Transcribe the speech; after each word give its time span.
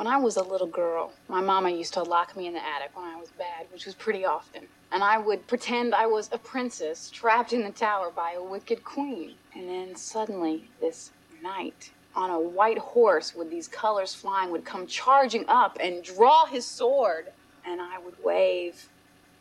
When 0.00 0.06
I 0.06 0.16
was 0.16 0.38
a 0.38 0.42
little 0.42 0.66
girl, 0.66 1.12
my 1.28 1.42
mama 1.42 1.68
used 1.68 1.92
to 1.92 2.02
lock 2.02 2.34
me 2.34 2.46
in 2.46 2.54
the 2.54 2.66
attic 2.66 2.96
when 2.96 3.04
I 3.04 3.20
was 3.20 3.28
bad, 3.36 3.66
which 3.70 3.84
was 3.84 3.94
pretty 3.94 4.24
often. 4.24 4.66
And 4.92 5.04
I 5.04 5.18
would 5.18 5.46
pretend 5.46 5.94
I 5.94 6.06
was 6.06 6.30
a 6.32 6.38
princess 6.38 7.10
trapped 7.10 7.52
in 7.52 7.62
the 7.62 7.70
tower 7.70 8.10
by 8.10 8.32
a 8.32 8.42
wicked 8.42 8.82
queen. 8.82 9.34
And 9.54 9.68
then 9.68 9.94
suddenly, 9.94 10.70
this 10.80 11.10
knight 11.42 11.90
on 12.16 12.30
a 12.30 12.40
white 12.40 12.78
horse 12.78 13.34
with 13.34 13.50
these 13.50 13.68
colors 13.68 14.14
flying 14.14 14.50
would 14.52 14.64
come 14.64 14.86
charging 14.86 15.44
up 15.48 15.76
and 15.78 16.02
draw 16.02 16.46
his 16.46 16.64
sword. 16.64 17.26
And 17.66 17.78
I 17.78 17.98
would 17.98 18.16
wave, 18.24 18.88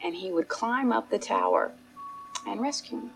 and 0.03 0.13
he 0.13 0.33
would 0.33 0.49
climb 0.49 0.91
up 0.91 1.09
the 1.09 1.19
tower 1.19 1.71
and 2.45 2.59
rescue 2.59 2.97
me. 2.97 3.09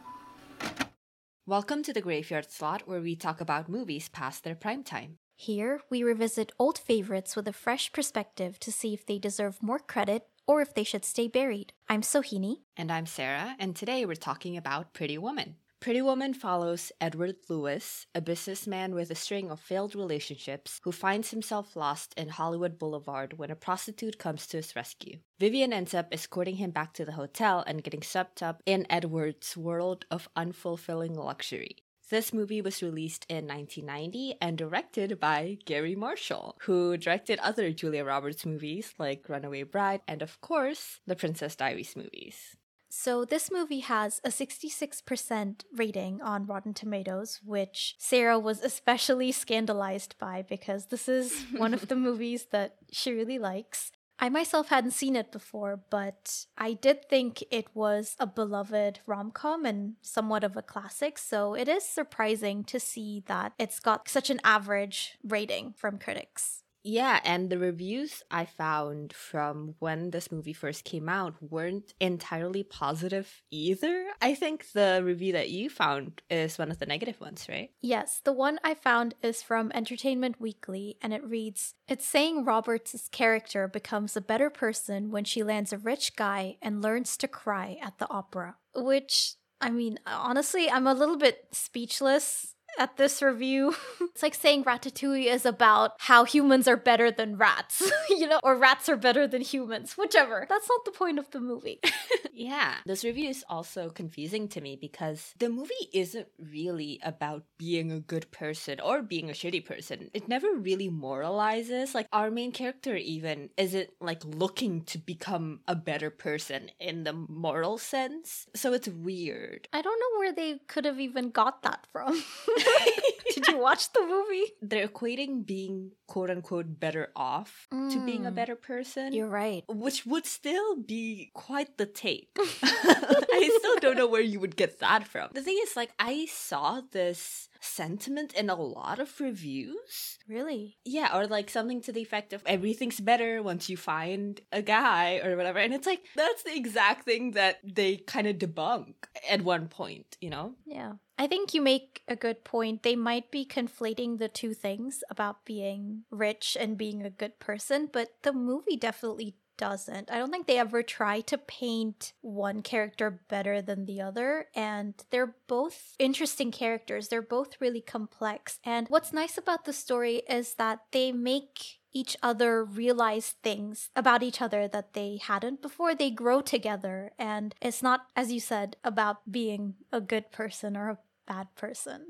Welcome 1.46 1.84
to 1.84 1.92
the 1.92 2.00
Graveyard 2.00 2.50
Slot, 2.50 2.88
where 2.88 3.02
we 3.02 3.18
talk 3.18 3.42
about 3.42 3.68
movies 3.68 4.08
past 4.08 4.46
their 4.46 4.56
prime 4.56 4.82
time. 4.82 5.18
Here, 5.44 5.82
we 5.90 6.04
revisit 6.04 6.54
old 6.58 6.78
favorites 6.78 7.36
with 7.36 7.50
a 7.50 7.52
fresh 7.52 7.92
perspective 7.92 8.58
to 8.62 8.72
see 8.72 8.94
if 8.94 9.06
they 9.06 9.20
deserve 9.20 9.62
more 9.62 9.78
credit 9.78 10.26
or 10.48 10.62
if 10.62 10.74
they 10.74 10.86
should 10.86 11.04
stay 11.04 11.28
buried. 11.28 11.74
I'm 11.90 12.02
Sohini. 12.02 12.60
And 12.78 12.90
I'm 12.90 13.06
Sarah, 13.06 13.58
and 13.60 13.76
today 13.76 14.06
we're 14.06 14.16
talking 14.16 14.56
about 14.56 14.94
Pretty 14.94 15.18
Woman. 15.18 15.58
Pretty 15.82 16.02
Woman 16.02 16.34
follows 16.34 16.94
Edward 17.02 17.36
Lewis, 17.50 18.08
a 18.16 18.22
businessman 18.22 18.96
with 18.96 19.12
a 19.12 19.16
string 19.16 19.52
of 19.52 19.60
failed 19.60 19.96
relationships 19.96 20.80
who 20.86 20.94
finds 20.94 21.32
himself 21.32 21.76
lost 21.76 22.14
in 22.16 22.30
Hollywood 22.30 22.80
Boulevard 22.80 23.38
when 23.38 23.52
a 23.52 23.56
prostitute 23.58 24.18
comes 24.18 24.48
to 24.48 24.56
his 24.56 24.78
rescue. 24.78 25.18
Vivian 25.42 25.74
ends 25.74 25.94
up 25.94 26.08
escorting 26.14 26.56
him 26.56 26.72
back 26.72 26.94
to 26.94 27.04
the 27.04 27.20
hotel 27.20 27.66
and 27.68 27.84
getting 27.84 28.02
swept 28.02 28.42
up 28.42 28.64
in 28.66 28.88
Edward's 28.90 29.58
world 29.58 30.06
of 30.10 30.30
unfulfilling 30.38 31.18
luxury. 31.18 31.80
This 32.14 32.32
movie 32.32 32.62
was 32.62 32.84
released 32.84 33.26
in 33.28 33.48
1990 33.48 34.36
and 34.40 34.56
directed 34.56 35.20
by 35.20 35.58
Garry 35.66 35.96
Marshall, 35.96 36.56
who 36.62 36.96
directed 36.96 37.40
other 37.40 37.72
Julia 37.72 38.06
Roberts 38.06 38.46
movies 38.46 38.94
like 39.00 39.28
Runaway 39.28 39.64
Bride 39.64 40.02
and, 40.08 40.22
of 40.22 40.40
course, 40.40 41.00
the 41.08 41.16
Princess 41.16 41.56
Diaries 41.56 41.96
movies. 41.96 42.56
So, 42.88 43.26
this 43.26 43.50
movie 43.52 43.80
has 43.80 44.22
a 44.24 44.30
66% 44.30 45.64
rating 45.76 46.22
on 46.22 46.46
Rotten 46.46 46.76
Tomatoes, 46.76 47.40
which 47.44 47.96
Sarah 47.98 48.38
was 48.38 48.62
especially 48.62 49.32
scandalized 49.32 50.14
by 50.20 50.44
because 50.48 50.86
this 50.86 51.10
is 51.10 51.44
one 51.58 51.74
of 51.74 51.88
the 51.88 51.96
movies 52.08 52.46
that 52.52 52.76
she 52.92 53.12
really 53.12 53.40
likes. 53.40 53.92
I 54.20 54.30
myself 54.30 54.70
hadn't 54.70 54.92
seen 54.92 55.16
it 55.16 55.32
before, 55.32 55.82
but 55.90 56.46
I 56.58 56.74
did 56.74 57.10
think 57.10 57.44
it 57.52 57.68
was 57.74 58.16
a 58.20 58.28
beloved 58.28 59.02
rom 59.06 59.32
com 59.32 59.66
and 59.66 59.96
somewhat 60.02 60.44
of 60.44 60.56
a 60.56 60.62
classic, 60.62 61.18
so 61.18 61.54
it 61.56 61.68
is 61.68 61.84
surprising 61.84 62.64
to 62.66 62.80
see 62.80 63.24
that 63.28 63.54
it's 63.60 63.80
got 63.80 64.08
such 64.08 64.30
an 64.30 64.40
average 64.44 65.18
rating 65.24 65.74
from 65.74 66.00
critics. 66.00 66.63
Yeah, 66.84 67.20
and 67.24 67.50
the 67.50 67.58
reviews 67.58 68.24
I 68.30 68.46
found 68.46 69.14
from 69.14 69.76
when 69.80 70.12
this 70.12 70.32
movie 70.32 70.54
first 70.54 70.84
came 70.84 71.08
out 71.08 71.36
weren't 71.42 71.94
entirely 72.00 72.64
positive 72.64 73.42
either. 73.50 74.08
I 74.22 74.36
think 74.36 74.72
the 74.74 75.02
review 75.04 75.34
that 75.34 75.50
you 75.50 75.70
found 75.70 76.22
is 76.30 76.58
one 76.58 76.72
of 76.72 76.80
the 76.80 76.86
negative 76.86 77.20
ones, 77.22 77.48
right? 77.48 77.72
Yes, 77.82 78.22
the 78.24 78.34
one 78.34 78.60
I 78.64 78.74
found 78.74 79.16
is 79.24 79.42
from 79.42 79.72
Entertainment 79.74 80.42
Weekly, 80.42 80.98
and 81.02 81.14
it 81.14 81.24
reads 81.24 81.74
It's 81.88 82.06
saying 82.06 82.44
Roberts' 82.44 83.08
character 83.12 83.68
becomes 83.68 84.18
a 84.18 84.22
better 84.22 84.50
person 84.50 85.12
when 85.12 85.24
she 85.24 85.44
lands 85.44 85.72
a 85.72 85.78
rich 85.78 86.16
guy 86.16 86.58
and 86.62 86.82
learns 86.82 87.16
to 87.18 87.28
cry 87.28 87.78
at 87.82 87.98
the 87.98 88.10
opera. 88.10 88.58
Which, 88.76 89.36
I 89.62 89.70
mean, 89.70 90.00
honestly, 90.06 90.70
I'm 90.70 90.88
a 90.88 90.94
little 90.94 91.18
bit 91.18 91.48
speechless 91.52 92.56
at 92.78 92.98
this 92.98 93.22
review. 93.22 93.76
it's 94.02 94.24
like 94.24 94.36
saying 94.36 94.64
Ratatouille 94.64 95.26
is 95.26 95.46
about 95.46 95.94
how 96.00 96.24
humans 96.24 96.68
are 96.68 96.78
better 96.78 97.12
than 97.12 97.38
rats, 97.38 97.92
you 98.10 98.28
know, 98.28 98.40
or 98.44 98.56
rats 98.56 98.90
are 98.90 98.98
better 98.98 99.28
than 99.28 99.42
humans, 99.42 99.98
whichever. 99.98 100.46
That's 100.50 100.70
not 100.70 100.86
the 100.86 100.92
point 100.92 101.20
of 101.20 101.30
the 101.32 101.40
movie. 101.40 101.80
yeah. 102.34 102.76
This 102.86 103.04
review 103.04 103.30
is 103.30 103.46
also 103.50 103.90
confusing 103.90 104.48
to 104.50 104.62
me 104.62 104.78
because 104.80 105.34
the 105.40 105.50
movie 105.50 105.74
isn't 105.94 106.28
really 106.38 107.00
about 107.04 107.44
being 107.58 107.92
a 107.92 108.00
good 108.00 108.32
person 108.32 108.80
or 108.80 109.02
being 109.02 109.30
a 109.30 109.34
shitty 109.34 109.66
person. 109.66 110.10
It 110.14 110.28
never 110.28 110.48
really 110.54 110.90
moralizes. 110.90 111.94
Like, 111.94 112.08
our 112.12 112.32
main 112.32 112.52
character, 112.52 112.96
even, 112.96 113.50
isn't 113.58 113.90
like 114.00 114.24
looking 114.26 114.84
to 114.86 114.98
become 114.98 115.60
a 115.68 115.76
better 115.76 116.10
person 116.10 116.72
in 116.80 117.04
the 117.04 117.14
moral 117.14 117.78
sense. 117.78 118.48
So 118.56 118.74
it's 118.74 118.88
weird. 118.88 119.68
I 119.74 119.82
don't 119.82 120.00
know 120.00 120.20
where 120.20 120.34
they 120.34 120.60
could 120.68 120.86
have 120.86 121.00
even 121.00 121.30
got 121.30 121.64
that 121.64 121.86
from. 121.92 122.22
Did 123.34 123.48
you 123.48 123.58
watch 123.58 123.92
the 123.94 124.06
movie? 124.06 124.52
They're 124.62 124.88
equating 124.88 125.46
being 125.46 125.92
quote 126.08 126.30
unquote 126.30 126.80
better 126.80 127.12
off 127.16 127.68
mm. 127.74 127.92
to 127.92 128.06
being 128.06 128.26
a 128.26 128.32
mm. 128.32 128.36
better 128.36 128.56
person. 128.56 129.14
You're 129.14 129.28
right. 129.28 129.64
Which 129.68 130.06
would 130.06 130.26
still 130.26 130.76
be 130.76 131.32
quite 131.34 131.78
the 131.78 131.86
take. 131.86 132.30
I 132.64 133.58
still 133.60 133.78
don't 133.78 133.98
know 133.98 134.08
where 134.08 134.22
you 134.22 134.40
would 134.40 134.56
get 134.56 134.80
that 134.80 135.08
from. 135.08 135.30
The 135.34 135.42
thing 135.42 135.60
is, 135.64 135.76
like, 135.76 135.92
I 136.00 136.28
saw 136.30 136.82
this 136.92 137.50
sentiment 137.64 138.34
in 138.34 138.50
a 138.50 138.56
lot 138.56 139.00
of 139.00 139.20
reviews. 139.20 140.18
Really? 140.28 140.78
Yeah, 140.86 141.18
or 141.18 141.28
like 141.28 141.50
something 141.50 141.82
to 141.82 141.92
the 141.92 142.02
effect 142.02 142.34
of 142.34 142.44
everything's 142.46 143.00
better 143.00 143.42
once 143.42 143.70
you 143.70 143.78
find 143.78 144.42
a 144.52 144.62
guy 144.62 145.20
or 145.24 145.36
whatever. 145.36 145.60
And 145.60 145.74
it's 145.74 145.88
like, 145.88 146.02
that's 146.16 146.44
the 146.44 146.56
exact 146.56 147.06
thing 147.06 147.32
that 147.32 147.60
they 147.64 147.98
kind 147.98 148.28
of 148.28 148.38
debunk 148.38 148.94
at 149.30 149.42
one 149.42 149.68
point, 149.68 150.18
you 150.22 150.30
know? 150.30 150.56
Yeah. 150.66 150.94
I 151.18 151.28
think 151.28 151.54
you 151.54 151.62
make 151.62 152.02
a 152.08 152.16
good 152.16 152.44
point. 152.44 152.82
They 152.82 152.96
might 152.96 153.30
be 153.30 153.46
conflating 153.46 154.18
the 154.18 154.28
two 154.28 154.54
things 154.54 155.04
about 155.10 155.46
being 155.46 156.04
rich 156.10 156.58
and 156.60 156.78
being 156.78 157.04
a 157.04 157.10
good 157.12 157.40
person, 157.40 157.88
but 157.92 158.10
the 158.24 158.34
movie 158.34 158.78
definitely 158.78 159.36
doesn't. 159.58 160.12
I 160.12 160.18
don't 160.18 160.32
think 160.32 160.48
they 160.48 160.58
ever 160.58 160.84
try 160.84 161.22
to 161.22 161.38
paint 161.38 162.14
one 162.22 162.62
character 162.62 163.22
better 163.30 163.62
than 163.62 163.86
the 163.86 164.02
other. 164.02 164.48
And 164.56 164.94
they're 165.10 165.36
both 165.48 165.96
interesting 166.00 166.52
characters. 166.52 167.08
They're 167.08 167.22
both 167.22 167.62
really 167.62 167.82
complex. 167.82 168.60
And 168.64 168.88
what's 168.90 169.14
nice 169.14 169.38
about 169.38 169.66
the 169.66 169.74
story 169.74 170.24
is 170.30 170.56
that 170.56 170.80
they 170.92 171.12
make 171.12 171.80
each 171.94 172.18
other 172.24 172.64
realize 172.66 173.36
things 173.44 173.90
about 173.96 174.24
each 174.24 174.42
other 174.42 174.68
that 174.68 174.94
they 174.94 175.20
hadn't 175.22 175.62
before. 175.62 175.94
They 175.94 176.10
grow 176.10 176.42
together. 176.42 177.12
And 177.20 177.54
it's 177.62 177.84
not, 177.84 178.08
as 178.16 178.32
you 178.32 178.40
said, 178.40 178.78
about 178.84 179.32
being 179.32 179.76
a 179.92 180.02
good 180.02 180.32
person 180.32 180.76
or 180.76 180.90
a 180.90 180.98
bad 181.28 181.48
person. 181.56 182.08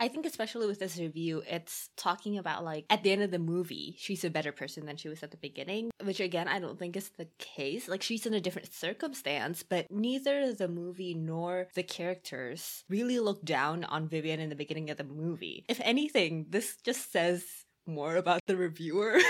I 0.00 0.08
think 0.08 0.26
especially 0.26 0.66
with 0.66 0.78
this 0.78 0.98
review, 0.98 1.42
it's 1.46 1.90
talking 1.96 2.38
about 2.38 2.64
like 2.64 2.86
at 2.90 3.02
the 3.02 3.10
end 3.12 3.22
of 3.22 3.30
the 3.30 3.38
movie, 3.38 3.96
she's 3.98 4.24
a 4.24 4.30
better 4.30 4.52
person 4.52 4.86
than 4.86 4.96
she 4.96 5.08
was 5.08 5.22
at 5.22 5.30
the 5.30 5.36
beginning, 5.36 5.90
which 6.02 6.20
again 6.20 6.48
I 6.48 6.58
don't 6.58 6.78
think 6.78 6.96
is 6.96 7.10
the 7.16 7.28
case. 7.38 7.88
Like 7.88 8.02
she's 8.02 8.26
in 8.26 8.34
a 8.34 8.40
different 8.40 8.72
circumstance, 8.72 9.62
but 9.62 9.90
neither 9.90 10.52
the 10.52 10.68
movie 10.68 11.14
nor 11.14 11.68
the 11.74 11.82
characters 11.82 12.84
really 12.88 13.18
look 13.18 13.44
down 13.44 13.84
on 13.84 14.08
Vivian 14.08 14.40
in 14.40 14.48
the 14.48 14.54
beginning 14.54 14.90
of 14.90 14.96
the 14.96 15.04
movie. 15.04 15.64
If 15.68 15.80
anything, 15.82 16.46
this 16.50 16.76
just 16.84 17.12
says 17.12 17.44
more 17.86 18.16
about 18.16 18.40
the 18.46 18.56
reviewer. 18.56 19.18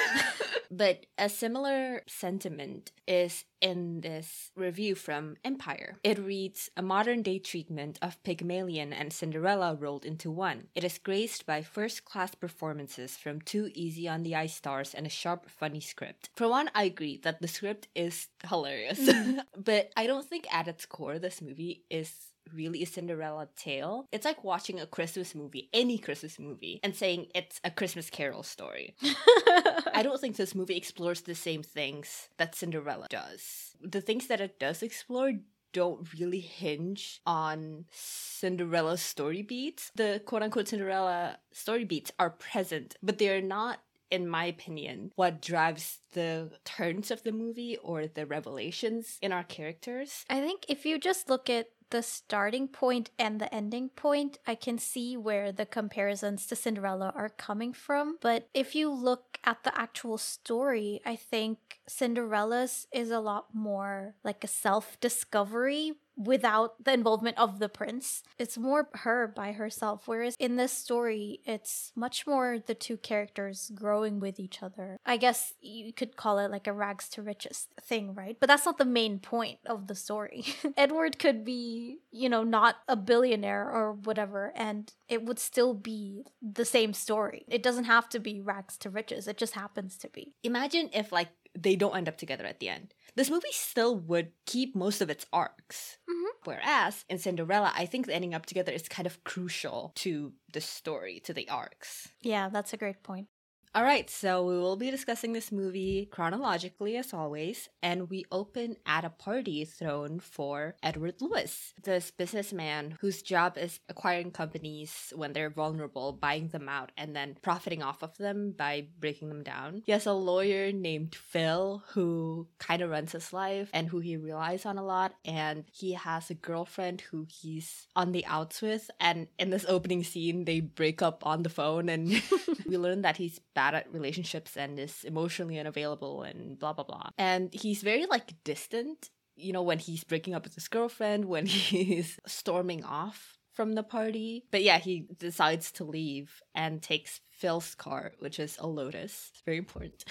but 0.71 1.07
a 1.17 1.29
similar 1.29 2.03
sentiment 2.07 2.93
is 3.07 3.45
in 3.61 4.01
this 4.01 4.51
review 4.55 4.95
from 4.95 5.37
Empire. 5.45 5.97
It 6.05 6.19
reads 6.19 6.71
A 6.77 6.83
modern 6.83 7.23
day 7.23 7.39
treatment 7.39 7.99
of 8.01 8.23
Pygmalion 8.23 8.93
and 8.93 9.13
Cinderella 9.13 9.75
rolled 9.75 10.05
into 10.05 10.31
one. 10.31 10.69
It 10.75 10.85
is 10.85 10.99
graced 10.99 11.47
by 11.47 11.63
first 11.63 12.05
class 12.05 12.35
performances 12.35 13.17
from 13.17 13.41
two 13.41 13.71
easy 13.75 14.09
on 14.09 14.23
the 14.23 14.37
eye 14.37 14.47
stars 14.47 14.95
and 14.95 15.07
a 15.07 15.11
sharp, 15.11 15.51
funny 15.51 15.81
script. 15.81 16.31
For 16.37 16.49
one, 16.49 16.71
I 16.75 16.85
agree 16.85 17.19
that 17.23 17.41
the 17.41 17.49
script 17.49 17.89
is 17.95 18.29
hilarious, 18.49 19.01
mm. 19.01 19.41
but 19.57 19.91
I 19.97 20.07
don't 20.07 20.27
think 20.27 20.47
at 20.53 20.69
its 20.69 20.87
core 20.87 21.19
this 21.19 21.43
movie 21.43 21.85
is 21.91 22.13
really 22.55 22.83
a 22.83 22.87
Cinderella 22.87 23.49
tale. 23.57 24.07
It's 24.13 24.25
like 24.25 24.45
watching 24.45 24.81
a 24.81 24.87
Christmas 24.87 25.35
movie, 25.35 25.69
any 25.73 25.99
Christmas 25.99 26.39
movie, 26.39 26.81
and 26.83 26.95
saying 26.95 27.27
it's 27.35 27.61
a 27.65 27.71
Christmas 27.71 28.11
Carol 28.11 28.43
story. 28.43 28.95
I 29.03 30.01
don't 30.03 30.21
think 30.21 30.37
this 30.37 30.55
movie 30.55 30.77
explores 30.77 31.23
the 31.23 31.35
same 31.35 31.63
things 31.63 32.29
that 32.37 32.55
Cinderella 32.55 33.07
does. 33.11 33.77
The 33.83 34.01
things 34.01 34.27
that 34.29 34.41
it 34.41 34.59
does 34.59 34.83
explore 34.83 35.33
don't 35.73 36.13
really 36.19 36.41
hinge 36.41 37.21
on 37.27 37.85
Cinderella's 37.91 39.03
story 39.03 39.43
beats. 39.43 39.91
The 39.95 40.23
quote 40.25 40.43
unquote 40.43 40.69
Cinderella 40.69 41.39
story 41.53 41.85
beats 41.85 42.13
are 42.19 42.31
present, 42.31 42.97
but 43.03 43.19
they're 43.19 43.43
not 43.43 43.81
in 44.11 44.27
my 44.27 44.47
opinion, 44.47 45.13
what 45.17 45.43
drives 45.43 45.99
the 46.13 46.51
turns 46.65 47.11
of 47.11 47.23
the 47.25 47.33
movie 47.33 47.77
or 47.83 48.07
the 48.07 48.27
revelations 48.27 49.19
in 49.21 49.33
our 49.33 49.45
characters. 49.45 50.25
I 50.31 50.41
think 50.41 50.65
if 50.69 50.87
you 50.87 50.99
just 50.99 51.29
look 51.29 51.51
at 51.51 51.69
the 51.91 52.03
starting 52.03 52.69
point 52.69 53.11
and 53.19 53.41
the 53.41 53.53
ending 53.55 53.89
point, 53.91 54.39
I 54.47 54.55
can 54.55 54.79
see 54.79 55.17
where 55.17 55.53
the 55.53 55.67
comparisons 55.67 56.47
to 56.47 56.57
Cinderella 56.57 57.13
are 57.15 57.29
coming 57.29 57.73
from. 57.73 58.19
But 58.21 58.49
if 58.55 58.75
you 58.75 58.91
look 58.91 59.39
at 59.45 59.65
the 59.65 59.79
actual 59.79 60.19
story, 60.19 61.01
I 61.05 61.17
think 61.17 61.59
Cinderella's 61.87 62.87
is 62.93 63.11
a 63.11 63.21
lot 63.21 63.55
more 63.55 64.15
like 64.25 64.45
a 64.45 64.49
self 64.49 64.99
discovery 65.01 65.95
without 66.19 66.83
the 66.83 66.93
involvement 66.93 67.39
of 67.39 67.61
the 67.61 67.69
prince. 67.69 68.23
It's 68.39 68.59
more 68.59 68.89
her 68.93 69.29
by 69.29 69.53
herself. 69.53 70.03
Whereas 70.07 70.35
in 70.39 70.57
this 70.57 70.73
story, 70.73 71.41
it's 71.45 71.93
much 71.95 72.27
more 72.27 72.59
the 72.59 72.75
two 72.75 72.97
characters 72.97 73.71
growing 73.75 74.19
with 74.19 74.41
each 74.41 74.63
other. 74.63 74.99
I 75.07 75.17
guess 75.17 75.55
you 75.61 75.93
could 75.93 76.17
call 76.17 76.39
it 76.41 76.51
like 76.51 76.67
a 76.67 76.73
rags 76.73 77.09
to 77.11 77.23
riches 77.23 77.69
thing, 77.81 78.15
right? 78.15 78.37
But 78.39 78.49
that's 78.49 78.67
not 78.67 78.79
the 78.79 78.85
main 78.85 79.21
point 79.21 79.61
of 79.65 79.87
the 79.87 79.95
story. 79.95 80.45
Edward 80.77 81.19
could 81.19 81.45
be, 81.45 81.99
you 82.11 82.29
know, 82.29 82.43
not 82.43 82.77
a 82.89 82.97
billionaire 82.97 83.71
or 83.71 83.93
whatever, 83.93 84.53
and 84.57 84.93
it 85.09 85.25
would 85.25 85.39
still 85.39 85.73
be 85.75 86.25
the 86.43 86.65
same 86.65 86.93
story. 86.93 87.45
It 87.49 87.63
doesn't 87.63 87.85
have 87.85 88.09
to 88.11 88.19
be 88.19 88.41
rags 88.41 88.77
to 88.79 88.91
riches, 88.91 89.29
it 89.29 89.37
just 89.37 89.55
happens 89.55 89.97
to 89.99 90.09
be. 90.09 90.35
Imagine 90.43 90.91
if, 90.93 91.13
like, 91.13 91.29
they 91.63 91.77
don't 91.77 91.97
end 91.97 92.09
up 92.09 92.17
together 92.19 92.45
at 92.45 92.61
the 92.61 92.69
end. 92.69 92.95
This 93.15 93.31
movie 93.31 93.49
still 93.51 93.97
would 93.97 94.33
keep 94.47 94.77
most 94.77 95.01
of 95.01 95.11
its 95.11 95.27
arcs. 95.33 95.99
Mhm. 96.09 96.25
Whereas 96.45 97.05
in 97.09 97.19
Cinderella, 97.19 97.73
I 97.75 97.85
think 97.87 98.09
ending 98.09 98.35
up 98.35 98.47
together 98.47 98.73
is 98.73 98.89
kind 98.89 99.07
of 99.07 99.23
crucial 99.25 99.93
to 99.97 100.33
the 100.53 100.61
story, 100.61 101.21
to 101.21 101.35
the 101.35 101.49
arcs. 101.49 102.09
Yeah, 102.23 102.49
that's 102.49 102.73
a 102.73 102.77
great 102.77 103.03
point. 103.03 103.29
All 103.75 103.85
right, 103.85 104.09
so 104.09 104.47
we 104.47 104.59
will 104.59 104.77
be 104.77 104.91
discussing 104.91 105.35
this 105.35 105.53
movie 105.53 106.09
chronologically 106.11 106.97
as 106.97 107.13
always, 107.13 107.69
and 107.83 108.09
we 108.09 108.25
open 108.33 108.77
at 108.87 109.05
a 109.05 109.11
party 109.11 109.67
thrown 109.67 110.21
for 110.21 110.75
Edward 110.83 111.17
Lewis, 111.21 111.75
this 111.85 112.11
businessman 112.11 112.97
whose 113.01 113.21
job 113.21 113.59
is 113.59 113.79
acquiring 113.91 114.31
companies 114.31 115.13
when 115.15 115.35
they're 115.35 115.51
vulnerable, 115.51 116.13
buying 116.13 116.49
them 116.49 116.67
out, 116.67 116.93
and 116.97 117.15
then 117.15 117.37
profiting 117.43 117.83
off 117.83 118.03
of 118.03 118.17
them 118.17 118.55
by 118.57 118.87
breaking 118.99 119.29
them 119.29 119.43
down. 119.43 119.83
He 119.85 119.93
has 119.93 120.07
a 120.07 120.13
lawyer 120.13 120.73
named 120.73 121.15
Phil 121.15 121.83
who 121.89 122.49
kind 122.59 122.81
of 122.81 122.89
runs 122.89 123.13
his 123.13 123.35
life 123.35 123.69
and 123.75 123.87
who 123.87 123.99
he 123.99 124.17
relies 124.17 124.65
on 124.65 124.79
a 124.79 124.85
lot, 124.85 125.13
and 125.27 125.65
he 125.71 125.93
has 125.93 126.31
a 126.31 126.35
girlfriend 126.35 127.03
who 127.03 127.27
he's 127.31 127.87
on 127.95 128.13
the 128.13 128.25
outs 128.25 128.63
with. 128.63 128.91
And 128.99 129.29
in 129.39 129.51
this 129.51 129.67
opening 129.69 130.05
scene, 130.05 130.47
they 130.47 130.61
break 130.61 131.03
up 131.03 131.27
on 131.27 131.43
the 131.43 131.51
phone, 131.51 131.91
and 131.91 132.09
we 132.67 132.79
learn 132.79 133.03
that 133.03 133.19
he's 133.19 133.39
bad 133.59 133.75
at 133.75 133.93
relationships 133.93 134.57
and 134.57 134.79
is 134.79 135.03
emotionally 135.03 135.59
unavailable 135.59 136.23
and 136.23 136.61
blah 136.61 136.73
blah 136.73 136.85
blah. 136.85 137.09
And 137.19 137.53
he's 137.53 137.83
very 137.83 138.07
like 138.07 138.29
distant, 138.45 139.11
you 139.35 139.53
know, 139.53 139.63
when 139.63 139.81
he's 139.81 140.05
breaking 140.05 140.35
up 140.37 140.45
with 140.45 140.55
his 140.55 140.69
girlfriend, 140.69 141.25
when 141.25 141.47
he's 141.73 142.21
storming 142.25 142.85
off 142.85 143.35
from 143.59 143.73
the 143.73 143.83
party. 143.83 144.45
But 144.53 144.63
yeah, 144.63 144.79
he 144.79 145.09
decides 145.19 145.73
to 145.73 145.85
leave 145.85 146.41
and 146.55 146.81
takes 146.81 147.21
Phil's 147.33 147.75
car, 147.75 148.13
which 148.21 148.39
is 148.39 148.57
a 148.61 148.69
Lotus. 148.69 149.33
It's 149.33 149.43
very 149.45 149.59
important. 149.59 150.05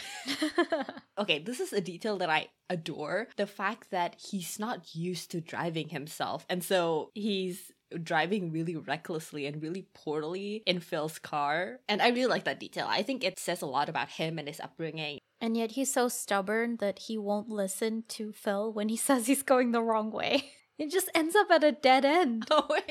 okay, 1.17 1.39
this 1.39 1.61
is 1.61 1.71
a 1.71 1.79
detail 1.79 2.17
that 2.17 2.29
I 2.29 2.49
adore. 2.69 3.29
The 3.38 3.47
fact 3.47 3.91
that 3.91 4.17
he's 4.19 4.59
not 4.59 4.94
used 4.94 5.31
to 5.31 5.39
driving 5.39 5.88
himself. 5.88 6.45
And 6.49 6.61
so 6.61 7.11
he's 7.13 7.71
driving 8.03 8.51
really 8.51 8.75
recklessly 8.75 9.45
and 9.45 9.61
really 9.61 9.87
poorly 9.93 10.63
in 10.65 10.79
Phil's 10.79 11.19
car. 11.19 11.79
And 11.87 12.01
I 12.01 12.09
really 12.09 12.27
like 12.27 12.45
that 12.45 12.59
detail. 12.59 12.87
I 12.89 13.03
think 13.03 13.23
it 13.23 13.39
says 13.39 13.61
a 13.61 13.65
lot 13.65 13.89
about 13.89 14.09
him 14.09 14.37
and 14.39 14.47
his 14.47 14.59
upbringing. 14.59 15.19
And 15.39 15.55
yet 15.55 15.71
he's 15.71 15.93
so 15.93 16.07
stubborn 16.07 16.77
that 16.77 16.99
he 16.99 17.17
won't 17.17 17.49
listen 17.49 18.03
to 18.09 18.31
Phil 18.31 18.71
when 18.73 18.89
he 18.89 18.97
says 18.97 19.27
he's 19.27 19.43
going 19.43 19.71
the 19.71 19.81
wrong 19.81 20.11
way. 20.11 20.51
It 20.77 20.91
just 20.91 21.09
ends 21.15 21.35
up 21.35 21.50
at 21.50 21.63
a 21.63 21.71
dead 21.71 22.06
end. 22.06 22.45
Oh, 22.51 22.65
wait. 22.69 22.83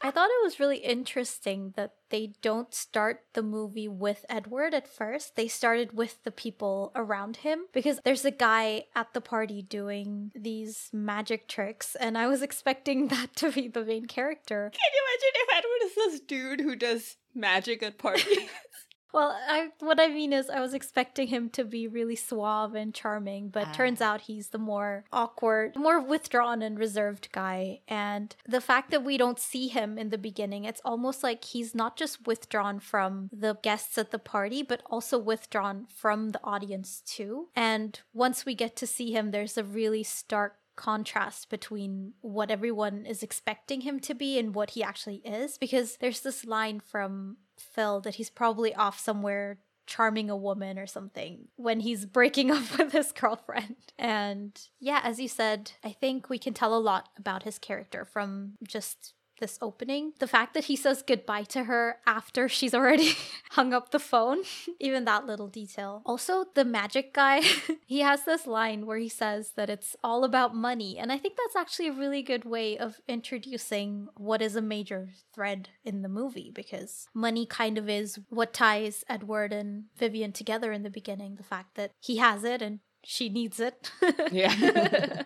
I 0.00 0.10
thought 0.10 0.30
it 0.30 0.44
was 0.44 0.58
really 0.58 0.78
interesting 0.78 1.74
that 1.76 1.92
they 2.10 2.32
don't 2.42 2.74
start 2.74 3.24
the 3.34 3.42
movie 3.42 3.86
with 3.88 4.24
Edward 4.28 4.74
at 4.74 4.88
first. 4.88 5.36
They 5.36 5.48
started 5.48 5.92
with 5.92 6.22
the 6.24 6.30
people 6.32 6.90
around 6.96 7.38
him 7.38 7.66
because 7.72 8.00
there's 8.04 8.24
a 8.24 8.30
guy 8.32 8.84
at 8.96 9.12
the 9.14 9.20
party 9.20 9.62
doing 9.62 10.32
these 10.34 10.88
magic 10.92 11.46
tricks, 11.48 11.94
and 11.94 12.18
I 12.18 12.26
was 12.26 12.42
expecting 12.42 13.08
that 13.14 13.36
to 13.36 13.52
be 13.52 13.68
the 13.68 13.84
main 13.84 14.06
character. 14.06 14.70
Can 14.72 14.90
you 14.92 15.02
imagine 15.06 15.34
if 15.34 15.48
Edward 15.56 15.86
is 15.86 15.94
this 15.94 16.20
dude 16.20 16.60
who 16.60 16.74
does 16.76 17.16
magic 17.34 17.82
at 17.82 17.98
parties? 17.98 18.26
Well, 19.12 19.36
I 19.48 19.70
what 19.80 20.00
I 20.00 20.08
mean 20.08 20.32
is 20.32 20.48
I 20.48 20.60
was 20.60 20.74
expecting 20.74 21.28
him 21.28 21.50
to 21.50 21.64
be 21.64 21.86
really 21.86 22.16
suave 22.16 22.74
and 22.74 22.94
charming, 22.94 23.48
but 23.50 23.68
Ah. 23.68 23.72
turns 23.72 24.00
out 24.00 24.22
he's 24.22 24.48
the 24.48 24.58
more 24.58 25.04
awkward, 25.12 25.76
more 25.76 26.00
withdrawn 26.00 26.62
and 26.62 26.78
reserved 26.78 27.28
guy. 27.32 27.80
And 27.88 28.34
the 28.48 28.60
fact 28.60 28.90
that 28.90 29.04
we 29.04 29.18
don't 29.18 29.38
see 29.38 29.68
him 29.68 29.98
in 29.98 30.08
the 30.10 30.18
beginning, 30.18 30.64
it's 30.64 30.80
almost 30.84 31.22
like 31.22 31.44
he's 31.44 31.74
not 31.74 31.96
just 31.96 32.26
withdrawn 32.26 32.80
from 32.80 33.28
the 33.32 33.54
guests 33.62 33.98
at 33.98 34.10
the 34.10 34.18
party, 34.18 34.62
but 34.62 34.82
also 34.86 35.18
withdrawn 35.18 35.86
from 35.94 36.30
the 36.30 36.40
audience 36.42 37.02
too. 37.04 37.48
And 37.54 38.00
once 38.14 38.46
we 38.46 38.54
get 38.54 38.76
to 38.76 38.86
see 38.86 39.12
him, 39.12 39.30
there's 39.30 39.58
a 39.58 39.64
really 39.64 40.02
stark 40.02 40.56
contrast 40.74 41.50
between 41.50 42.14
what 42.22 42.50
everyone 42.50 43.04
is 43.04 43.22
expecting 43.22 43.82
him 43.82 44.00
to 44.00 44.14
be 44.14 44.38
and 44.38 44.54
what 44.54 44.70
he 44.70 44.82
actually 44.82 45.16
is 45.16 45.58
because 45.58 45.98
there's 45.98 46.22
this 46.22 46.46
line 46.46 46.80
from 46.80 47.36
Phil 47.62 48.00
that 48.00 48.16
he's 48.16 48.30
probably 48.30 48.74
off 48.74 48.98
somewhere 48.98 49.58
charming 49.86 50.30
a 50.30 50.36
woman 50.36 50.78
or 50.78 50.86
something 50.86 51.48
when 51.56 51.80
he's 51.80 52.06
breaking 52.06 52.50
up 52.52 52.78
with 52.78 52.92
his 52.92 53.12
girlfriend. 53.12 53.76
And 53.98 54.58
yeah, 54.80 55.00
as 55.02 55.20
you 55.20 55.28
said, 55.28 55.72
I 55.84 55.92
think 55.92 56.28
we 56.28 56.38
can 56.38 56.54
tell 56.54 56.74
a 56.74 56.78
lot 56.78 57.08
about 57.16 57.42
his 57.42 57.58
character 57.58 58.04
from 58.04 58.54
just 58.66 59.14
this 59.42 59.58
opening. 59.60 60.12
The 60.20 60.28
fact 60.28 60.54
that 60.54 60.64
he 60.64 60.76
says 60.76 61.02
goodbye 61.02 61.42
to 61.50 61.64
her 61.64 61.96
after 62.06 62.48
she's 62.48 62.72
already 62.72 63.14
hung 63.50 63.74
up 63.74 63.90
the 63.90 63.98
phone, 63.98 64.38
even 64.80 65.04
that 65.04 65.26
little 65.26 65.48
detail. 65.48 66.00
Also, 66.06 66.46
the 66.54 66.64
magic 66.64 67.12
guy, 67.12 67.42
he 67.86 68.00
has 68.00 68.22
this 68.22 68.46
line 68.46 68.86
where 68.86 68.98
he 68.98 69.08
says 69.08 69.52
that 69.56 69.68
it's 69.68 69.96
all 70.02 70.22
about 70.22 70.54
money. 70.54 70.96
And 70.96 71.10
I 71.10 71.18
think 71.18 71.36
that's 71.36 71.56
actually 71.56 71.88
a 71.88 71.92
really 71.92 72.22
good 72.22 72.44
way 72.44 72.78
of 72.78 73.00
introducing 73.08 74.08
what 74.16 74.40
is 74.40 74.54
a 74.54 74.62
major 74.62 75.08
thread 75.34 75.70
in 75.84 76.02
the 76.02 76.08
movie 76.08 76.52
because 76.54 77.08
money 77.12 77.44
kind 77.44 77.76
of 77.76 77.88
is 77.88 78.20
what 78.28 78.54
ties 78.54 79.04
Edward 79.08 79.52
and 79.52 79.84
Vivian 79.98 80.30
together 80.30 80.72
in 80.72 80.84
the 80.84 80.90
beginning. 80.90 81.34
The 81.34 81.42
fact 81.42 81.74
that 81.74 81.90
he 82.00 82.18
has 82.18 82.44
it 82.44 82.62
and 82.62 82.78
she 83.02 83.28
needs 83.28 83.58
it. 83.58 83.90
yeah. 84.30 85.24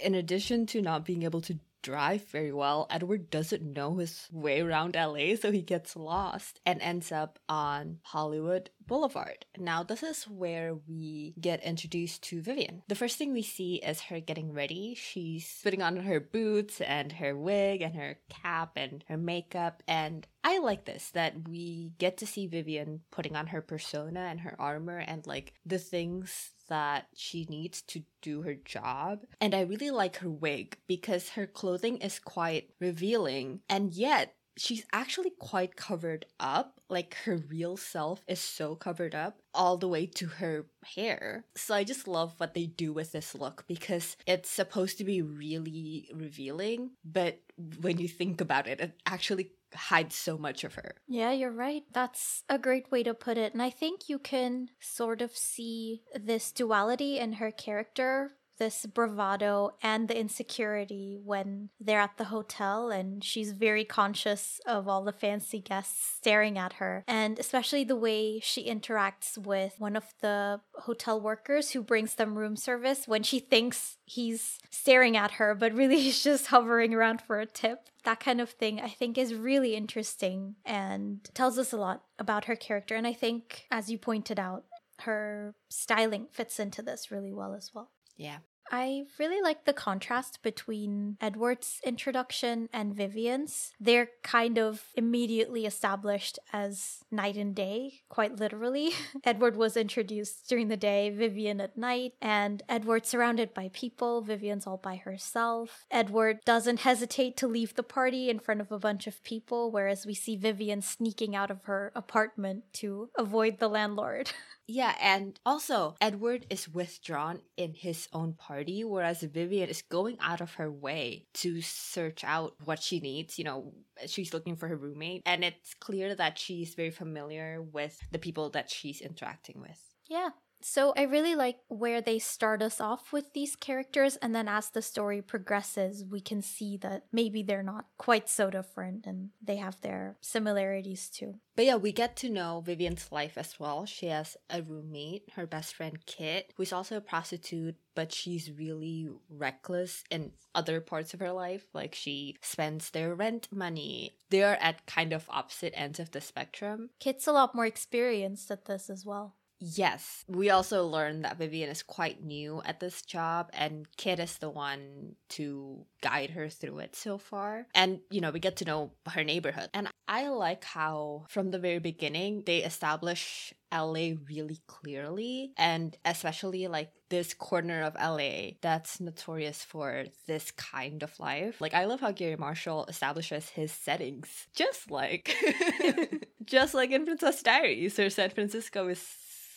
In 0.00 0.14
addition 0.14 0.64
to 0.66 0.80
not 0.80 1.04
being 1.04 1.24
able 1.24 1.40
to 1.42 1.58
drive 1.82 2.24
very 2.28 2.52
well, 2.52 2.86
Edward 2.90 3.30
doesn't 3.30 3.62
know 3.62 3.96
his 3.96 4.28
way 4.32 4.60
around 4.60 4.94
LA, 4.94 5.34
so 5.36 5.50
he 5.50 5.62
gets 5.62 5.96
lost 5.96 6.60
and 6.64 6.80
ends 6.80 7.12
up 7.12 7.38
on 7.48 7.98
Hollywood 8.02 8.70
Boulevard. 8.92 9.46
Now, 9.56 9.82
this 9.82 10.02
is 10.02 10.24
where 10.24 10.74
we 10.86 11.32
get 11.40 11.64
introduced 11.64 12.24
to 12.24 12.42
Vivian. 12.42 12.82
The 12.88 12.94
first 12.94 13.16
thing 13.16 13.32
we 13.32 13.40
see 13.40 13.76
is 13.76 14.02
her 14.02 14.20
getting 14.20 14.52
ready. 14.52 14.94
She's 14.94 15.60
putting 15.62 15.80
on 15.80 15.96
her 15.96 16.20
boots 16.20 16.78
and 16.82 17.10
her 17.12 17.34
wig 17.34 17.80
and 17.80 17.96
her 17.96 18.18
cap 18.28 18.72
and 18.76 19.02
her 19.08 19.16
makeup. 19.16 19.82
And 19.88 20.26
I 20.44 20.58
like 20.58 20.84
this 20.84 21.08
that 21.12 21.48
we 21.48 21.94
get 21.96 22.18
to 22.18 22.26
see 22.26 22.46
Vivian 22.46 23.00
putting 23.10 23.34
on 23.34 23.46
her 23.46 23.62
persona 23.62 24.20
and 24.20 24.40
her 24.40 24.60
armor 24.60 24.98
and 24.98 25.26
like 25.26 25.54
the 25.64 25.78
things 25.78 26.50
that 26.68 27.06
she 27.14 27.46
needs 27.48 27.80
to 27.82 28.02
do 28.20 28.42
her 28.42 28.54
job. 28.54 29.20
And 29.40 29.54
I 29.54 29.62
really 29.62 29.90
like 29.90 30.16
her 30.16 30.30
wig 30.30 30.76
because 30.86 31.30
her 31.30 31.46
clothing 31.46 31.96
is 31.98 32.18
quite 32.18 32.68
revealing 32.78 33.60
and 33.70 33.94
yet 33.94 34.34
she's 34.56 34.84
actually 34.92 35.30
quite 35.38 35.76
covered 35.76 36.26
up. 36.40 36.80
Like 36.88 37.14
her 37.24 37.36
real 37.36 37.76
self 37.76 38.22
is 38.28 38.40
so 38.40 38.74
covered 38.74 39.14
up 39.14 39.38
all 39.54 39.76
the 39.76 39.88
way 39.88 40.06
to 40.06 40.26
her 40.26 40.66
hair. 40.84 41.44
So 41.56 41.74
I 41.74 41.84
just 41.84 42.06
love 42.06 42.34
what 42.38 42.54
they 42.54 42.66
do 42.66 42.92
with 42.92 43.12
this 43.12 43.34
look 43.34 43.64
because 43.66 44.16
it's 44.26 44.50
supposed 44.50 44.98
to 44.98 45.04
be 45.04 45.22
really 45.22 46.10
revealing, 46.14 46.90
but 47.04 47.40
when 47.80 47.98
you 47.98 48.08
think 48.08 48.40
about 48.40 48.66
it, 48.66 48.80
it 48.80 49.00
actually 49.06 49.52
hides 49.74 50.14
so 50.14 50.36
much 50.36 50.64
of 50.64 50.74
her. 50.74 50.96
Yeah, 51.08 51.32
you're 51.32 51.50
right. 51.50 51.84
That's 51.92 52.44
a 52.48 52.58
great 52.58 52.90
way 52.90 53.02
to 53.02 53.14
put 53.14 53.38
it. 53.38 53.52
And 53.52 53.62
I 53.62 53.70
think 53.70 54.08
you 54.08 54.18
can 54.18 54.68
sort 54.80 55.22
of 55.22 55.36
see 55.36 56.02
this 56.14 56.52
duality 56.52 57.18
in 57.18 57.34
her 57.34 57.50
character, 57.50 58.32
this 58.62 58.86
bravado 58.86 59.72
and 59.82 60.06
the 60.06 60.16
insecurity 60.16 61.18
when 61.24 61.68
they're 61.80 61.98
at 61.98 62.16
the 62.16 62.26
hotel 62.26 62.90
and 62.90 63.24
she's 63.24 63.50
very 63.50 63.84
conscious 63.84 64.60
of 64.64 64.86
all 64.86 65.02
the 65.02 65.10
fancy 65.10 65.58
guests 65.58 66.14
staring 66.16 66.56
at 66.56 66.74
her. 66.74 67.02
And 67.08 67.40
especially 67.40 67.82
the 67.82 67.96
way 67.96 68.38
she 68.38 68.70
interacts 68.70 69.36
with 69.36 69.74
one 69.78 69.96
of 69.96 70.04
the 70.20 70.60
hotel 70.74 71.20
workers 71.20 71.72
who 71.72 71.82
brings 71.82 72.14
them 72.14 72.38
room 72.38 72.54
service 72.54 73.08
when 73.08 73.24
she 73.24 73.40
thinks 73.40 73.96
he's 74.04 74.60
staring 74.70 75.16
at 75.16 75.32
her, 75.32 75.56
but 75.56 75.72
really 75.74 75.98
he's 76.00 76.22
just 76.22 76.46
hovering 76.46 76.94
around 76.94 77.20
for 77.20 77.40
a 77.40 77.46
tip 77.46 77.88
that 78.04 78.18
kind 78.18 78.40
of 78.40 78.50
thing 78.50 78.80
I 78.80 78.88
think 78.88 79.16
is 79.16 79.32
really 79.32 79.76
interesting 79.76 80.56
and 80.64 81.20
tells 81.34 81.56
us 81.56 81.72
a 81.72 81.76
lot 81.76 82.02
about 82.18 82.46
her 82.46 82.56
character. 82.56 82.96
And 82.96 83.06
I 83.06 83.12
think, 83.12 83.66
as 83.70 83.92
you 83.92 83.96
pointed 83.96 84.40
out, 84.40 84.64
her 85.02 85.54
styling 85.68 86.26
fits 86.32 86.58
into 86.58 86.82
this 86.82 87.12
really 87.12 87.32
well 87.32 87.54
as 87.54 87.70
well. 87.72 87.90
Yeah. 88.16 88.38
I 88.72 89.04
really 89.18 89.42
like 89.42 89.66
the 89.66 89.74
contrast 89.74 90.42
between 90.42 91.18
Edward's 91.20 91.78
introduction 91.84 92.70
and 92.72 92.94
Vivian's. 92.94 93.72
They're 93.78 94.08
kind 94.22 94.58
of 94.58 94.84
immediately 94.94 95.66
established 95.66 96.38
as 96.54 97.04
night 97.10 97.36
and 97.36 97.54
day, 97.54 98.00
quite 98.08 98.40
literally. 98.40 98.92
Edward 99.24 99.56
was 99.56 99.76
introduced 99.76 100.48
during 100.48 100.68
the 100.68 100.78
day, 100.78 101.10
Vivian 101.10 101.60
at 101.60 101.76
night, 101.76 102.14
and 102.22 102.62
Edward 102.66 103.04
surrounded 103.04 103.52
by 103.52 103.68
people, 103.74 104.22
Vivian's 104.22 104.66
all 104.66 104.78
by 104.78 104.96
herself. 104.96 105.84
Edward 105.90 106.40
doesn't 106.46 106.80
hesitate 106.80 107.36
to 107.36 107.46
leave 107.46 107.74
the 107.74 107.82
party 107.82 108.30
in 108.30 108.38
front 108.38 108.62
of 108.62 108.72
a 108.72 108.78
bunch 108.78 109.06
of 109.06 109.22
people, 109.22 109.70
whereas 109.70 110.06
we 110.06 110.14
see 110.14 110.34
Vivian 110.34 110.80
sneaking 110.80 111.36
out 111.36 111.50
of 111.50 111.64
her 111.64 111.92
apartment 111.94 112.64
to 112.72 113.10
avoid 113.18 113.58
the 113.58 113.68
landlord. 113.68 114.30
Yeah, 114.68 114.94
and 115.00 115.38
also 115.44 115.96
Edward 116.00 116.46
is 116.48 116.68
withdrawn 116.68 117.40
in 117.56 117.74
his 117.74 118.08
own 118.12 118.34
party, 118.34 118.84
whereas 118.84 119.22
Vivian 119.22 119.68
is 119.68 119.82
going 119.82 120.16
out 120.20 120.40
of 120.40 120.54
her 120.54 120.70
way 120.70 121.26
to 121.34 121.60
search 121.60 122.22
out 122.24 122.54
what 122.64 122.82
she 122.82 123.00
needs. 123.00 123.38
You 123.38 123.44
know, 123.44 123.74
she's 124.06 124.32
looking 124.32 124.56
for 124.56 124.68
her 124.68 124.76
roommate, 124.76 125.22
and 125.26 125.44
it's 125.44 125.74
clear 125.74 126.14
that 126.14 126.38
she's 126.38 126.74
very 126.74 126.90
familiar 126.90 127.60
with 127.60 127.98
the 128.12 128.18
people 128.18 128.50
that 128.50 128.70
she's 128.70 129.00
interacting 129.00 129.60
with. 129.60 129.80
Yeah, 130.08 130.30
so 130.64 130.92
I 130.96 131.02
really 131.02 131.34
like 131.34 131.58
where 131.68 132.00
they 132.00 132.18
start 132.18 132.62
us 132.62 132.80
off 132.80 133.12
with 133.12 133.32
these 133.32 133.56
characters, 133.56 134.16
and 134.16 134.34
then 134.34 134.48
as 134.48 134.70
the 134.70 134.82
story 134.82 135.22
progresses, 135.22 136.04
we 136.04 136.20
can 136.20 136.42
see 136.42 136.76
that 136.78 137.04
maybe 137.12 137.42
they're 137.42 137.62
not 137.62 137.86
quite 137.98 138.28
so 138.28 138.50
different 138.50 139.06
and 139.06 139.30
they 139.42 139.56
have 139.56 139.80
their 139.80 140.16
similarities 140.20 141.08
too. 141.08 141.34
But 141.54 141.66
yeah, 141.66 141.76
we 141.76 141.92
get 141.92 142.16
to 142.16 142.30
know 142.30 142.62
Vivian's 142.64 143.12
life 143.12 143.36
as 143.36 143.60
well. 143.60 143.84
She 143.84 144.06
has 144.06 144.36
a 144.48 144.62
roommate, 144.62 145.24
her 145.34 145.46
best 145.46 145.74
friend 145.74 145.98
Kit, 146.06 146.52
who's 146.56 146.72
also 146.72 146.96
a 146.96 147.00
prostitute, 147.00 147.76
but 147.94 148.12
she's 148.12 148.50
really 148.50 149.08
reckless 149.28 150.02
in 150.10 150.32
other 150.54 150.80
parts 150.80 151.12
of 151.12 151.20
her 151.20 151.32
life. 151.32 151.66
Like 151.74 151.94
she 151.94 152.36
spends 152.40 152.90
their 152.90 153.14
rent 153.14 153.48
money. 153.52 154.16
They're 154.30 154.62
at 154.62 154.86
kind 154.86 155.12
of 155.12 155.26
opposite 155.28 155.74
ends 155.76 156.00
of 156.00 156.12
the 156.12 156.20
spectrum. 156.22 156.90
Kit's 156.98 157.26
a 157.26 157.32
lot 157.32 157.54
more 157.54 157.66
experienced 157.66 158.50
at 158.50 158.64
this 158.64 158.88
as 158.88 159.04
well. 159.04 159.34
Yes. 159.64 160.24
We 160.26 160.50
also 160.50 160.86
learned 160.86 161.24
that 161.24 161.38
Vivian 161.38 161.70
is 161.70 161.84
quite 161.84 162.24
new 162.24 162.62
at 162.64 162.80
this 162.80 163.02
job 163.02 163.48
and 163.52 163.86
Kit 163.96 164.18
is 164.18 164.38
the 164.38 164.50
one 164.50 165.14
to 165.30 165.86
guide 166.02 166.30
her 166.30 166.48
through 166.48 166.80
it 166.80 166.96
so 166.96 167.16
far. 167.16 167.68
And, 167.72 168.00
you 168.10 168.20
know, 168.20 168.32
we 168.32 168.40
get 168.40 168.56
to 168.56 168.64
know 168.64 168.90
her 169.08 169.22
neighborhood. 169.22 169.70
And 169.72 169.88
I 170.08 170.28
like 170.28 170.64
how 170.64 171.26
from 171.28 171.52
the 171.52 171.60
very 171.60 171.78
beginning 171.78 172.42
they 172.44 172.58
establish 172.58 173.54
LA 173.72 174.14
really 174.28 174.58
clearly 174.66 175.52
and 175.56 175.96
especially 176.04 176.66
like 176.66 176.90
this 177.08 177.32
corner 177.32 177.82
of 177.82 177.94
LA 177.94 178.58
that's 178.60 179.00
notorious 179.00 179.62
for 179.62 180.06
this 180.26 180.50
kind 180.50 181.04
of 181.04 181.18
life. 181.20 181.60
Like 181.60 181.72
I 181.72 181.84
love 181.84 182.00
how 182.00 182.10
Garry 182.10 182.36
Marshall 182.36 182.84
establishes 182.86 183.48
his 183.50 183.70
settings 183.70 184.48
just 184.56 184.90
like 184.90 185.36
just 186.44 186.74
like 186.74 186.90
in 186.90 187.06
Princess 187.06 187.42
Diaries 187.42 187.98
or 187.98 188.10
San 188.10 188.30
Francisco 188.30 188.88
is 188.88 189.00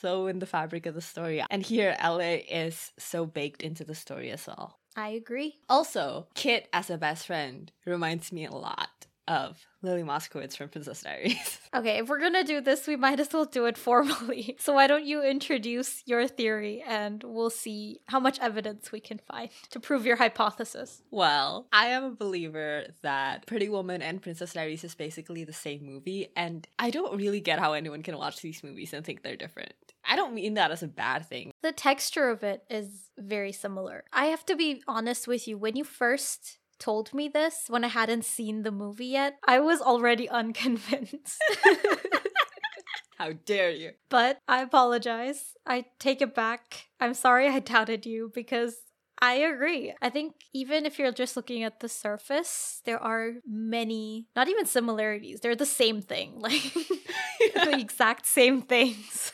so 0.06 0.28
in 0.28 0.38
the 0.38 0.46
fabric 0.46 0.86
of 0.86 0.94
the 0.94 1.02
story. 1.02 1.44
And 1.50 1.64
here, 1.64 1.98
LA 2.00 2.38
is 2.48 2.94
so 2.96 3.26
baked 3.26 3.64
into 3.64 3.84
the 3.84 3.96
story 3.96 4.30
as 4.30 4.46
well. 4.46 4.78
I 4.96 5.10
agree. 5.10 5.56
Also, 5.68 6.28
Kit 6.36 6.70
as 6.72 6.92
a 6.92 6.98
best 6.98 7.26
friend 7.26 7.72
reminds 7.88 8.32
me 8.32 8.46
a 8.46 8.52
lot 8.52 8.90
of 9.28 9.66
Lily 9.82 10.04
Moskowitz 10.04 10.58
from 10.58 10.70
Princess 10.70 11.02
Diaries. 11.02 11.60
Okay, 11.76 11.98
if 11.98 12.08
we're 12.08 12.22
gonna 12.22 12.46
do 12.46 12.62
this, 12.62 12.88
we 12.88 12.96
might 12.96 13.20
as 13.20 13.34
well 13.34 13.44
do 13.44 13.66
it 13.66 13.78
formally. 13.78 14.56
So 14.66 14.74
why 14.74 14.88
don't 14.88 15.06
you 15.06 15.22
introduce 15.22 16.02
your 16.06 16.26
theory 16.26 16.82
and 16.88 17.22
we'll 17.24 17.50
see 17.50 18.00
how 18.06 18.20
much 18.20 18.40
evidence 18.40 18.94
we 18.94 19.02
can 19.02 19.20
find 19.20 19.50
to 19.72 19.80
prove 19.80 20.06
your 20.06 20.16
hypothesis. 20.16 21.02
Well, 21.12 21.68
I 21.74 21.88
am 21.88 22.06
a 22.06 22.12
believer 22.12 22.86
that 23.02 23.46
Pretty 23.46 23.68
Woman 23.68 24.02
and 24.02 24.22
Princess 24.22 24.54
Diaries 24.54 24.86
is 24.86 24.96
basically 24.96 25.44
the 25.44 25.54
same 25.54 25.86
movie, 25.86 26.30
and 26.36 26.66
I 26.80 26.90
don't 26.90 27.18
really 27.18 27.42
get 27.42 27.60
how 27.60 27.74
anyone 27.74 28.04
can 28.04 28.18
watch 28.18 28.42
these 28.42 28.64
movies 28.64 28.94
and 28.94 29.06
think 29.06 29.22
they're 29.22 29.36
different. 29.36 29.74
I 30.06 30.16
don't 30.16 30.34
mean 30.34 30.54
that 30.54 30.72
as 30.72 30.82
a 30.82 30.88
bad 30.88 31.28
thing. 31.28 31.52
The 31.62 31.72
texture 31.72 32.30
of 32.30 32.44
it 32.44 32.64
is 32.70 33.10
very 33.18 33.52
similar. 33.52 34.06
I 34.14 34.26
have 34.26 34.46
to 34.46 34.56
be 34.56 34.82
honest 34.88 35.28
with 35.28 35.48
you, 35.48 35.58
when 35.58 35.76
you 35.76 35.84
first 35.84 36.60
told 36.80 37.14
me 37.14 37.28
this 37.28 37.66
when 37.68 37.84
I 37.84 37.90
hadn't 37.90 38.26
seen 38.26 38.64
the 38.64 38.72
movie 38.72 39.08
yet, 39.08 39.38
I 39.48 39.60
was 39.60 39.82
already 39.82 40.30
unconvinced. 40.42 41.42
How 43.18 43.32
dare 43.46 43.72
you? 43.72 43.92
but 44.10 44.40
I 44.48 44.62
apologize. 44.62 45.56
I 45.66 45.86
take 46.00 46.22
it 46.22 46.36
back. 46.36 46.88
I'm 47.00 47.14
sorry 47.14 47.48
I 47.48 47.60
doubted 47.60 48.06
you 48.06 48.30
because 48.36 48.76
I 49.22 49.36
agree. 49.36 49.94
I 50.02 50.10
think 50.10 50.36
even 50.54 50.86
if 50.86 51.00
you're 51.00 51.14
just 51.14 51.38
looking 51.38 51.64
at 51.64 51.80
the 51.80 51.88
surface, 51.88 52.82
there 52.84 53.00
are 53.02 53.36
many, 53.48 54.28
not 54.36 54.50
even 54.50 54.66
similarities, 54.66 55.40
they're 55.40 55.56
the 55.56 55.66
same 55.66 56.02
thing. 56.02 56.34
Like 56.42 56.74
the 57.54 57.78
exact 57.80 58.26
same 58.26 58.62
things 58.62 59.32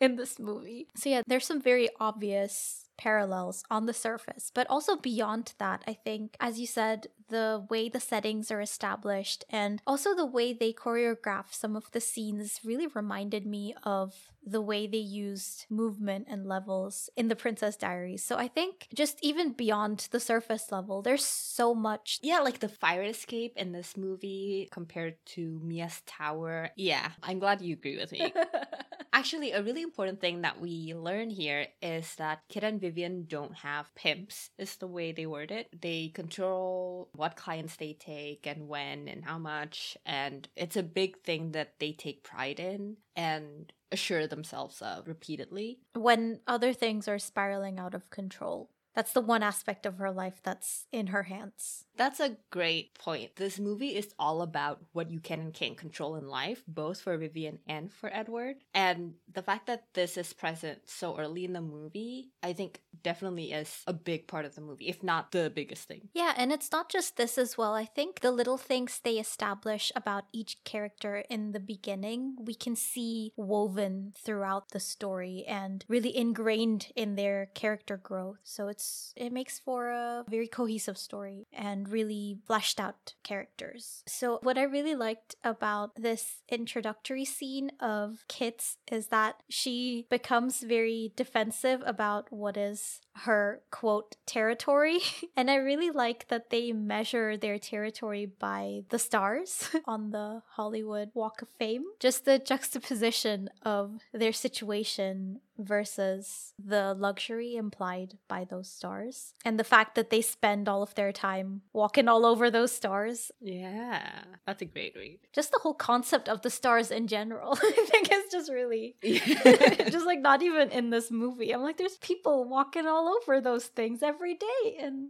in 0.00 0.16
this 0.16 0.38
movie. 0.38 0.88
So, 0.96 1.10
yeah, 1.10 1.22
there's 1.26 1.46
some 1.46 1.60
very 1.60 1.88
obvious 2.00 2.87
parallels 2.98 3.64
on 3.70 3.86
the 3.86 3.94
surface, 3.94 4.50
but 4.52 4.66
also 4.68 4.96
beyond 4.96 5.54
that, 5.58 5.82
I 5.86 5.94
think, 5.94 6.36
as 6.40 6.60
you 6.60 6.66
said, 6.66 7.06
the 7.28 7.66
way 7.70 7.88
the 7.88 8.00
settings 8.00 8.50
are 8.50 8.60
established 8.60 9.44
and 9.50 9.82
also 9.86 10.14
the 10.14 10.26
way 10.26 10.52
they 10.52 10.72
choreograph 10.72 11.52
some 11.52 11.76
of 11.76 11.90
the 11.92 12.00
scenes 12.00 12.60
really 12.64 12.86
reminded 12.86 13.46
me 13.46 13.74
of 13.82 14.14
the 14.50 14.60
way 14.60 14.86
they 14.86 14.96
used 14.96 15.66
movement 15.68 16.26
and 16.28 16.46
levels 16.46 17.10
in 17.16 17.28
the 17.28 17.36
Princess 17.36 17.76
Diaries. 17.76 18.24
So 18.24 18.36
I 18.36 18.48
think 18.48 18.88
just 18.94 19.18
even 19.22 19.52
beyond 19.52 20.08
the 20.10 20.20
surface 20.20 20.72
level, 20.72 21.02
there's 21.02 21.24
so 21.24 21.74
much. 21.74 22.18
Yeah, 22.22 22.40
like 22.40 22.60
the 22.60 22.68
fire 22.68 23.02
escape 23.02 23.52
in 23.56 23.72
this 23.72 23.96
movie 23.96 24.68
compared 24.70 25.14
to 25.26 25.60
Mia's 25.62 26.02
tower. 26.06 26.70
Yeah, 26.76 27.10
I'm 27.22 27.38
glad 27.38 27.60
you 27.60 27.74
agree 27.74 27.98
with 27.98 28.12
me. 28.12 28.32
Actually, 29.12 29.52
a 29.52 29.62
really 29.62 29.82
important 29.82 30.20
thing 30.20 30.42
that 30.42 30.60
we 30.60 30.94
learn 30.94 31.30
here 31.30 31.66
is 31.82 32.14
that 32.16 32.42
Kit 32.48 32.62
and 32.62 32.80
Vivian 32.80 33.24
don't 33.28 33.54
have 33.54 33.94
pimps, 33.94 34.50
is 34.58 34.76
the 34.76 34.86
way 34.86 35.12
they 35.12 35.26
word 35.26 35.50
it. 35.50 35.68
They 35.80 36.08
control 36.14 37.08
what 37.18 37.34
clients 37.34 37.74
they 37.74 37.92
take 37.92 38.46
and 38.46 38.68
when 38.68 39.08
and 39.08 39.24
how 39.24 39.38
much. 39.38 39.98
And 40.06 40.48
it's 40.54 40.76
a 40.76 40.84
big 40.84 41.20
thing 41.24 41.50
that 41.50 41.74
they 41.80 41.90
take 41.90 42.22
pride 42.22 42.60
in 42.60 42.98
and 43.16 43.72
assure 43.90 44.28
themselves 44.28 44.80
of 44.80 45.08
repeatedly. 45.08 45.80
When 45.94 46.38
other 46.46 46.72
things 46.72 47.08
are 47.08 47.18
spiraling 47.18 47.80
out 47.80 47.92
of 47.92 48.08
control. 48.10 48.70
That's 48.98 49.12
the 49.12 49.20
one 49.20 49.44
aspect 49.44 49.86
of 49.86 49.98
her 49.98 50.10
life 50.10 50.40
that's 50.42 50.88
in 50.90 51.06
her 51.06 51.22
hands. 51.22 51.84
That's 51.96 52.18
a 52.18 52.36
great 52.50 52.98
point. 52.98 53.36
This 53.36 53.60
movie 53.60 53.94
is 53.94 54.12
all 54.18 54.42
about 54.42 54.80
what 54.92 55.08
you 55.08 55.20
can 55.20 55.38
and 55.38 55.54
can't 55.54 55.76
control 55.76 56.16
in 56.16 56.26
life, 56.26 56.64
both 56.66 57.00
for 57.00 57.16
Vivian 57.16 57.60
and 57.68 57.92
for 57.92 58.10
Edward. 58.12 58.56
And 58.74 59.14
the 59.32 59.42
fact 59.42 59.66
that 59.68 59.84
this 59.94 60.16
is 60.16 60.32
present 60.32 60.80
so 60.86 61.16
early 61.16 61.44
in 61.44 61.52
the 61.52 61.60
movie, 61.60 62.30
I 62.42 62.52
think 62.52 62.80
definitely 63.04 63.52
is 63.52 63.84
a 63.86 63.92
big 63.92 64.26
part 64.26 64.44
of 64.44 64.56
the 64.56 64.62
movie, 64.62 64.88
if 64.88 65.04
not 65.04 65.30
the 65.30 65.52
biggest 65.54 65.86
thing. 65.86 66.08
Yeah, 66.12 66.34
and 66.36 66.52
it's 66.52 66.72
not 66.72 66.88
just 66.88 67.16
this 67.16 67.38
as 67.38 67.56
well. 67.56 67.74
I 67.74 67.84
think 67.84 68.18
the 68.18 68.32
little 68.32 68.58
things 68.58 69.00
they 69.04 69.18
establish 69.18 69.92
about 69.94 70.24
each 70.32 70.64
character 70.64 71.24
in 71.30 71.52
the 71.52 71.60
beginning, 71.60 72.36
we 72.40 72.54
can 72.54 72.74
see 72.74 73.32
woven 73.36 74.12
throughout 74.16 74.70
the 74.70 74.80
story 74.80 75.44
and 75.46 75.84
really 75.88 76.16
ingrained 76.16 76.88
in 76.96 77.14
their 77.14 77.46
character 77.54 77.96
growth. 77.96 78.38
So 78.42 78.66
it's 78.66 78.87
it 79.16 79.32
makes 79.32 79.58
for 79.58 79.88
a 79.88 80.24
very 80.28 80.48
cohesive 80.48 80.98
story 80.98 81.46
and 81.52 81.88
really 81.88 82.38
fleshed 82.46 82.80
out 82.80 83.14
characters. 83.22 84.02
So 84.06 84.38
what 84.42 84.58
I 84.58 84.62
really 84.62 84.94
liked 84.94 85.34
about 85.42 85.94
this 85.96 86.42
introductory 86.48 87.24
scene 87.24 87.70
of 87.80 88.24
Kit's 88.28 88.78
is 88.90 89.08
that 89.08 89.42
she 89.48 90.06
becomes 90.08 90.62
very 90.62 91.12
defensive 91.16 91.82
about 91.84 92.32
what 92.32 92.56
is 92.56 93.00
her 93.24 93.62
quote 93.70 94.16
territory. 94.26 95.00
and 95.36 95.50
I 95.50 95.56
really 95.56 95.90
like 95.90 96.28
that 96.28 96.50
they 96.50 96.72
measure 96.72 97.36
their 97.36 97.58
territory 97.58 98.26
by 98.26 98.82
the 98.90 98.98
stars 98.98 99.70
on 99.86 100.10
the 100.10 100.42
Hollywood 100.56 101.10
Walk 101.14 101.42
of 101.42 101.48
Fame. 101.58 101.84
Just 101.98 102.24
the 102.24 102.38
juxtaposition 102.38 103.50
of 103.62 104.00
their 104.12 104.32
situation 104.32 105.40
versus 105.58 106.54
the 106.58 106.94
luxury 106.94 107.56
implied 107.56 108.18
by 108.28 108.44
those 108.44 108.68
stars 108.70 109.34
and 109.44 109.58
the 109.58 109.64
fact 109.64 109.94
that 109.94 110.10
they 110.10 110.20
spend 110.22 110.68
all 110.68 110.82
of 110.82 110.94
their 110.94 111.12
time 111.12 111.62
walking 111.72 112.08
all 112.08 112.24
over 112.24 112.50
those 112.50 112.72
stars. 112.72 113.30
Yeah, 113.40 114.22
that's 114.46 114.62
a 114.62 114.66
great 114.66 114.94
read. 114.96 115.18
Just 115.32 115.50
the 115.50 115.60
whole 115.62 115.74
concept 115.74 116.28
of 116.28 116.42
the 116.42 116.50
stars 116.50 116.90
in 116.90 117.06
general, 117.06 117.58
I 117.62 117.86
think 117.90 118.12
is 118.12 118.30
just 118.30 118.50
really 118.50 118.96
just 119.02 120.06
like 120.06 120.20
not 120.20 120.42
even 120.42 120.70
in 120.70 120.90
this 120.90 121.10
movie. 121.10 121.52
I'm 121.52 121.62
like, 121.62 121.76
there's 121.76 121.98
people 121.98 122.48
walking 122.48 122.86
all 122.86 123.08
over 123.08 123.40
those 123.40 123.66
things 123.66 124.02
every 124.02 124.34
day 124.34 124.78
and 124.80 125.08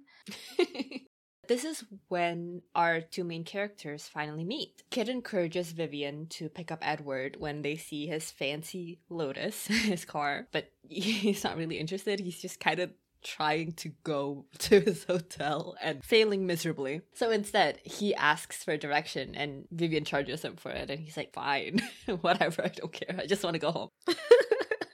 This 1.49 1.65
is 1.65 1.83
when 2.09 2.61
our 2.75 3.01
two 3.01 3.25
main 3.25 3.43
characters 3.43 4.07
finally 4.07 4.45
meet. 4.45 4.83
Kit 4.91 5.09
encourages 5.09 5.73
Vivian 5.73 6.27
to 6.27 6.51
pick 6.51 6.71
up 6.71 6.81
Edward 6.83 7.37
when 7.39 7.63
they 7.63 7.77
see 7.77 8.07
his 8.07 8.31
fancy 8.31 9.01
Lotus, 9.09 9.67
his 9.67 10.05
car, 10.05 10.47
but 10.53 10.71
he's 10.87 11.43
not 11.45 11.57
really 11.57 11.79
interested. 11.79 12.21
He's 12.21 12.41
just 12.41 12.61
kind 12.61 12.81
of 12.81 12.91
trying 13.23 13.73
to 13.73 13.89
go 14.05 14.45
to 14.59 14.81
his 14.81 15.05
hotel 15.05 15.75
and 15.81 16.05
failing 16.05 16.47
miserably. 16.47 17.01
So 17.15 17.31
instead, 17.31 17.81
he 17.83 18.15
asks 18.15 18.63
for 18.63 18.77
direction 18.77 19.35
and 19.35 19.67
Vivian 19.71 20.05
charges 20.05 20.43
him 20.43 20.57
for 20.57 20.71
it 20.71 20.91
and 20.91 21.01
he's 21.01 21.17
like, 21.17 21.33
fine, 21.33 21.81
whatever, 22.21 22.63
I 22.65 22.69
don't 22.69 22.93
care. 22.93 23.17
I 23.19 23.27
just 23.27 23.43
want 23.43 23.55
to 23.55 23.61
go 23.61 23.73
home. 23.73 23.89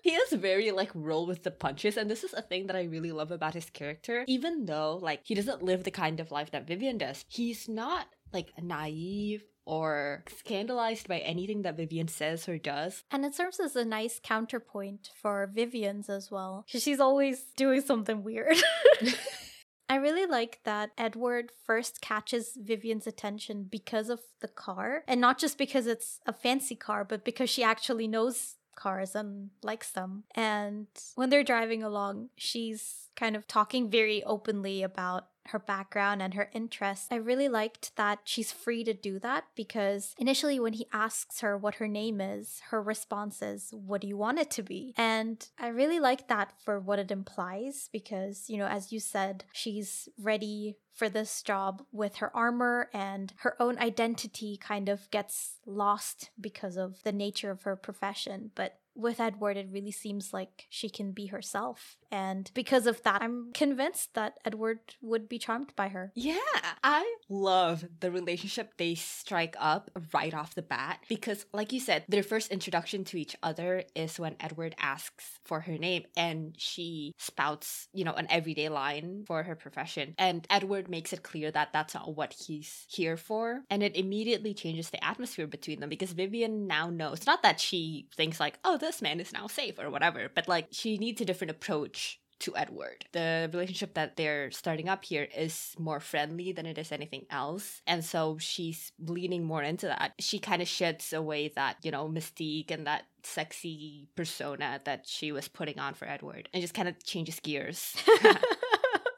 He 0.04 0.10
is 0.10 0.32
very 0.34 0.70
like 0.70 0.90
roll 0.94 1.26
with 1.26 1.42
the 1.42 1.50
punches 1.50 1.96
and 1.96 2.10
this 2.10 2.22
is 2.22 2.34
a 2.34 2.42
thing 2.42 2.66
that 2.66 2.76
i 2.76 2.84
really 2.84 3.10
love 3.10 3.30
about 3.30 3.54
his 3.54 3.70
character 3.70 4.24
even 4.28 4.66
though 4.66 4.98
like 5.02 5.20
he 5.24 5.34
doesn't 5.34 5.62
live 5.62 5.82
the 5.82 5.90
kind 5.90 6.20
of 6.20 6.30
life 6.30 6.50
that 6.50 6.66
vivian 6.66 6.98
does 6.98 7.24
he's 7.28 7.68
not 7.68 8.06
like 8.32 8.52
naive 8.62 9.42
or 9.66 10.24
scandalized 10.40 11.08
by 11.08 11.20
anything 11.20 11.62
that 11.62 11.78
Vivian 11.78 12.06
says 12.06 12.46
or 12.50 12.58
does. 12.58 13.02
And 13.10 13.24
it 13.24 13.34
serves 13.34 13.58
as 13.58 13.74
a 13.76 13.84
nice 13.84 14.20
counterpoint 14.22 15.08
for 15.18 15.50
Vivian's 15.50 16.10
as 16.10 16.30
well. 16.30 16.64
Because 16.66 16.82
she's 16.82 17.00
always 17.00 17.46
doing 17.56 17.80
something 17.80 18.22
weird. 18.22 18.56
I 19.88 19.96
really 19.96 20.26
like 20.26 20.60
that 20.64 20.90
Edward 20.96 21.52
first 21.64 22.00
catches 22.00 22.58
Vivian's 22.60 23.06
attention 23.06 23.68
because 23.70 24.08
of 24.08 24.20
the 24.40 24.48
car, 24.48 25.04
and 25.06 25.20
not 25.20 25.38
just 25.38 25.58
because 25.58 25.86
it's 25.86 26.20
a 26.26 26.32
fancy 26.32 26.74
car, 26.74 27.04
but 27.04 27.24
because 27.24 27.50
she 27.50 27.62
actually 27.62 28.08
knows 28.08 28.56
cars 28.76 29.14
and 29.14 29.50
likes 29.62 29.90
them. 29.90 30.24
And 30.34 30.86
when 31.14 31.30
they're 31.30 31.44
driving 31.44 31.82
along, 31.82 32.30
she's 32.36 33.08
kind 33.16 33.36
of 33.36 33.46
talking 33.46 33.90
very 33.90 34.22
openly 34.24 34.82
about 34.82 35.26
her 35.46 35.58
background 35.58 36.22
and 36.22 36.34
her 36.34 36.50
interests. 36.52 37.08
I 37.10 37.16
really 37.16 37.48
liked 37.48 37.94
that 37.96 38.20
she's 38.24 38.52
free 38.52 38.84
to 38.84 38.94
do 38.94 39.18
that 39.20 39.44
because 39.54 40.14
initially, 40.18 40.58
when 40.58 40.74
he 40.74 40.86
asks 40.92 41.40
her 41.40 41.56
what 41.56 41.76
her 41.76 41.88
name 41.88 42.20
is, 42.20 42.60
her 42.70 42.82
response 42.82 43.42
is, 43.42 43.70
What 43.72 44.00
do 44.00 44.06
you 44.06 44.16
want 44.16 44.38
it 44.38 44.50
to 44.52 44.62
be? 44.62 44.94
And 44.96 45.46
I 45.58 45.68
really 45.68 46.00
like 46.00 46.28
that 46.28 46.52
for 46.64 46.80
what 46.80 46.98
it 46.98 47.10
implies 47.10 47.88
because, 47.92 48.48
you 48.48 48.58
know, 48.58 48.66
as 48.66 48.92
you 48.92 49.00
said, 49.00 49.44
she's 49.52 50.08
ready 50.18 50.76
for 50.94 51.08
this 51.08 51.42
job 51.42 51.82
with 51.92 52.16
her 52.16 52.34
armor 52.36 52.88
and 52.94 53.32
her 53.38 53.60
own 53.60 53.78
identity 53.78 54.56
kind 54.56 54.88
of 54.88 55.10
gets 55.10 55.58
lost 55.66 56.30
because 56.40 56.76
of 56.76 57.02
the 57.02 57.12
nature 57.12 57.50
of 57.50 57.62
her 57.62 57.74
profession. 57.74 58.52
But 58.54 58.78
with 58.94 59.18
Edward, 59.18 59.56
it 59.56 59.68
really 59.70 59.90
seems 59.90 60.32
like 60.32 60.66
she 60.70 60.88
can 60.88 61.10
be 61.10 61.26
herself. 61.26 61.96
And 62.14 62.48
because 62.54 62.86
of 62.86 63.02
that, 63.02 63.22
I'm 63.22 63.50
convinced 63.52 64.14
that 64.14 64.38
Edward 64.44 64.78
would 65.02 65.28
be 65.28 65.36
charmed 65.36 65.74
by 65.74 65.88
her. 65.88 66.12
Yeah, 66.14 66.38
I 66.84 67.16
love 67.28 67.84
the 67.98 68.12
relationship 68.12 68.74
they 68.76 68.94
strike 68.94 69.56
up 69.58 69.90
right 70.12 70.32
off 70.32 70.54
the 70.54 70.62
bat 70.62 71.00
because, 71.08 71.44
like 71.52 71.72
you 71.72 71.80
said, 71.80 72.04
their 72.08 72.22
first 72.22 72.52
introduction 72.52 73.02
to 73.06 73.18
each 73.18 73.34
other 73.42 73.82
is 73.96 74.20
when 74.20 74.36
Edward 74.38 74.76
asks 74.78 75.40
for 75.44 75.62
her 75.62 75.76
name 75.76 76.04
and 76.16 76.54
she 76.56 77.14
spouts, 77.18 77.88
you 77.92 78.04
know, 78.04 78.12
an 78.12 78.28
everyday 78.30 78.68
line 78.68 79.24
for 79.26 79.42
her 79.42 79.56
profession. 79.56 80.14
And 80.16 80.46
Edward 80.48 80.88
makes 80.88 81.12
it 81.12 81.24
clear 81.24 81.50
that 81.50 81.72
that's 81.72 81.94
not 81.94 82.14
what 82.14 82.32
he's 82.46 82.86
here 82.88 83.16
for. 83.16 83.62
And 83.68 83.82
it 83.82 83.96
immediately 83.96 84.54
changes 84.54 84.90
the 84.90 85.04
atmosphere 85.04 85.48
between 85.48 85.80
them 85.80 85.88
because 85.88 86.12
Vivian 86.12 86.68
now 86.68 86.90
knows, 86.90 87.26
not 87.26 87.42
that 87.42 87.58
she 87.58 88.06
thinks 88.14 88.38
like, 88.38 88.60
oh, 88.62 88.76
this 88.76 89.02
man 89.02 89.18
is 89.18 89.32
now 89.32 89.48
safe 89.48 89.80
or 89.80 89.90
whatever, 89.90 90.30
but 90.32 90.46
like 90.46 90.68
she 90.70 90.96
needs 90.96 91.20
a 91.20 91.24
different 91.24 91.50
approach 91.50 92.03
to 92.44 92.56
Edward. 92.56 93.06
The 93.12 93.48
relationship 93.52 93.94
that 93.94 94.16
they're 94.16 94.50
starting 94.50 94.88
up 94.88 95.04
here 95.04 95.26
is 95.34 95.74
more 95.78 95.98
friendly 95.98 96.52
than 96.52 96.66
it 96.66 96.76
is 96.76 96.92
anything 96.92 97.24
else. 97.30 97.80
And 97.86 98.04
so 98.04 98.36
she's 98.38 98.92
leaning 98.98 99.44
more 99.44 99.62
into 99.62 99.86
that. 99.86 100.12
She 100.18 100.38
kind 100.38 100.60
of 100.60 100.68
sheds 100.68 101.12
away 101.14 101.48
that, 101.56 101.78
you 101.82 101.90
know, 101.90 102.06
mystique 102.06 102.70
and 102.70 102.86
that 102.86 103.04
sexy 103.22 104.08
persona 104.14 104.80
that 104.84 105.06
she 105.06 105.32
was 105.32 105.48
putting 105.48 105.78
on 105.78 105.94
for 105.94 106.06
Edward 106.06 106.50
and 106.52 106.60
just 106.60 106.74
kind 106.74 106.88
of 106.88 107.02
changes 107.02 107.40
gears. 107.40 107.94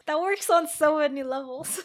that 0.06 0.20
works 0.20 0.48
on 0.48 0.68
so 0.68 0.98
many 0.98 1.24
levels. 1.24 1.80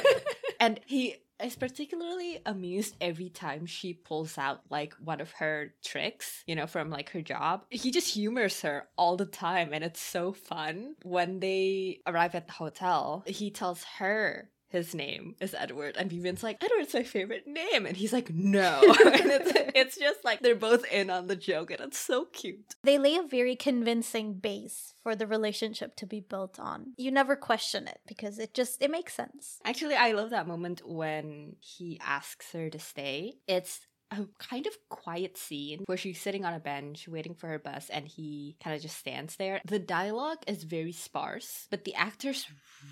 and 0.60 0.80
he 0.86 1.16
is 1.42 1.56
particularly 1.56 2.40
amused 2.46 2.96
every 3.00 3.28
time 3.28 3.66
she 3.66 3.94
pulls 3.94 4.38
out 4.38 4.60
like 4.70 4.94
one 5.02 5.20
of 5.20 5.32
her 5.32 5.74
tricks, 5.84 6.42
you 6.46 6.56
know, 6.56 6.66
from 6.66 6.90
like 6.90 7.10
her 7.10 7.22
job. 7.22 7.64
He 7.70 7.90
just 7.90 8.14
humors 8.14 8.60
her 8.62 8.88
all 8.96 9.16
the 9.16 9.26
time 9.26 9.72
and 9.72 9.84
it's 9.84 10.00
so 10.00 10.32
fun. 10.32 10.96
When 11.02 11.40
they 11.40 12.00
arrive 12.06 12.34
at 12.34 12.46
the 12.46 12.52
hotel, 12.52 13.22
he 13.26 13.50
tells 13.50 13.84
her 13.98 14.50
his 14.68 14.94
name 14.94 15.34
is 15.40 15.54
Edward. 15.54 15.96
And 15.96 16.10
Vivian's 16.10 16.42
like, 16.42 16.62
Edward's 16.62 16.94
my 16.94 17.02
favorite 17.02 17.46
name. 17.46 17.86
And 17.86 17.96
he's 17.96 18.12
like, 18.12 18.30
no. 18.30 18.80
and 18.82 19.30
it's, 19.30 19.52
it's 19.74 19.98
just 19.98 20.24
like 20.24 20.40
they're 20.40 20.54
both 20.54 20.84
in 20.92 21.10
on 21.10 21.26
the 21.26 21.36
joke 21.36 21.70
and 21.70 21.80
it's 21.80 21.98
so 21.98 22.26
cute. 22.26 22.74
They 22.84 22.98
lay 22.98 23.16
a 23.16 23.22
very 23.22 23.56
convincing 23.56 24.34
base 24.34 24.94
for 25.02 25.16
the 25.16 25.26
relationship 25.26 25.96
to 25.96 26.06
be 26.06 26.20
built 26.20 26.58
on. 26.58 26.92
You 26.96 27.10
never 27.10 27.36
question 27.36 27.88
it 27.88 28.00
because 28.06 28.38
it 28.38 28.54
just, 28.54 28.82
it 28.82 28.90
makes 28.90 29.14
sense. 29.14 29.58
Actually, 29.64 29.96
I 29.96 30.12
love 30.12 30.30
that 30.30 30.46
moment 30.46 30.82
when 30.84 31.56
he 31.60 31.98
asks 32.04 32.52
her 32.52 32.68
to 32.70 32.78
stay. 32.78 33.34
It's 33.46 33.80
a 34.10 34.24
kind 34.38 34.66
of 34.66 34.72
quiet 34.88 35.36
scene 35.36 35.82
where 35.86 35.98
she's 35.98 36.20
sitting 36.20 36.44
on 36.44 36.54
a 36.54 36.60
bench 36.60 37.08
waiting 37.08 37.34
for 37.34 37.48
her 37.48 37.58
bus 37.58 37.90
and 37.90 38.08
he 38.08 38.56
kind 38.62 38.74
of 38.74 38.82
just 38.82 38.96
stands 38.96 39.36
there. 39.36 39.60
The 39.64 39.78
dialogue 39.78 40.38
is 40.46 40.64
very 40.64 40.92
sparse, 40.92 41.66
but 41.70 41.84
the 41.84 41.94
actors 41.94 42.46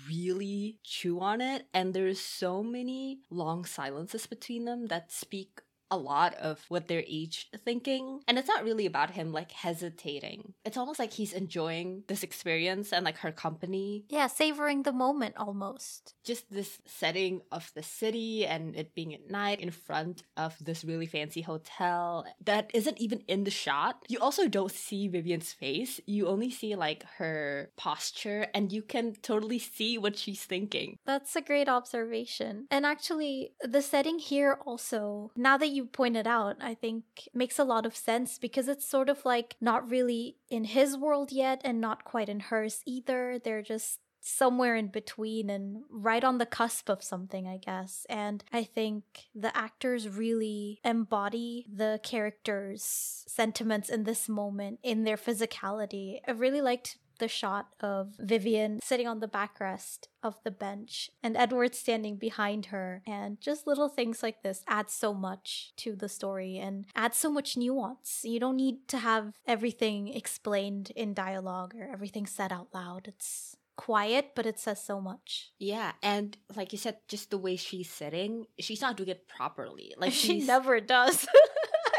really 0.07 0.77
chew 0.83 1.19
on 1.19 1.41
it 1.41 1.67
and 1.73 1.93
there's 1.93 2.19
so 2.19 2.61
many 2.63 3.19
long 3.29 3.65
silences 3.65 4.27
between 4.27 4.65
them 4.65 4.87
that 4.87 5.11
speak 5.11 5.61
a 5.89 5.97
lot 5.97 6.35
of 6.35 6.63
what 6.69 6.87
they're 6.87 7.03
each 7.07 7.47
thinking. 7.63 8.21
And 8.27 8.37
it's 8.37 8.47
not 8.47 8.63
really 8.63 8.85
about 8.85 9.11
him 9.11 9.31
like 9.31 9.51
hesitating. 9.51 10.53
It's 10.65 10.77
almost 10.77 10.99
like 10.99 11.13
he's 11.13 11.33
enjoying 11.33 12.03
this 12.07 12.23
experience 12.23 12.91
and 12.93 13.05
like 13.05 13.17
her 13.19 13.31
company. 13.31 14.05
Yeah, 14.09 14.27
savoring 14.27 14.83
the 14.83 14.91
moment 14.91 15.35
almost. 15.37 16.15
Just 16.23 16.51
this 16.51 16.79
setting 16.85 17.41
of 17.51 17.71
the 17.75 17.83
city 17.83 18.45
and 18.45 18.75
it 18.75 18.95
being 18.95 19.13
at 19.13 19.29
night 19.29 19.61
in 19.61 19.71
front 19.71 20.23
of 20.35 20.55
this 20.59 20.83
really 20.83 21.05
fancy 21.05 21.41
hotel 21.41 22.25
that 22.43 22.71
isn't 22.73 22.99
even 22.99 23.21
in 23.27 23.43
the 23.43 23.51
shot. 23.51 24.03
You 24.07 24.19
also 24.19 24.47
don't 24.47 24.71
see 24.71 25.07
Vivian's 25.07 25.53
face. 25.53 25.99
You 26.05 26.27
only 26.27 26.51
see 26.51 26.75
like 26.75 27.03
her 27.17 27.71
posture 27.77 28.47
and 28.53 28.71
you 28.71 28.81
can 28.81 29.13
totally 29.21 29.59
see 29.59 29.97
what 29.97 30.17
she's 30.17 30.43
thinking. 30.43 30.97
That's 31.05 31.35
a 31.35 31.41
great 31.41 31.69
observation. 31.69 32.67
And 32.69 32.85
actually, 32.85 33.53
the 33.61 33.81
setting 33.81 34.19
here 34.19 34.57
also, 34.65 35.31
now 35.35 35.57
that 35.57 35.69
you 35.69 35.76
you 35.77 35.85
pointed 35.85 36.27
out, 36.27 36.57
I 36.59 36.73
think 36.73 37.03
makes 37.33 37.57
a 37.57 37.63
lot 37.63 37.85
of 37.85 37.95
sense 37.95 38.37
because 38.37 38.67
it's 38.67 38.85
sort 38.85 39.09
of 39.09 39.23
like 39.23 39.55
not 39.61 39.89
really 39.89 40.35
in 40.49 40.65
his 40.65 40.97
world 40.97 41.31
yet 41.31 41.61
and 41.63 41.79
not 41.79 42.03
quite 42.03 42.27
in 42.27 42.41
hers 42.41 42.81
either. 42.85 43.39
They're 43.41 43.61
just 43.61 43.99
somewhere 44.19 44.75
in 44.75 44.87
between 44.87 45.49
and 45.49 45.83
right 45.89 46.23
on 46.23 46.37
the 46.37 46.45
cusp 46.45 46.89
of 46.89 47.01
something, 47.01 47.47
I 47.47 47.57
guess. 47.57 48.05
And 48.09 48.43
I 48.51 48.63
think 48.63 49.03
the 49.33 49.55
actors 49.55 50.09
really 50.09 50.79
embody 50.83 51.65
the 51.73 51.99
characters' 52.03 53.23
sentiments 53.27 53.89
in 53.89 54.03
this 54.03 54.27
moment 54.27 54.79
in 54.83 55.05
their 55.05 55.17
physicality. 55.17 56.19
I 56.27 56.31
really 56.31 56.61
liked 56.61 56.97
the 57.19 57.27
shot 57.27 57.67
of 57.79 58.15
Vivian 58.19 58.79
sitting 58.81 59.07
on 59.07 59.19
the 59.19 59.27
backrest 59.27 60.07
of 60.23 60.35
the 60.43 60.51
bench 60.51 61.09
and 61.23 61.37
Edward 61.37 61.75
standing 61.75 62.17
behind 62.17 62.67
her. 62.67 63.01
And 63.07 63.39
just 63.39 63.67
little 63.67 63.89
things 63.89 64.23
like 64.23 64.43
this 64.43 64.63
add 64.67 64.89
so 64.89 65.13
much 65.13 65.73
to 65.77 65.95
the 65.95 66.09
story 66.09 66.57
and 66.57 66.85
add 66.95 67.13
so 67.13 67.29
much 67.29 67.57
nuance. 67.57 68.21
You 68.23 68.39
don't 68.39 68.57
need 68.57 68.87
to 68.89 68.97
have 68.97 69.33
everything 69.45 70.09
explained 70.09 70.91
in 70.95 71.13
dialogue 71.13 71.73
or 71.75 71.89
everything 71.91 72.25
said 72.25 72.51
out 72.51 72.67
loud. 72.73 73.07
It's 73.07 73.57
quiet, 73.77 74.31
but 74.35 74.45
it 74.45 74.59
says 74.59 74.83
so 74.83 74.99
much. 74.99 75.51
Yeah, 75.59 75.93
and 76.03 76.35
like 76.55 76.73
you 76.73 76.77
said, 76.77 76.97
just 77.07 77.29
the 77.29 77.37
way 77.37 77.55
she's 77.55 77.89
sitting, 77.89 78.47
she's 78.59 78.81
not 78.81 78.97
doing 78.97 79.09
it 79.09 79.27
properly. 79.27 79.93
Like 79.97 80.11
she 80.23 80.41
never 80.41 80.81
does. 80.81 81.25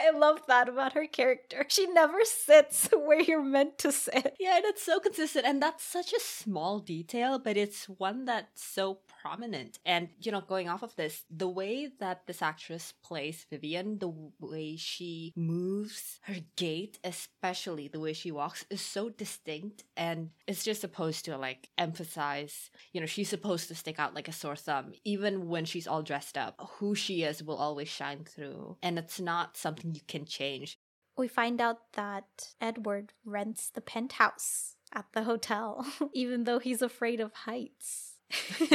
I 0.08 0.16
love 0.16 0.40
that 0.48 0.68
about 0.68 0.94
her 0.94 1.06
character. 1.06 1.66
She 1.68 1.86
never 1.86 2.18
sits 2.24 2.88
where 2.92 3.20
you're 3.20 3.42
meant 3.42 3.78
to 3.78 3.92
sit. 3.92 4.36
Yeah, 4.40 4.56
and 4.56 4.64
it's 4.64 4.82
so 4.82 5.00
consistent. 5.00 5.44
And 5.46 5.62
that's 5.62 5.84
such 5.84 6.12
a 6.12 6.20
small 6.20 6.78
detail, 6.78 7.38
but 7.38 7.56
it's 7.56 7.84
one 7.88 8.24
that's 8.24 8.64
so 8.64 9.00
prominent. 9.22 9.78
And, 9.84 10.08
you 10.20 10.32
know, 10.32 10.40
going 10.40 10.68
off 10.68 10.82
of 10.82 10.96
this, 10.96 11.24
the 11.30 11.48
way 11.48 11.90
that 12.00 12.26
this 12.26 12.40
actress 12.40 12.94
plays 13.02 13.46
Vivian, 13.50 13.98
the 13.98 14.12
way 14.38 14.76
she 14.76 15.32
moves, 15.36 16.20
her 16.22 16.36
gait, 16.56 16.98
especially 17.04 17.88
the 17.88 18.00
way 18.00 18.12
she 18.12 18.30
walks, 18.30 18.64
is 18.70 18.80
so 18.80 19.10
distinct. 19.10 19.84
And 19.96 20.30
it's 20.46 20.64
just 20.64 20.80
supposed 20.80 21.24
to, 21.26 21.36
like, 21.36 21.68
emphasize, 21.76 22.70
you 22.92 23.00
know, 23.00 23.06
she's 23.06 23.28
supposed 23.28 23.68
to 23.68 23.74
stick 23.74 23.98
out 23.98 24.14
like 24.14 24.28
a 24.28 24.32
sore 24.32 24.56
thumb. 24.56 24.92
Even 25.04 25.48
when 25.48 25.64
she's 25.64 25.86
all 25.86 26.02
dressed 26.02 26.38
up, 26.38 26.54
who 26.78 26.94
she 26.94 27.24
is 27.24 27.42
will 27.42 27.56
always 27.56 27.88
shine 27.88 28.24
through. 28.24 28.76
And 28.82 28.98
it's 28.98 29.20
not 29.20 29.56
something 29.56 29.97
you 29.98 30.04
can 30.06 30.24
change. 30.24 30.78
We 31.16 31.28
find 31.28 31.60
out 31.60 31.92
that 31.94 32.54
Edward 32.60 33.12
rents 33.24 33.70
the 33.70 33.80
penthouse 33.80 34.76
at 34.92 35.06
the 35.12 35.24
hotel, 35.24 35.84
even 36.12 36.44
though 36.44 36.60
he's 36.60 36.82
afraid 36.82 37.20
of 37.20 37.32
heights. 37.34 38.14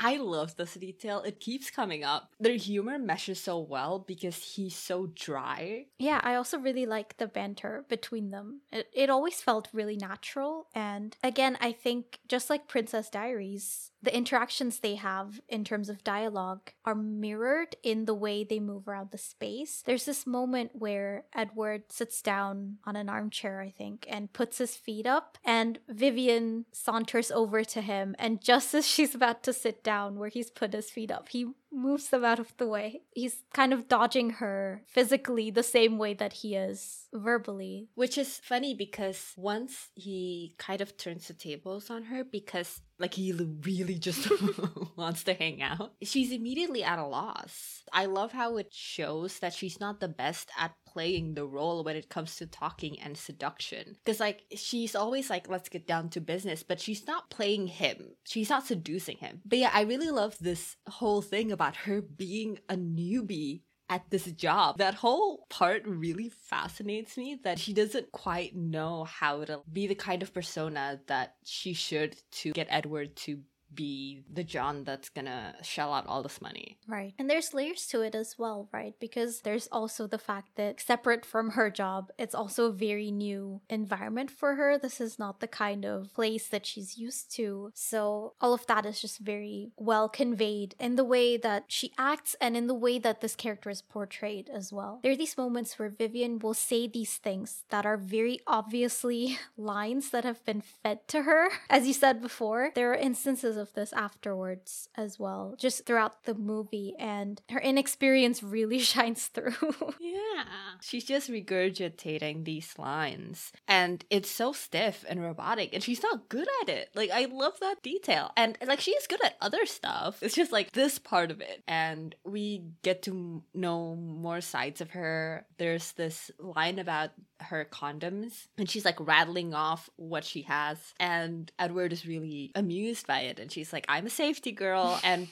I 0.00 0.16
love 0.18 0.54
this 0.54 0.74
detail. 0.74 1.22
It 1.22 1.40
keeps 1.40 1.70
coming 1.70 2.04
up. 2.04 2.30
Their 2.38 2.54
humor 2.54 3.00
meshes 3.00 3.40
so 3.40 3.58
well 3.58 3.98
because 3.98 4.54
he's 4.54 4.76
so 4.76 5.08
dry. 5.12 5.86
Yeah, 5.98 6.20
I 6.22 6.36
also 6.36 6.56
really 6.58 6.86
like 6.86 7.16
the 7.16 7.26
banter 7.26 7.84
between 7.88 8.30
them. 8.30 8.60
It, 8.70 8.88
it 8.92 9.10
always 9.10 9.40
felt 9.40 9.68
really 9.72 9.96
natural. 9.96 10.68
And 10.72 11.16
again, 11.24 11.58
I 11.60 11.72
think 11.72 12.20
just 12.28 12.48
like 12.48 12.68
Princess 12.68 13.10
Diaries, 13.10 13.90
the 14.02 14.14
interactions 14.14 14.78
they 14.78 14.94
have 14.94 15.40
in 15.48 15.64
terms 15.64 15.88
of 15.88 16.04
dialogue 16.04 16.70
are 16.84 16.94
mirrored 16.94 17.76
in 17.82 18.04
the 18.04 18.14
way 18.14 18.44
they 18.44 18.60
move 18.60 18.86
around 18.86 19.10
the 19.10 19.18
space. 19.18 19.82
There's 19.84 20.04
this 20.04 20.26
moment 20.26 20.70
where 20.74 21.24
Edward 21.34 21.90
sits 21.90 22.22
down 22.22 22.78
on 22.84 22.96
an 22.96 23.08
armchair, 23.08 23.60
I 23.60 23.70
think, 23.70 24.06
and 24.08 24.32
puts 24.32 24.58
his 24.58 24.76
feet 24.76 25.06
up, 25.06 25.38
and 25.44 25.78
Vivian 25.88 26.66
saunters 26.70 27.30
over 27.30 27.64
to 27.64 27.80
him. 27.80 28.14
And 28.18 28.40
just 28.40 28.72
as 28.74 28.86
she's 28.86 29.14
about 29.14 29.42
to 29.44 29.52
sit 29.52 29.82
down 29.82 30.18
where 30.18 30.28
he's 30.28 30.50
put 30.50 30.72
his 30.72 30.90
feet 30.90 31.10
up, 31.10 31.28
he 31.30 31.46
moves 31.72 32.08
them 32.08 32.24
out 32.24 32.38
of 32.38 32.56
the 32.56 32.66
way. 32.66 33.02
He's 33.14 33.44
kind 33.52 33.72
of 33.72 33.88
dodging 33.88 34.30
her 34.30 34.82
physically 34.86 35.50
the 35.50 35.62
same 35.62 35.98
way 35.98 36.14
that 36.14 36.32
he 36.32 36.54
is 36.54 37.08
verbally. 37.12 37.88
Which 37.94 38.18
is 38.18 38.40
funny 38.42 38.74
because 38.74 39.32
once 39.36 39.88
he 39.94 40.54
kind 40.58 40.80
of 40.80 40.96
turns 40.96 41.28
the 41.28 41.34
tables 41.34 41.90
on 41.90 42.04
her 42.04 42.24
because 42.24 42.80
like 42.98 43.14
he 43.14 43.32
really 43.32 43.98
just 43.98 44.28
wants 44.96 45.22
to 45.24 45.34
hang 45.34 45.62
out, 45.62 45.92
she's 46.02 46.32
immediately 46.32 46.82
at 46.82 46.98
a 46.98 47.06
loss. 47.06 47.82
I 47.92 48.06
love 48.06 48.32
how 48.32 48.56
it 48.56 48.72
shows 48.72 49.38
that 49.38 49.54
she's 49.54 49.80
not 49.80 50.00
the 50.00 50.08
best 50.08 50.50
at 50.58 50.72
playing 50.98 51.34
the 51.34 51.46
role 51.46 51.84
when 51.84 51.94
it 51.94 52.08
comes 52.08 52.34
to 52.34 52.44
talking 52.44 52.98
and 52.98 53.16
seduction. 53.16 53.94
Because, 54.04 54.18
like, 54.18 54.42
she's 54.56 54.96
always 54.96 55.30
like, 55.30 55.48
let's 55.48 55.68
get 55.68 55.86
down 55.86 56.08
to 56.08 56.20
business, 56.20 56.64
but 56.64 56.80
she's 56.80 57.06
not 57.06 57.30
playing 57.30 57.68
him. 57.68 58.16
She's 58.24 58.50
not 58.50 58.66
seducing 58.66 59.18
him. 59.18 59.40
But 59.46 59.60
yeah, 59.60 59.70
I 59.72 59.82
really 59.82 60.10
love 60.10 60.36
this 60.40 60.74
whole 60.88 61.22
thing 61.22 61.52
about 61.52 61.76
her 61.76 62.02
being 62.02 62.58
a 62.68 62.74
newbie 62.74 63.60
at 63.88 64.10
this 64.10 64.24
job. 64.32 64.78
That 64.78 64.94
whole 64.94 65.46
part 65.48 65.86
really 65.86 66.30
fascinates 66.30 67.16
me 67.16 67.38
that 67.44 67.60
she 67.60 67.72
doesn't 67.72 68.10
quite 68.10 68.56
know 68.56 69.04
how 69.04 69.44
to 69.44 69.60
be 69.72 69.86
the 69.86 69.94
kind 69.94 70.24
of 70.24 70.34
persona 70.34 71.00
that 71.06 71.36
she 71.44 71.74
should 71.74 72.16
to 72.32 72.50
get 72.50 72.66
Edward 72.70 73.14
to 73.18 73.38
be 73.74 74.22
the 74.32 74.44
John 74.44 74.84
that's 74.84 75.08
gonna 75.08 75.54
shell 75.62 75.92
out 75.92 76.06
all 76.06 76.22
this 76.22 76.40
money. 76.40 76.78
Right. 76.86 77.14
And 77.18 77.28
there's 77.28 77.54
layers 77.54 77.86
to 77.88 78.02
it 78.02 78.14
as 78.14 78.36
well, 78.38 78.68
right? 78.72 78.94
Because 78.98 79.42
there's 79.42 79.68
also 79.70 80.06
the 80.06 80.18
fact 80.18 80.56
that 80.56 80.80
separate 80.80 81.24
from 81.24 81.50
her 81.50 81.70
job, 81.70 82.10
it's 82.18 82.34
also 82.34 82.66
a 82.66 82.72
very 82.72 83.10
new 83.10 83.60
environment 83.68 84.30
for 84.30 84.54
her. 84.54 84.78
This 84.78 85.00
is 85.00 85.18
not 85.18 85.40
the 85.40 85.46
kind 85.46 85.84
of 85.84 86.14
place 86.14 86.48
that 86.48 86.66
she's 86.66 86.98
used 86.98 87.34
to. 87.36 87.70
So 87.74 88.34
all 88.40 88.54
of 88.54 88.66
that 88.66 88.86
is 88.86 89.00
just 89.00 89.18
very 89.18 89.72
well 89.76 90.08
conveyed 90.08 90.74
in 90.78 90.96
the 90.96 91.04
way 91.04 91.36
that 91.36 91.64
she 91.68 91.92
acts 91.98 92.34
and 92.40 92.56
in 92.56 92.66
the 92.66 92.74
way 92.74 92.98
that 92.98 93.20
this 93.20 93.36
character 93.36 93.70
is 93.70 93.82
portrayed 93.82 94.48
as 94.48 94.72
well. 94.72 95.00
There 95.02 95.12
are 95.12 95.16
these 95.16 95.36
moments 95.36 95.78
where 95.78 95.88
Vivian 95.88 96.38
will 96.38 96.54
say 96.54 96.86
these 96.86 97.16
things 97.16 97.64
that 97.70 97.84
are 97.84 97.96
very 97.96 98.40
obviously 98.46 99.38
lines 99.56 100.10
that 100.10 100.24
have 100.24 100.44
been 100.44 100.62
fed 100.62 101.06
to 101.08 101.22
her. 101.22 101.48
As 101.68 101.86
you 101.86 101.92
said 101.92 102.22
before, 102.22 102.70
there 102.74 102.92
are 102.92 102.96
instances 102.96 103.57
of 103.58 103.72
this 103.74 103.92
afterwards 103.92 104.88
as 104.96 105.18
well, 105.18 105.54
just 105.58 105.86
throughout 105.86 106.24
the 106.24 106.34
movie, 106.34 106.94
and 106.98 107.40
her 107.50 107.60
inexperience 107.60 108.42
really 108.42 108.78
shines 108.92 109.26
through. 109.26 109.54
yeah. 110.00 110.44
She's 110.80 111.04
just 111.04 111.30
regurgitating 111.30 112.44
these 112.44 112.78
lines, 112.78 113.52
and 113.66 114.04
it's 114.10 114.30
so 114.30 114.52
stiff 114.52 115.04
and 115.08 115.22
robotic, 115.22 115.70
and 115.72 115.82
she's 115.82 116.02
not 116.02 116.28
good 116.28 116.48
at 116.62 116.68
it. 116.68 116.90
Like, 116.94 117.10
I 117.10 117.26
love 117.26 117.58
that 117.60 117.82
detail. 117.82 118.32
And, 118.36 118.56
like, 118.66 118.80
she's 118.80 119.06
good 119.06 119.24
at 119.24 119.36
other 119.40 119.66
stuff. 119.66 120.22
It's 120.22 120.34
just 120.34 120.52
like 120.52 120.72
this 120.72 120.98
part 120.98 121.30
of 121.30 121.40
it. 121.40 121.62
And 121.66 122.14
we 122.24 122.64
get 122.82 123.02
to 123.02 123.42
know 123.54 123.94
more 123.96 124.40
sides 124.40 124.80
of 124.80 124.90
her. 124.90 125.46
There's 125.58 125.92
this 125.92 126.30
line 126.38 126.78
about 126.78 127.10
her 127.40 127.66
condoms, 127.70 128.48
and 128.56 128.68
she's 128.68 128.84
like 128.84 128.98
rattling 128.98 129.54
off 129.54 129.88
what 129.96 130.24
she 130.24 130.42
has, 130.42 130.76
and 130.98 131.50
Edward 131.58 131.92
is 131.92 132.06
really 132.06 132.50
amused 132.54 133.06
by 133.06 133.20
it. 133.20 133.38
And 133.38 133.47
she's 133.50 133.72
like, 133.72 133.86
I'm 133.88 134.06
a 134.06 134.10
safety 134.10 134.52
girl. 134.52 135.00
And 135.02 135.28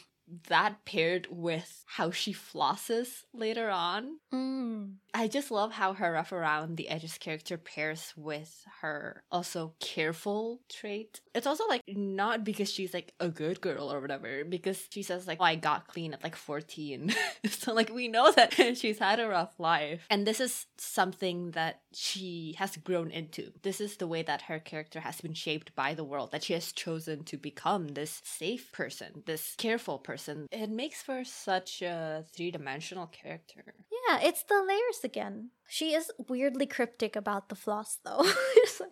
that 0.48 0.84
paired 0.84 1.28
with 1.30 1.84
how 1.86 2.10
she 2.10 2.32
flosses 2.32 3.24
later 3.32 3.70
on. 3.70 4.18
Mm. 4.32 4.94
I 5.14 5.28
just 5.28 5.50
love 5.50 5.72
how 5.72 5.94
her 5.94 6.12
rough 6.12 6.32
around 6.32 6.76
the 6.76 6.88
edges 6.88 7.16
character 7.18 7.56
pairs 7.56 8.12
with 8.16 8.64
her 8.80 9.22
also 9.30 9.74
careful 9.80 10.60
trait. 10.68 11.20
It's 11.34 11.46
also 11.46 11.66
like 11.68 11.82
not 11.86 12.44
because 12.44 12.70
she's 12.70 12.92
like 12.92 13.14
a 13.20 13.28
good 13.28 13.60
girl 13.60 13.92
or 13.92 14.00
whatever, 14.00 14.44
because 14.44 14.86
she 14.90 15.02
says 15.02 15.26
like, 15.26 15.38
oh, 15.40 15.44
I 15.44 15.54
got 15.54 15.88
clean 15.88 16.12
at 16.12 16.22
like 16.22 16.36
14. 16.36 17.14
so 17.48 17.72
like 17.72 17.90
we 17.90 18.08
know 18.08 18.32
that 18.32 18.54
she's 18.76 18.98
had 18.98 19.20
a 19.20 19.28
rough 19.28 19.58
life. 19.58 20.02
And 20.10 20.26
this 20.26 20.40
is 20.40 20.66
something 20.76 21.52
that 21.52 21.80
she 21.92 22.56
has 22.58 22.76
grown 22.76 23.10
into. 23.10 23.52
This 23.62 23.80
is 23.80 23.96
the 23.96 24.06
way 24.06 24.22
that 24.22 24.42
her 24.42 24.58
character 24.58 25.00
has 25.00 25.20
been 25.20 25.34
shaped 25.34 25.74
by 25.74 25.94
the 25.94 26.04
world, 26.04 26.32
that 26.32 26.42
she 26.44 26.52
has 26.52 26.72
chosen 26.72 27.24
to 27.24 27.36
become 27.36 27.88
this 27.88 28.20
safe 28.24 28.72
person, 28.72 29.22
this 29.26 29.54
careful 29.56 29.98
person. 29.98 30.15
It 30.50 30.70
makes 30.70 31.02
for 31.02 31.24
such 31.24 31.82
a 31.82 32.24
three 32.34 32.50
dimensional 32.50 33.06
character. 33.06 33.74
Yeah, 34.08 34.20
it's 34.22 34.42
the 34.44 34.62
layers 34.66 35.00
again. 35.04 35.50
She 35.68 35.94
is 35.94 36.10
weirdly 36.28 36.66
cryptic 36.66 37.16
about 37.16 37.48
the 37.48 37.54
floss, 37.54 37.98
though. 38.04 38.24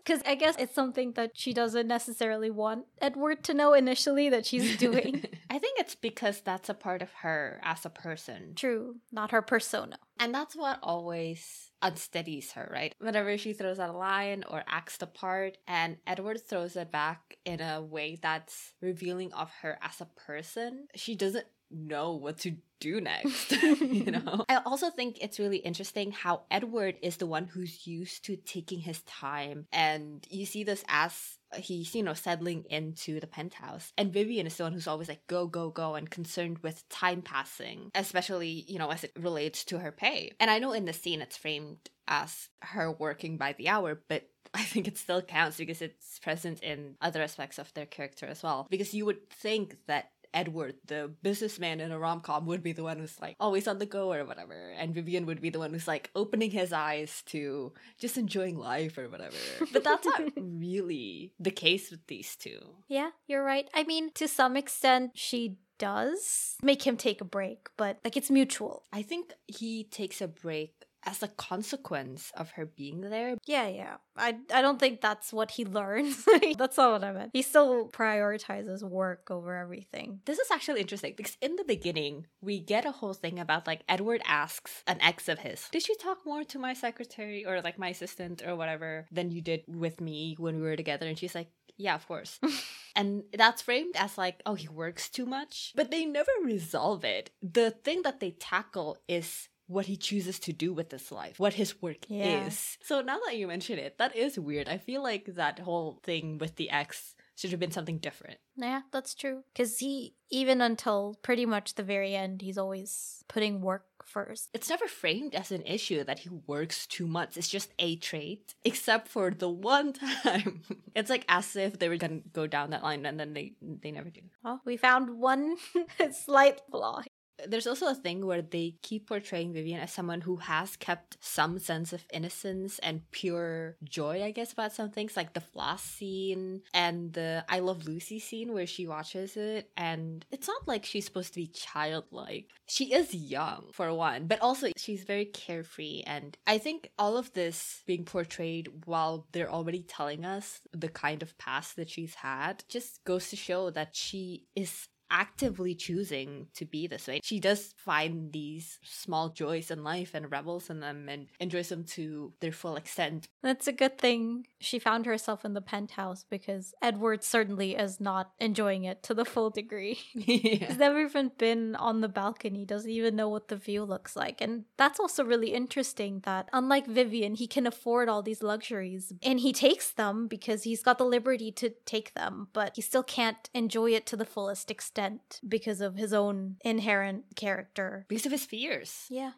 Because 0.04 0.22
I 0.26 0.34
guess 0.34 0.56
it's 0.58 0.74
something 0.74 1.12
that 1.12 1.30
she 1.34 1.54
doesn't 1.54 1.86
necessarily 1.86 2.50
want 2.50 2.84
Edward 3.00 3.42
to 3.44 3.54
know 3.54 3.72
initially 3.72 4.28
that 4.28 4.44
she's 4.44 4.76
doing. 4.76 5.24
I 5.50 5.58
think 5.58 5.78
it's 5.78 5.94
because 5.94 6.40
that's 6.42 6.68
a 6.68 6.74
part 6.74 7.00
of 7.00 7.10
her 7.22 7.60
as 7.62 7.86
a 7.86 7.90
person. 7.90 8.52
True, 8.54 8.96
not 9.10 9.30
her 9.30 9.40
persona. 9.40 9.98
And 10.18 10.34
that's 10.34 10.54
what 10.54 10.78
always 10.82 11.70
unsteadies 11.82 12.52
her, 12.52 12.68
right? 12.72 12.94
Whenever 12.98 13.36
she 13.36 13.52
throws 13.52 13.78
out 13.78 13.90
a 13.90 13.96
line 13.96 14.44
or 14.48 14.62
acts 14.68 14.96
the 14.96 15.06
part, 15.06 15.58
and 15.66 15.96
Edward 16.06 16.40
throws 16.46 16.76
it 16.76 16.92
back 16.92 17.36
in 17.44 17.60
a 17.60 17.82
way 17.82 18.18
that's 18.20 18.74
revealing 18.80 19.32
of 19.32 19.50
her 19.62 19.78
as 19.82 20.00
a 20.00 20.06
person, 20.06 20.86
she 20.94 21.14
doesn't 21.14 21.46
know 21.70 22.12
what 22.12 22.38
to 22.38 22.56
do 22.80 23.00
next 23.00 23.52
you 23.62 24.10
know? 24.10 24.44
I 24.48 24.56
also 24.66 24.90
think 24.90 25.18
it's 25.20 25.38
really 25.38 25.58
interesting 25.58 26.12
how 26.12 26.42
edward 26.50 26.96
is 27.02 27.16
the 27.16 27.26
one 27.26 27.46
who's 27.46 27.86
used 27.86 28.24
to 28.26 28.36
taking 28.36 28.80
his 28.80 29.00
time. 29.02 29.66
And 29.72 30.26
you 30.28 30.46
see 30.46 30.64
this 30.64 30.84
as 30.88 31.38
he's 31.56 31.94
you 31.94 32.02
know 32.02 32.14
settling 32.14 32.64
into 32.68 33.20
the 33.20 33.26
penthouse. 33.26 33.92
And 33.96 34.12
vivian 34.12 34.46
is 34.46 34.56
the 34.56 34.64
one 34.64 34.72
who's 34.72 34.88
always 34.88 35.08
like 35.08 35.26
go 35.26 35.46
go 35.46 35.70
go 35.70 35.94
and 35.94 36.10
concerned 36.10 36.58
with 36.58 36.86
time 36.88 37.22
passing 37.22 37.90
especially 37.94 38.64
you 38.68 38.78
know 38.78 38.90
as 38.90 39.04
it 39.04 39.12
relates 39.18 39.64
to 39.66 39.78
her 39.78 39.92
pay. 39.92 40.32
And 40.38 40.50
i 40.50 40.58
know 40.58 40.72
in 40.72 40.84
the 40.84 40.92
scene 40.92 41.22
it's 41.22 41.36
framed 41.36 41.78
as 42.06 42.48
her 42.60 42.90
working 42.90 43.38
by 43.38 43.54
the 43.54 43.68
hour 43.68 44.00
but 44.08 44.28
I 44.54 44.62
think 44.62 44.86
it 44.86 44.96
still 44.96 45.20
counts 45.20 45.56
because 45.56 45.82
it's 45.82 46.20
present 46.20 46.62
in 46.62 46.94
other 47.00 47.22
aspects 47.22 47.58
of 47.58 47.74
their 47.74 47.86
character 47.86 48.26
as 48.26 48.42
well. 48.42 48.68
Because 48.70 48.94
you 48.94 49.04
would 49.04 49.28
think 49.28 49.76
that 49.88 50.10
Edward, 50.34 50.74
the 50.86 51.10
businessman 51.22 51.80
in 51.80 51.92
a 51.92 51.98
rom 51.98 52.20
com, 52.20 52.46
would 52.46 52.62
be 52.62 52.72
the 52.72 52.82
one 52.82 52.98
who's 52.98 53.18
like 53.20 53.36
always 53.40 53.68
on 53.68 53.78
the 53.78 53.86
go 53.86 54.12
or 54.12 54.24
whatever. 54.24 54.72
And 54.76 54.94
Vivian 54.94 55.26
would 55.26 55.40
be 55.40 55.50
the 55.50 55.60
one 55.60 55.72
who's 55.72 55.88
like 55.88 56.10
opening 56.14 56.50
his 56.50 56.72
eyes 56.72 57.22
to 57.26 57.72
just 57.98 58.18
enjoying 58.18 58.58
life 58.58 58.98
or 58.98 59.08
whatever. 59.08 59.36
But 59.72 59.84
that's 59.84 60.06
not 60.06 60.22
really 60.36 61.32
the 61.38 61.50
case 61.50 61.90
with 61.90 62.06
these 62.06 62.36
two. 62.36 62.60
Yeah, 62.88 63.10
you're 63.26 63.44
right. 63.44 63.68
I 63.72 63.84
mean, 63.84 64.10
to 64.14 64.28
some 64.28 64.56
extent, 64.56 65.12
she 65.14 65.56
does 65.78 66.56
make 66.62 66.86
him 66.86 66.96
take 66.96 67.20
a 67.20 67.24
break, 67.24 67.68
but 67.76 67.98
like 68.04 68.16
it's 68.16 68.30
mutual. 68.30 68.84
I 68.92 69.02
think 69.02 69.32
he 69.46 69.84
takes 69.84 70.20
a 70.20 70.28
break 70.28 70.83
as 71.06 71.22
a 71.22 71.28
consequence 71.28 72.32
of 72.36 72.52
her 72.52 72.66
being 72.66 73.00
there. 73.02 73.36
Yeah, 73.46 73.68
yeah. 73.68 73.96
I 74.16 74.36
I 74.52 74.62
don't 74.62 74.78
think 74.78 75.00
that's 75.00 75.32
what 75.32 75.52
he 75.52 75.64
learns. 75.80 76.26
that's 76.58 76.76
not 76.76 76.92
what 76.92 77.04
I 77.04 77.12
meant. 77.12 77.30
He 77.32 77.42
still 77.42 77.88
prioritizes 77.88 78.82
work 78.82 79.30
over 79.30 79.56
everything. 79.56 80.20
This 80.24 80.38
is 80.38 80.50
actually 80.50 80.80
interesting 80.80 81.14
because 81.16 81.36
in 81.40 81.56
the 81.56 81.64
beginning, 81.64 82.26
we 82.40 82.60
get 82.60 82.84
a 82.84 82.92
whole 82.92 83.14
thing 83.14 83.38
about 83.38 83.66
like 83.66 83.82
Edward 83.88 84.22
asks 84.26 84.82
an 84.86 84.98
ex 85.00 85.28
of 85.28 85.40
his, 85.40 85.68
Did 85.70 85.88
you 85.88 85.96
talk 85.96 86.18
more 86.24 86.44
to 86.44 86.58
my 86.58 86.74
secretary 86.74 87.44
or 87.46 87.60
like 87.60 87.78
my 87.78 87.88
assistant 87.88 88.42
or 88.46 88.56
whatever 88.56 89.06
than 89.10 89.30
you 89.30 89.40
did 89.40 89.62
with 89.68 90.00
me 90.00 90.36
when 90.38 90.56
we 90.56 90.62
were 90.62 90.76
together? 90.76 91.06
And 91.06 91.18
she's 91.18 91.34
like, 91.34 91.48
yeah, 91.76 91.94
of 91.94 92.06
course. 92.06 92.38
and 92.96 93.24
that's 93.32 93.62
framed 93.62 93.96
as 93.96 94.16
like, 94.18 94.42
oh, 94.46 94.54
he 94.54 94.68
works 94.68 95.08
too 95.08 95.26
much. 95.26 95.72
But 95.74 95.90
they 95.90 96.04
never 96.04 96.30
resolve 96.42 97.04
it. 97.04 97.30
The 97.42 97.70
thing 97.70 98.02
that 98.02 98.20
they 98.20 98.30
tackle 98.32 98.98
is 99.08 99.48
what 99.66 99.86
he 99.86 99.96
chooses 99.96 100.38
to 100.40 100.52
do 100.52 100.72
with 100.72 100.90
his 100.90 101.10
life, 101.10 101.38
what 101.38 101.54
his 101.54 101.80
work 101.80 102.04
Yeah. 102.08 102.46
is. 102.46 102.76
So 102.82 103.00
now 103.00 103.18
that 103.26 103.36
you 103.36 103.46
mention 103.46 103.78
it, 103.78 103.98
that 103.98 104.14
is 104.14 104.38
weird. 104.38 104.68
I 104.68 104.78
feel 104.78 105.02
like 105.02 105.26
that 105.36 105.58
whole 105.60 106.00
thing 106.02 106.38
with 106.38 106.56
the 106.56 106.70
ex 106.70 107.14
should 107.36 107.50
have 107.50 107.58
been 107.58 107.72
something 107.72 107.98
different. 107.98 108.38
Yeah, 108.56 108.82
that's 108.92 109.12
true. 109.14 109.42
Because 109.52 109.78
he, 109.78 110.14
even 110.30 110.60
until 110.60 111.16
pretty 111.22 111.46
much 111.46 111.74
the 111.74 111.82
very 111.82 112.14
end, 112.14 112.42
he's 112.42 112.58
always 112.58 113.24
putting 113.26 113.60
work 113.60 113.86
first. 114.04 114.50
It's 114.54 114.68
never 114.70 114.86
framed 114.86 115.34
as 115.34 115.50
an 115.50 115.62
issue 115.62 116.04
that 116.04 116.20
he 116.20 116.28
works 116.28 116.86
too 116.86 117.08
much. 117.08 117.36
It's 117.36 117.48
just 117.48 117.72
a 117.80 117.96
trait, 117.96 118.54
except 118.64 119.08
for 119.08 119.30
the 119.32 119.48
one 119.48 119.92
time. 120.22 120.62
it's 120.94 121.10
like 121.10 121.24
as 121.28 121.56
if 121.56 121.78
they 121.80 121.88
were 121.88 121.96
gonna 121.96 122.20
go 122.32 122.46
down 122.46 122.70
that 122.70 122.84
line 122.84 123.04
and 123.06 123.18
then 123.18 123.32
they 123.34 123.54
they 123.60 123.90
never 123.90 124.10
do. 124.10 124.20
Well, 124.44 124.60
we 124.64 124.76
found 124.76 125.18
one 125.18 125.56
slight 126.12 126.60
flaw. 126.70 127.02
There's 127.46 127.66
also 127.66 127.88
a 127.88 127.94
thing 127.94 128.24
where 128.26 128.42
they 128.42 128.76
keep 128.82 129.08
portraying 129.08 129.52
Vivian 129.52 129.80
as 129.80 129.92
someone 129.92 130.20
who 130.20 130.36
has 130.36 130.76
kept 130.76 131.16
some 131.20 131.58
sense 131.58 131.92
of 131.92 132.04
innocence 132.12 132.78
and 132.78 133.10
pure 133.10 133.76
joy, 133.82 134.22
I 134.22 134.30
guess, 134.30 134.52
about 134.52 134.72
some 134.72 134.90
things, 134.90 135.16
like 135.16 135.32
the 135.32 135.40
floss 135.40 135.82
scene 135.82 136.62
and 136.72 137.12
the 137.12 137.44
I 137.48 137.58
Love 137.58 137.86
Lucy 137.86 138.18
scene 138.18 138.52
where 138.52 138.66
she 138.66 138.86
watches 138.86 139.36
it. 139.36 139.70
And 139.76 140.24
it's 140.30 140.48
not 140.48 140.68
like 140.68 140.84
she's 140.84 141.04
supposed 141.04 141.34
to 141.34 141.40
be 141.40 141.48
childlike. 141.48 142.50
She 142.66 142.92
is 142.92 143.14
young, 143.14 143.70
for 143.72 143.92
one, 143.92 144.26
but 144.26 144.40
also 144.40 144.70
she's 144.76 145.04
very 145.04 145.26
carefree. 145.26 146.02
And 146.06 146.36
I 146.46 146.58
think 146.58 146.90
all 146.98 147.16
of 147.16 147.32
this 147.32 147.82
being 147.86 148.04
portrayed 148.04 148.68
while 148.86 149.26
they're 149.32 149.50
already 149.50 149.82
telling 149.82 150.24
us 150.24 150.60
the 150.72 150.88
kind 150.88 151.22
of 151.22 151.36
past 151.38 151.76
that 151.76 151.90
she's 151.90 152.14
had 152.14 152.64
just 152.68 153.02
goes 153.04 153.28
to 153.30 153.36
show 153.36 153.70
that 153.70 153.96
she 153.96 154.44
is 154.54 154.88
actively 155.14 155.76
choosing 155.76 156.48
to 156.54 156.64
be 156.64 156.88
this 156.88 157.06
way. 157.06 157.20
She 157.22 157.38
does 157.38 157.72
find 157.76 158.32
these 158.32 158.80
small 158.82 159.28
joys 159.28 159.70
in 159.70 159.84
life 159.84 160.10
and 160.12 160.30
revels 160.30 160.68
in 160.70 160.80
them 160.80 161.08
and 161.08 161.28
enjoys 161.38 161.68
them 161.68 161.84
to 161.84 162.32
their 162.40 162.50
full 162.50 162.74
extent. 162.74 163.28
That's 163.40 163.68
a 163.68 163.72
good 163.72 163.96
thing 163.96 164.46
she 164.58 164.80
found 164.80 165.06
herself 165.06 165.44
in 165.44 165.54
the 165.54 165.60
penthouse 165.60 166.24
because 166.28 166.74
Edward 166.82 167.22
certainly 167.22 167.76
is 167.76 168.00
not 168.00 168.32
enjoying 168.40 168.84
it 168.84 169.04
to 169.04 169.14
the 169.14 169.24
full 169.24 169.50
degree. 169.50 170.00
yeah. 170.14 170.66
He's 170.66 170.78
never 170.78 171.00
even 171.00 171.30
been 171.38 171.76
on 171.76 172.00
the 172.00 172.08
balcony, 172.08 172.64
doesn't 172.64 172.90
even 172.90 173.14
know 173.14 173.28
what 173.28 173.46
the 173.48 173.56
view 173.56 173.84
looks 173.84 174.16
like. 174.16 174.40
And 174.40 174.64
that's 174.76 174.98
also 174.98 175.24
really 175.24 175.52
interesting 175.52 176.22
that, 176.24 176.48
unlike 176.52 176.88
Vivian, 176.88 177.36
he 177.36 177.46
can 177.46 177.68
afford 177.68 178.08
all 178.08 178.22
these 178.22 178.42
luxuries 178.42 179.12
and 179.22 179.38
he 179.38 179.52
takes 179.52 179.92
them 179.92 180.26
because 180.26 180.64
he's 180.64 180.82
got 180.82 180.98
the 180.98 181.04
liberty 181.04 181.52
to 181.52 181.70
take 181.86 182.14
them, 182.14 182.48
but 182.52 182.72
he 182.74 182.82
still 182.82 183.04
can't 183.04 183.48
enjoy 183.54 183.92
it 183.92 184.06
to 184.06 184.16
the 184.16 184.24
fullest 184.24 184.72
extent 184.72 185.03
because 185.46 185.80
of 185.80 185.96
his 185.96 186.12
own 186.12 186.56
inherent 186.64 187.36
character. 187.36 188.06
Because 188.08 188.26
of 188.26 188.32
his 188.32 188.44
fears. 188.44 189.06
Yeah. 189.08 189.32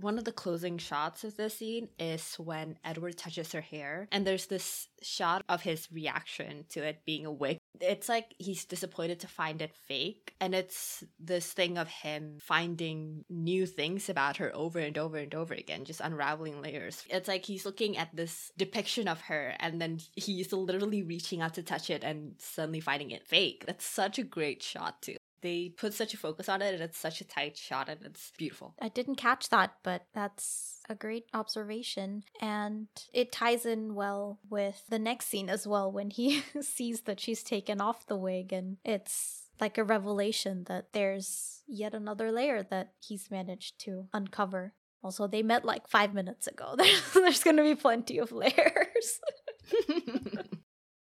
One 0.00 0.16
of 0.16 0.24
the 0.24 0.32
closing 0.32 0.78
shots 0.78 1.24
of 1.24 1.36
this 1.36 1.58
scene 1.58 1.88
is 1.98 2.36
when 2.36 2.78
Edward 2.82 3.18
touches 3.18 3.52
her 3.52 3.60
hair, 3.60 4.08
and 4.10 4.26
there's 4.26 4.46
this 4.46 4.88
shot 5.02 5.42
of 5.46 5.60
his 5.60 5.88
reaction 5.92 6.64
to 6.70 6.82
it 6.82 7.02
being 7.04 7.26
a 7.26 7.32
wig. 7.32 7.58
It's 7.80 8.08
like 8.08 8.34
he's 8.38 8.64
disappointed 8.64 9.20
to 9.20 9.28
find 9.28 9.60
it 9.60 9.74
fake, 9.74 10.34
and 10.40 10.54
it's 10.54 11.04
this 11.18 11.52
thing 11.52 11.76
of 11.76 11.88
him 11.88 12.38
finding 12.40 13.26
new 13.28 13.66
things 13.66 14.08
about 14.08 14.38
her 14.38 14.50
over 14.56 14.78
and 14.78 14.96
over 14.96 15.18
and 15.18 15.34
over 15.34 15.52
again, 15.52 15.84
just 15.84 16.00
unraveling 16.00 16.62
layers. 16.62 17.04
It's 17.10 17.28
like 17.28 17.44
he's 17.44 17.66
looking 17.66 17.98
at 17.98 18.16
this 18.16 18.52
depiction 18.56 19.06
of 19.06 19.20
her, 19.22 19.54
and 19.60 19.82
then 19.82 19.98
he's 20.16 20.50
literally 20.50 21.02
reaching 21.02 21.42
out 21.42 21.54
to 21.54 21.62
touch 21.62 21.90
it 21.90 22.04
and 22.04 22.36
suddenly 22.38 22.80
finding 22.80 23.10
it 23.10 23.26
fake. 23.26 23.64
That's 23.66 23.84
such 23.84 24.18
a 24.18 24.24
great 24.24 24.62
shot, 24.62 25.02
too 25.02 25.16
they 25.42 25.72
put 25.76 25.94
such 25.94 26.14
a 26.14 26.16
focus 26.16 26.48
on 26.48 26.62
it 26.62 26.74
and 26.74 26.82
it's 26.82 26.98
such 26.98 27.20
a 27.20 27.26
tight 27.26 27.56
shot 27.56 27.88
and 27.88 28.00
it's 28.04 28.32
beautiful. 28.36 28.74
I 28.80 28.88
didn't 28.88 29.16
catch 29.16 29.48
that, 29.50 29.74
but 29.82 30.06
that's 30.14 30.80
a 30.88 30.94
great 30.94 31.26
observation. 31.32 32.24
And 32.40 32.88
it 33.12 33.32
ties 33.32 33.64
in 33.66 33.94
well 33.94 34.38
with 34.48 34.82
the 34.88 34.98
next 34.98 35.26
scene 35.26 35.48
as 35.48 35.66
well 35.66 35.90
when 35.90 36.10
he 36.10 36.42
sees 36.60 37.02
that 37.02 37.20
she's 37.20 37.42
taken 37.42 37.80
off 37.80 38.06
the 38.06 38.16
wig 38.16 38.52
and 38.52 38.78
it's 38.84 39.48
like 39.60 39.78
a 39.78 39.84
revelation 39.84 40.64
that 40.68 40.92
there's 40.92 41.62
yet 41.66 41.94
another 41.94 42.32
layer 42.32 42.62
that 42.70 42.92
he's 43.00 43.30
managed 43.30 43.78
to 43.80 44.08
uncover. 44.12 44.74
Also, 45.02 45.26
they 45.26 45.42
met 45.42 45.64
like 45.64 45.88
five 45.88 46.12
minutes 46.12 46.46
ago. 46.46 46.74
There's, 46.78 47.12
there's 47.14 47.42
going 47.42 47.56
to 47.56 47.62
be 47.62 47.74
plenty 47.74 48.18
of 48.18 48.32
layers. 48.32 49.20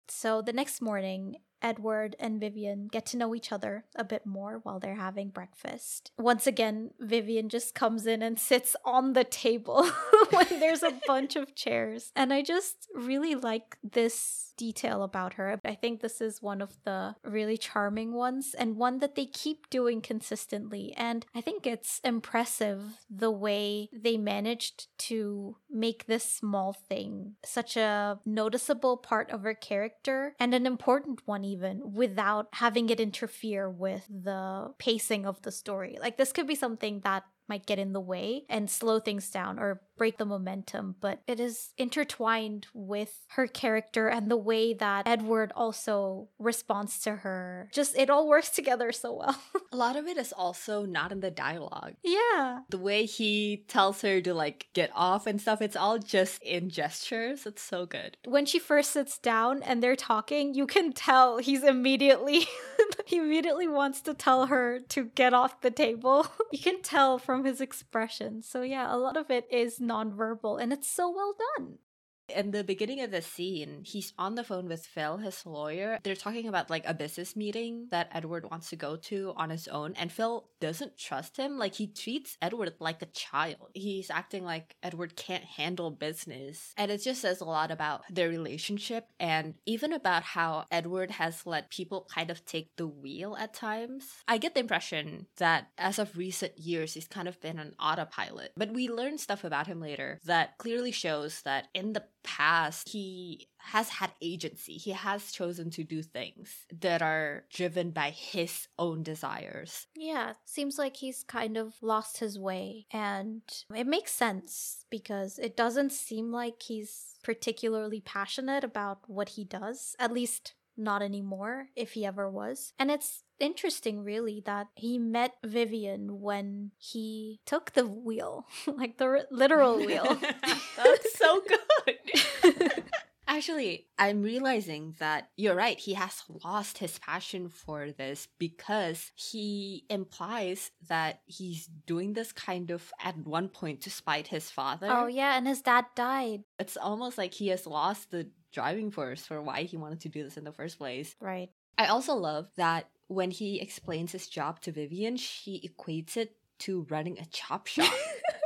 so 0.09 0.41
the 0.41 0.51
next 0.51 0.81
morning, 0.81 1.37
Edward 1.65 2.15
and 2.19 2.39
Vivian 2.39 2.87
get 2.87 3.07
to 3.07 3.17
know 3.17 3.33
each 3.33 3.51
other 3.51 3.85
a 3.95 4.03
bit 4.03 4.23
more 4.23 4.59
while 4.61 4.79
they're 4.79 4.95
having 4.95 5.29
breakfast. 5.29 6.11
Once 6.15 6.45
again, 6.45 6.91
Vivian 6.99 7.49
just 7.49 7.73
comes 7.73 8.05
in 8.05 8.21
and 8.21 8.39
sits 8.39 8.75
on 8.85 9.13
the 9.13 9.23
table 9.23 9.83
when 10.29 10.59
there's 10.59 10.83
a 10.83 10.93
bunch 11.07 11.35
of 11.35 11.55
chairs. 11.63 12.11
And 12.15 12.31
I 12.31 12.43
just 12.43 12.87
really 12.93 13.33
like 13.33 13.77
this 13.83 14.53
detail 14.57 15.01
about 15.01 15.33
her. 15.33 15.59
I 15.65 15.73
think 15.73 16.01
this 16.01 16.21
is 16.21 16.41
one 16.41 16.61
of 16.61 16.77
the 16.83 17.15
really 17.23 17.57
charming 17.57 18.13
ones 18.13 18.53
and 18.53 18.77
one 18.77 18.99
that 18.99 19.15
they 19.15 19.25
keep 19.25 19.67
doing 19.71 20.01
consistently. 20.01 20.93
And 20.95 21.25
I 21.33 21.41
think 21.41 21.65
it's 21.65 21.99
impressive 22.03 22.99
the 23.09 23.31
way 23.31 23.89
they 23.91 24.17
managed 24.17 24.87
to 24.99 25.57
make 25.75 26.05
this 26.05 26.23
small 26.23 26.73
thing 26.73 27.35
such 27.43 27.77
a 27.77 28.19
noticeable 28.25 28.97
part 28.97 29.29
of 29.29 29.43
her 29.43 29.53
character 29.53 30.35
and 30.39 30.53
an 30.53 30.65
important 30.65 31.21
one, 31.25 31.43
even 31.43 31.93
without 31.93 32.47
having 32.53 32.89
it 32.89 32.99
interfere 32.99 33.69
with 33.69 34.07
the 34.07 34.73
pacing 34.79 35.25
of 35.25 35.41
the 35.41 35.51
story. 35.51 35.97
Like, 35.99 36.17
this 36.17 36.31
could 36.31 36.47
be 36.47 36.55
something 36.55 37.01
that 37.03 37.23
might 37.47 37.65
get 37.65 37.79
in 37.79 37.93
the 37.93 37.99
way 37.99 38.43
and 38.49 38.69
slow 38.69 38.99
things 38.99 39.29
down 39.29 39.59
or 39.59 39.81
break 39.97 40.17
the 40.17 40.25
momentum, 40.25 40.95
but 40.99 41.21
it 41.27 41.39
is 41.39 41.73
intertwined 41.77 42.67
with 42.73 43.21
her 43.29 43.47
character 43.47 44.07
and 44.07 44.29
the 44.29 44.37
way 44.37 44.73
that 44.73 45.07
Edward 45.07 45.51
also 45.55 46.27
responds 46.37 46.99
to 46.99 47.17
her. 47.17 47.69
Just 47.73 47.97
it 47.97 48.09
all 48.09 48.27
works 48.27 48.49
together 48.49 48.91
so 48.91 49.13
well. 49.13 49.41
a 49.71 49.77
lot 49.77 49.95
of 49.95 50.07
it 50.07 50.17
is 50.17 50.33
also 50.33 50.85
not 50.85 51.11
in 51.11 51.21
the 51.21 51.31
dialogue. 51.31 51.93
Yeah. 52.03 52.61
The 52.69 52.77
way 52.77 53.05
he 53.05 53.63
tells 53.67 54.01
her 54.01 54.21
to 54.21 54.33
like 54.33 54.67
get 54.73 54.91
off 54.93 55.27
and 55.27 55.39
stuff, 55.39 55.61
it's 55.61 55.75
all 55.75 55.97
just 55.97 56.41
in 56.43 56.69
gestures. 56.69 57.45
It's 57.45 57.61
so 57.61 57.85
good. 57.85 58.17
When 58.25 58.45
she 58.45 58.59
first 58.59 58.91
sits 58.91 59.17
down 59.17 59.63
and 59.63 59.81
they're 59.81 59.95
talking, 59.95 60.53
you 60.53 60.67
can 60.67 60.93
tell 60.93 61.37
he's 61.37 61.63
immediately 61.63 62.47
he 63.05 63.17
immediately 63.17 63.67
wants 63.67 64.01
to 64.01 64.13
tell 64.13 64.47
her 64.47 64.79
to 64.89 65.05
get 65.15 65.33
off 65.33 65.61
the 65.61 65.71
table. 65.71 66.27
you 66.51 66.59
can 66.59 66.81
tell 66.81 67.17
from 67.35 67.45
his 67.45 67.59
expression. 67.59 68.41
So 68.41 68.61
yeah, 68.61 68.93
a 68.93 68.97
lot 68.97 69.17
of 69.17 69.29
it 69.29 69.45
is 69.51 69.79
nonverbal 69.79 70.61
and 70.61 70.71
it's 70.71 70.87
so 70.87 71.09
well 71.09 71.35
done. 71.57 71.79
In 72.29 72.51
the 72.51 72.63
beginning 72.63 73.01
of 73.01 73.11
the 73.11 73.21
scene, 73.21 73.81
he's 73.83 74.13
on 74.17 74.35
the 74.35 74.43
phone 74.43 74.67
with 74.67 74.85
Phil, 74.85 75.17
his 75.17 75.45
lawyer. 75.45 75.99
They're 76.03 76.15
talking 76.15 76.47
about 76.47 76.69
like 76.69 76.83
a 76.87 76.93
business 76.93 77.35
meeting 77.35 77.87
that 77.91 78.09
Edward 78.11 78.49
wants 78.49 78.69
to 78.69 78.75
go 78.75 78.95
to 78.95 79.33
on 79.35 79.49
his 79.49 79.67
own, 79.67 79.93
and 79.95 80.11
Phil 80.11 80.49
doesn't 80.59 80.97
trust 80.97 81.37
him. 81.37 81.57
Like 81.57 81.75
he 81.75 81.87
treats 81.87 82.37
Edward 82.41 82.73
like 82.79 83.01
a 83.01 83.07
child. 83.07 83.69
He's 83.73 84.09
acting 84.09 84.43
like 84.43 84.75
Edward 84.81 85.15
can't 85.15 85.43
handle 85.43 85.91
business. 85.91 86.73
And 86.77 86.91
it 86.91 87.03
just 87.03 87.21
says 87.21 87.41
a 87.41 87.45
lot 87.45 87.71
about 87.71 88.01
their 88.09 88.29
relationship 88.29 89.07
and 89.19 89.53
even 89.65 89.93
about 89.93 90.23
how 90.23 90.65
Edward 90.71 91.11
has 91.11 91.45
let 91.45 91.69
people 91.69 92.07
kind 92.13 92.31
of 92.31 92.45
take 92.45 92.75
the 92.75 92.87
wheel 92.87 93.35
at 93.39 93.53
times. 93.53 94.07
I 94.27 94.37
get 94.39 94.55
the 94.55 94.61
impression 94.61 95.27
that 95.37 95.67
as 95.77 95.99
of 95.99 96.17
recent 96.17 96.57
years, 96.57 96.95
he's 96.95 97.07
kind 97.07 97.27
of 97.27 97.39
been 97.39 97.59
an 97.59 97.75
autopilot. 97.79 98.53
But 98.57 98.73
we 98.73 98.89
learn 98.89 99.17
stuff 99.17 99.43
about 99.43 99.67
him 99.67 99.79
later 99.79 100.19
that 100.25 100.57
clearly 100.57 100.91
shows 100.91 101.41
that 101.43 101.67
in 101.73 101.93
the 101.93 102.03
past, 102.25 102.89
he 102.89 103.47
has 103.57 103.89
had 103.89 104.11
agency. 104.21 104.73
He 104.73 104.91
has 104.91 105.31
chosen 105.31 105.69
to 105.71 105.83
do 105.83 106.01
things 106.03 106.65
that 106.81 107.01
are 107.01 107.45
driven 107.51 107.91
by 107.91 108.09
his 108.09 108.67
own 108.77 109.03
desires. 109.03 109.87
Yeah, 109.95 110.33
seems 110.45 110.77
like 110.77 110.97
he's 110.97 111.23
kind 111.23 111.57
of 111.57 111.73
lost 111.81 112.19
his 112.19 112.37
way. 112.37 112.85
And 112.91 113.41
it 113.73 113.87
makes 113.87 114.11
sense 114.11 114.85
because 114.89 115.39
it 115.39 115.55
doesn't 115.57 115.91
seem 115.91 116.31
like 116.31 116.61
he's 116.61 117.15
particularly 117.23 118.01
passionate 118.01 118.63
about 118.63 118.99
what 119.07 119.29
he 119.29 119.43
does, 119.43 119.95
at 119.99 120.11
least 120.11 120.53
not 120.77 121.01
anymore, 121.01 121.69
if 121.75 121.93
he 121.93 122.05
ever 122.05 122.29
was. 122.29 122.73
And 122.77 122.91
it's 122.91 123.23
interesting, 123.39 124.03
really, 124.03 124.41
that 124.45 124.67
he 124.75 124.97
met 124.97 125.33
Vivian 125.43 126.21
when 126.21 126.71
he 126.77 127.39
took 127.45 127.71
the 127.73 127.85
wheel, 127.85 128.45
like 128.67 128.97
the 128.97 129.05
r- 129.05 129.25
literal 129.31 129.77
wheel. 129.77 130.05
That's 130.77 131.17
so 131.17 131.41
good. 131.41 132.83
Actually, 133.27 133.87
I'm 133.97 134.21
realizing 134.21 134.95
that 134.99 135.29
you're 135.35 135.55
right. 135.55 135.77
He 135.79 135.95
has 135.95 136.23
lost 136.43 136.77
his 136.77 136.99
passion 136.99 137.49
for 137.49 137.91
this 137.91 138.27
because 138.37 139.11
he 139.15 139.83
implies 139.89 140.71
that 140.87 141.21
he's 141.25 141.67
doing 141.87 142.13
this 142.13 142.31
kind 142.31 142.69
of 142.69 142.93
at 143.03 143.17
one 143.17 143.49
point 143.49 143.81
to 143.81 143.89
spite 143.89 144.27
his 144.27 144.49
father. 144.51 144.87
oh, 144.89 145.07
yeah, 145.07 145.37
and 145.37 145.47
his 145.47 145.61
dad 145.61 145.85
died. 145.95 146.43
It's 146.59 146.77
almost 146.77 147.17
like 147.17 147.33
he 147.33 147.47
has 147.47 147.65
lost 147.65 148.11
the 148.11 148.29
driving 148.53 148.91
force 148.91 149.25
for 149.25 149.41
why 149.41 149.63
he 149.63 149.75
wanted 149.75 150.01
to 150.01 150.09
do 150.09 150.23
this 150.23 150.37
in 150.37 150.43
the 150.45 150.53
first 150.53 150.77
place. 150.77 151.15
Right. 151.19 151.49
I 151.77 151.87
also 151.87 152.13
love 152.13 152.47
that 152.55 152.87
when 153.07 153.31
he 153.31 153.59
explains 153.59 154.11
his 154.11 154.27
job 154.27 154.59
to 154.61 154.71
Vivian, 154.71 155.17
she 155.17 155.67
equates 155.67 156.17
it 156.17 156.35
to 156.59 156.85
running 156.89 157.19
a 157.19 157.25
chop 157.25 157.67
shop. 157.67 157.93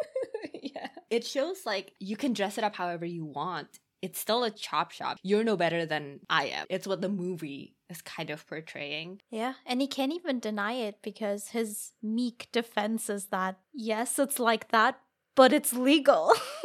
yeah. 0.62 0.88
it 1.10 1.26
shows 1.26 1.66
like 1.66 1.94
you 2.00 2.18
can 2.18 2.34
dress 2.34 2.58
it 2.58 2.64
up 2.64 2.76
however 2.76 3.06
you 3.06 3.26
want. 3.26 3.80
It's 4.02 4.20
still 4.20 4.46
a 4.46 4.52
chop 4.52 4.92
shop. 4.92 5.18
You're 5.24 5.44
no 5.44 5.58
better 5.58 5.86
than 5.86 6.22
I 6.30 6.46
am. 6.46 6.66
It's 6.70 6.88
what 6.88 7.02
the 7.02 7.10
movie 7.10 7.76
is 7.90 8.02
kind 8.02 8.30
of 8.30 8.48
portraying. 8.48 9.22
Yeah, 9.30 9.56
and 9.66 9.82
he 9.82 9.88
can't 9.88 10.14
even 10.14 10.40
deny 10.40 10.74
it 10.74 11.00
because 11.02 11.50
his 11.50 11.92
meek 12.02 12.48
defense 12.54 13.10
is 13.10 13.26
that, 13.26 13.58
yes, 13.74 14.18
it's 14.18 14.40
like 14.40 14.70
that, 14.70 15.00
but 15.36 15.52
it's 15.52 15.74
legal. 15.74 16.32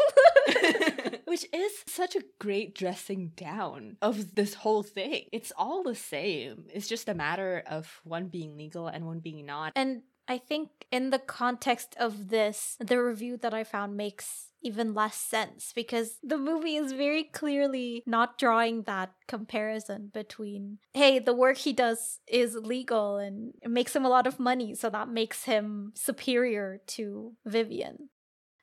Which 1.35 1.53
is 1.53 1.83
such 1.89 2.15
a 2.15 2.23
great 2.39 2.77
dressing 2.77 3.33
down 3.35 3.97
of 4.01 4.37
this 4.37 4.55
whole 4.55 4.85
thing. 4.85 5.25
It's 5.33 5.53
all 5.59 5.83
the 5.83 5.97
same. 5.97 6.67
It's 6.73 6.87
just 6.87 7.09
a 7.09 7.15
matter 7.15 7.65
of 7.67 8.01
one 8.05 8.29
being 8.29 8.57
legal 8.57 8.87
and 8.87 9.05
one 9.05 9.19
being 9.19 9.45
not. 9.45 9.73
And 9.75 10.03
I 10.29 10.39
think 10.39 10.71
in 10.93 11.11
the 11.11 11.19
context 11.19 11.97
of 11.99 12.29
this, 12.29 12.77
the 12.79 13.03
review 13.03 13.37
that 13.39 13.53
I 13.53 13.65
found 13.65 13.97
makes 13.97 14.53
even 14.63 14.95
less 14.95 15.17
sense 15.17 15.73
because 15.75 16.19
the 16.23 16.39
movie 16.39 16.77
is 16.77 16.93
very 16.93 17.25
clearly 17.25 18.05
not 18.07 18.39
drawing 18.39 18.83
that 18.83 19.13
comparison 19.27 20.13
between, 20.15 20.79
hey, 20.93 21.19
the 21.19 21.35
work 21.35 21.57
he 21.57 21.73
does 21.73 22.21
is 22.29 22.55
legal 22.55 23.17
and 23.17 23.55
it 23.61 23.71
makes 23.71 23.95
him 23.95 24.05
a 24.05 24.09
lot 24.09 24.29
of 24.29 24.39
money, 24.39 24.73
so 24.75 24.89
that 24.89 25.09
makes 25.09 25.45
him 25.45 25.93
superior 25.97 26.81
to 26.87 27.33
Vivian. 27.45 28.09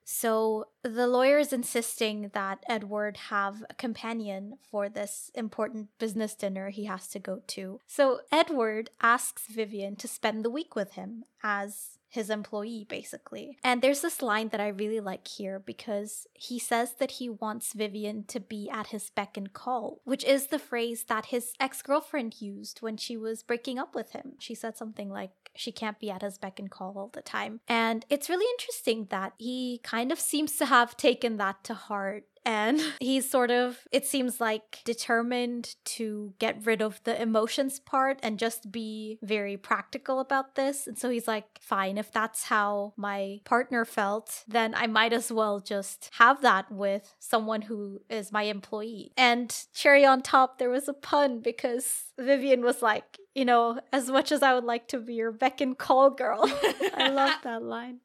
So 0.04 0.68
the 0.84 1.08
lawyer 1.08 1.38
is 1.38 1.54
insisting 1.54 2.32
that 2.34 2.64
Edward 2.68 3.18
have 3.30 3.64
a 3.70 3.74
companion 3.74 4.58
for 4.70 4.90
this 4.90 5.32
important 5.36 5.90
business 6.00 6.36
dinner 6.36 6.70
he 6.70 6.86
has 6.86 7.08
to 7.10 7.20
go 7.20 7.42
to. 7.48 7.80
So 7.88 8.22
Edward 8.32 8.90
asks 9.02 9.48
Vivian 9.48 9.96
to 9.98 10.08
spend 10.08 10.44
the 10.44 10.50
week 10.50 10.76
with 10.76 10.94
him 10.94 11.26
as 11.44 11.98
his 12.12 12.30
employee, 12.30 12.86
basically. 12.88 13.58
And 13.64 13.82
there's 13.82 14.02
this 14.02 14.22
line 14.22 14.50
that 14.50 14.60
I 14.60 14.68
really 14.68 15.00
like 15.00 15.28
here 15.28 15.60
because 15.60 16.28
he 16.34 16.60
says 16.60 16.96
that 17.00 17.12
he 17.12 17.30
wants 17.30 17.74
Vivian 17.74 18.26
to 18.26 18.40
be 18.40 18.70
at 18.70 18.88
his 18.88 19.10
beck 19.10 19.38
and 19.38 19.52
call, 19.52 20.02
which 20.04 20.24
is 20.26 20.48
the 20.48 20.60
phrase 20.60 21.06
that 21.06 21.28
his 21.28 21.54
ex 21.60 21.82
girlfriend 21.82 22.42
used 22.42 22.82
when 22.82 22.98
she 22.98 23.16
was 23.16 23.44
breaking 23.44 23.80
up 23.80 23.96
with 23.96 24.12
him. 24.12 24.34
She 24.40 24.54
said 24.54 24.78
something 24.78 25.10
like, 25.10 25.32
she 25.56 25.72
can't 25.72 26.00
be 26.00 26.12
at 26.12 26.22
his 26.22 26.38
beck 26.38 26.60
and 26.60 26.70
call 26.70 26.98
all 26.98 27.12
the 27.14 27.22
time. 27.22 27.62
And 27.68 28.06
it's 28.10 28.30
really 28.30 28.50
interesting 28.60 29.08
that 29.10 29.34
he 29.38 29.80
kind 29.84 30.12
of 30.12 30.20
seems 30.20 30.58
to 30.58 30.66
have 30.66 30.98
taken 30.98 31.38
that 31.38 31.64
to 31.66 31.74
heart 31.74 32.26
and 32.46 32.82
he's 33.00 33.30
sort 33.30 33.52
of 33.52 33.80
it 33.92 34.06
seems 34.06 34.40
like 34.40 34.80
determined 34.86 35.76
to 35.86 36.34
get 36.40 36.66
rid 36.66 36.82
of 36.82 37.02
the 37.04 37.22
emotions 37.22 37.80
part 37.80 38.20
and 38.24 38.40
just 38.40 38.72
be 38.72 39.20
very 39.22 39.58
practical 39.58 40.20
about 40.20 40.56
this. 40.56 40.88
And 40.88 40.98
so 40.98 41.10
he's 41.10 41.28
like 41.28 41.60
fine 41.62 41.98
if 41.98 42.12
that's 42.12 42.46
how 42.46 42.94
my 42.98 43.40
partner 43.46 43.86
felt 43.86 44.44
then 44.48 44.74
i 44.76 44.88
might 44.88 45.14
as 45.14 45.32
well 45.32 45.60
just 45.60 46.10
have 46.14 46.42
that 46.42 46.72
with 46.72 47.16
someone 47.20 47.64
who 47.64 48.02
is 48.10 48.32
my 48.32 48.44
employee. 48.44 49.12
And 49.18 49.56
cherry 49.74 50.06
on 50.06 50.22
top 50.22 50.58
there 50.58 50.70
was 50.70 50.88
a 50.88 50.94
pun 50.94 51.40
because 51.40 52.04
vivian 52.20 52.62
was 52.62 52.82
like 52.82 53.18
you 53.34 53.46
know 53.46 53.80
as 53.94 54.10
much 54.10 54.32
as 54.32 54.44
i 54.44 54.54
would 54.54 54.64
like 54.64 54.88
to 54.88 55.00
be 55.00 55.16
your 55.16 55.32
beck 55.32 55.62
and 55.62 55.78
call 55.78 56.10
girl. 56.10 56.42
I 56.94 57.10
love 57.10 57.36
that 57.44 57.64
line 57.64 58.00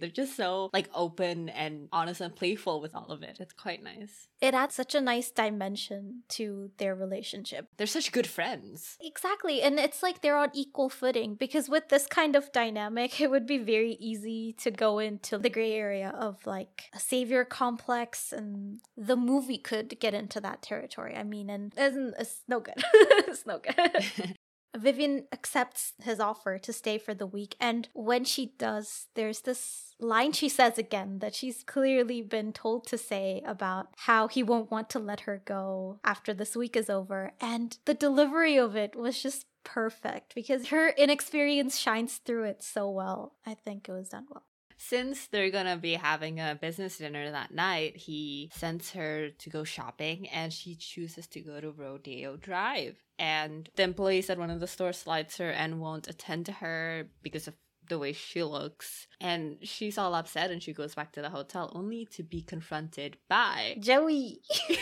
they're 0.00 0.08
just 0.08 0.36
so 0.36 0.70
like 0.72 0.88
open 0.94 1.48
and 1.50 1.88
honest 1.92 2.20
and 2.20 2.34
playful 2.34 2.80
with 2.80 2.94
all 2.94 3.10
of 3.10 3.22
it. 3.22 3.38
It's 3.40 3.52
quite 3.52 3.82
nice. 3.82 4.28
It 4.40 4.54
adds 4.54 4.74
such 4.74 4.94
a 4.94 5.00
nice 5.00 5.30
dimension 5.30 6.22
to 6.30 6.70
their 6.78 6.94
relationship. 6.94 7.68
They're 7.76 7.86
such 7.86 8.12
good 8.12 8.26
friends. 8.26 8.96
Exactly. 9.00 9.62
And 9.62 9.78
it's 9.78 10.02
like 10.02 10.22
they're 10.22 10.36
on 10.36 10.50
equal 10.54 10.88
footing 10.88 11.34
because 11.34 11.68
with 11.68 11.88
this 11.88 12.06
kind 12.06 12.34
of 12.36 12.50
dynamic, 12.52 13.20
it 13.20 13.30
would 13.30 13.46
be 13.46 13.58
very 13.58 13.92
easy 14.00 14.54
to 14.60 14.70
go 14.70 14.98
into 14.98 15.38
the 15.38 15.50
gray 15.50 15.74
area 15.74 16.14
of 16.18 16.44
like 16.46 16.84
a 16.94 16.98
savior 16.98 17.44
complex 17.44 18.32
and 18.32 18.80
the 18.96 19.16
movie 19.16 19.58
could 19.58 20.00
get 20.00 20.14
into 20.14 20.40
that 20.40 20.62
territory. 20.62 21.14
I 21.16 21.22
mean, 21.22 21.50
and 21.50 21.72
it's, 21.76 21.96
it's 22.18 22.42
no 22.48 22.60
good. 22.60 22.74
it's 22.94 23.46
no 23.46 23.58
good. 23.58 24.36
Vivian 24.76 25.26
accepts 25.32 25.94
his 26.02 26.20
offer 26.20 26.58
to 26.58 26.72
stay 26.72 26.98
for 26.98 27.14
the 27.14 27.26
week. 27.26 27.56
And 27.60 27.88
when 27.92 28.24
she 28.24 28.54
does, 28.58 29.08
there's 29.14 29.40
this 29.42 29.94
line 29.98 30.32
she 30.32 30.48
says 30.48 30.78
again 30.78 31.18
that 31.18 31.34
she's 31.34 31.62
clearly 31.62 32.22
been 32.22 32.52
told 32.52 32.86
to 32.86 32.98
say 32.98 33.42
about 33.44 33.88
how 33.96 34.28
he 34.28 34.42
won't 34.42 34.70
want 34.70 34.88
to 34.90 34.98
let 34.98 35.20
her 35.20 35.42
go 35.44 35.98
after 36.04 36.32
this 36.32 36.56
week 36.56 36.76
is 36.76 36.88
over. 36.88 37.32
And 37.40 37.76
the 37.84 37.94
delivery 37.94 38.56
of 38.56 38.76
it 38.76 38.96
was 38.96 39.22
just 39.22 39.46
perfect 39.64 40.34
because 40.34 40.68
her 40.68 40.90
inexperience 40.90 41.78
shines 41.78 42.16
through 42.16 42.44
it 42.44 42.62
so 42.62 42.88
well. 42.90 43.34
I 43.44 43.54
think 43.54 43.88
it 43.88 43.92
was 43.92 44.08
done 44.08 44.26
well 44.30 44.44
since 44.82 45.26
they're 45.26 45.50
gonna 45.50 45.76
be 45.76 45.92
having 45.92 46.40
a 46.40 46.58
business 46.58 46.96
dinner 46.96 47.30
that 47.30 47.52
night, 47.52 47.98
he 47.98 48.50
sends 48.54 48.92
her 48.92 49.28
to 49.28 49.50
go 49.50 49.62
shopping 49.62 50.26
and 50.30 50.50
she 50.50 50.74
chooses 50.74 51.26
to 51.26 51.40
go 51.40 51.60
to 51.60 51.70
Rodeo 51.70 52.36
Drive. 52.38 52.96
And 53.20 53.68
the 53.76 53.82
employees 53.82 54.30
at 54.30 54.38
one 54.38 54.50
of 54.50 54.60
the 54.60 54.66
stores 54.66 54.96
slides 54.96 55.36
her 55.36 55.50
and 55.50 55.78
won't 55.78 56.08
attend 56.08 56.46
to 56.46 56.52
her 56.52 57.06
because 57.22 57.46
of 57.46 57.54
the 57.90 57.98
way 57.98 58.14
she 58.14 58.42
looks. 58.42 59.06
And 59.20 59.58
she's 59.60 59.98
all 59.98 60.14
upset 60.14 60.50
and 60.50 60.62
she 60.62 60.72
goes 60.72 60.94
back 60.94 61.12
to 61.12 61.20
the 61.22 61.28
hotel 61.28 61.70
only 61.74 62.06
to 62.12 62.22
be 62.22 62.40
confronted 62.40 63.18
by 63.28 63.76
Joey. 63.80 64.40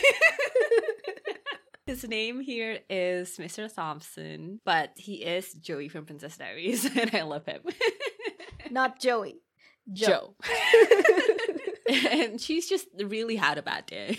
His 1.87 2.05
name 2.07 2.41
here 2.41 2.79
is 2.89 3.39
Mr. 3.39 3.75
Thompson, 3.75 4.61
but 4.65 4.93
he 4.95 5.25
is 5.25 5.53
Joey 5.55 5.89
from 5.89 6.05
Princess 6.05 6.37
Diaries, 6.37 6.85
and 6.97 7.13
I 7.15 7.23
love 7.23 7.47
him. 7.47 7.63
Not 8.71 9.01
Joey. 9.01 9.41
Joe. 9.91 10.35
and 11.89 12.39
she's 12.39 12.69
just 12.69 12.89
really 13.03 13.37
had 13.37 13.57
a 13.57 13.63
bad 13.63 13.87
day. 13.87 14.19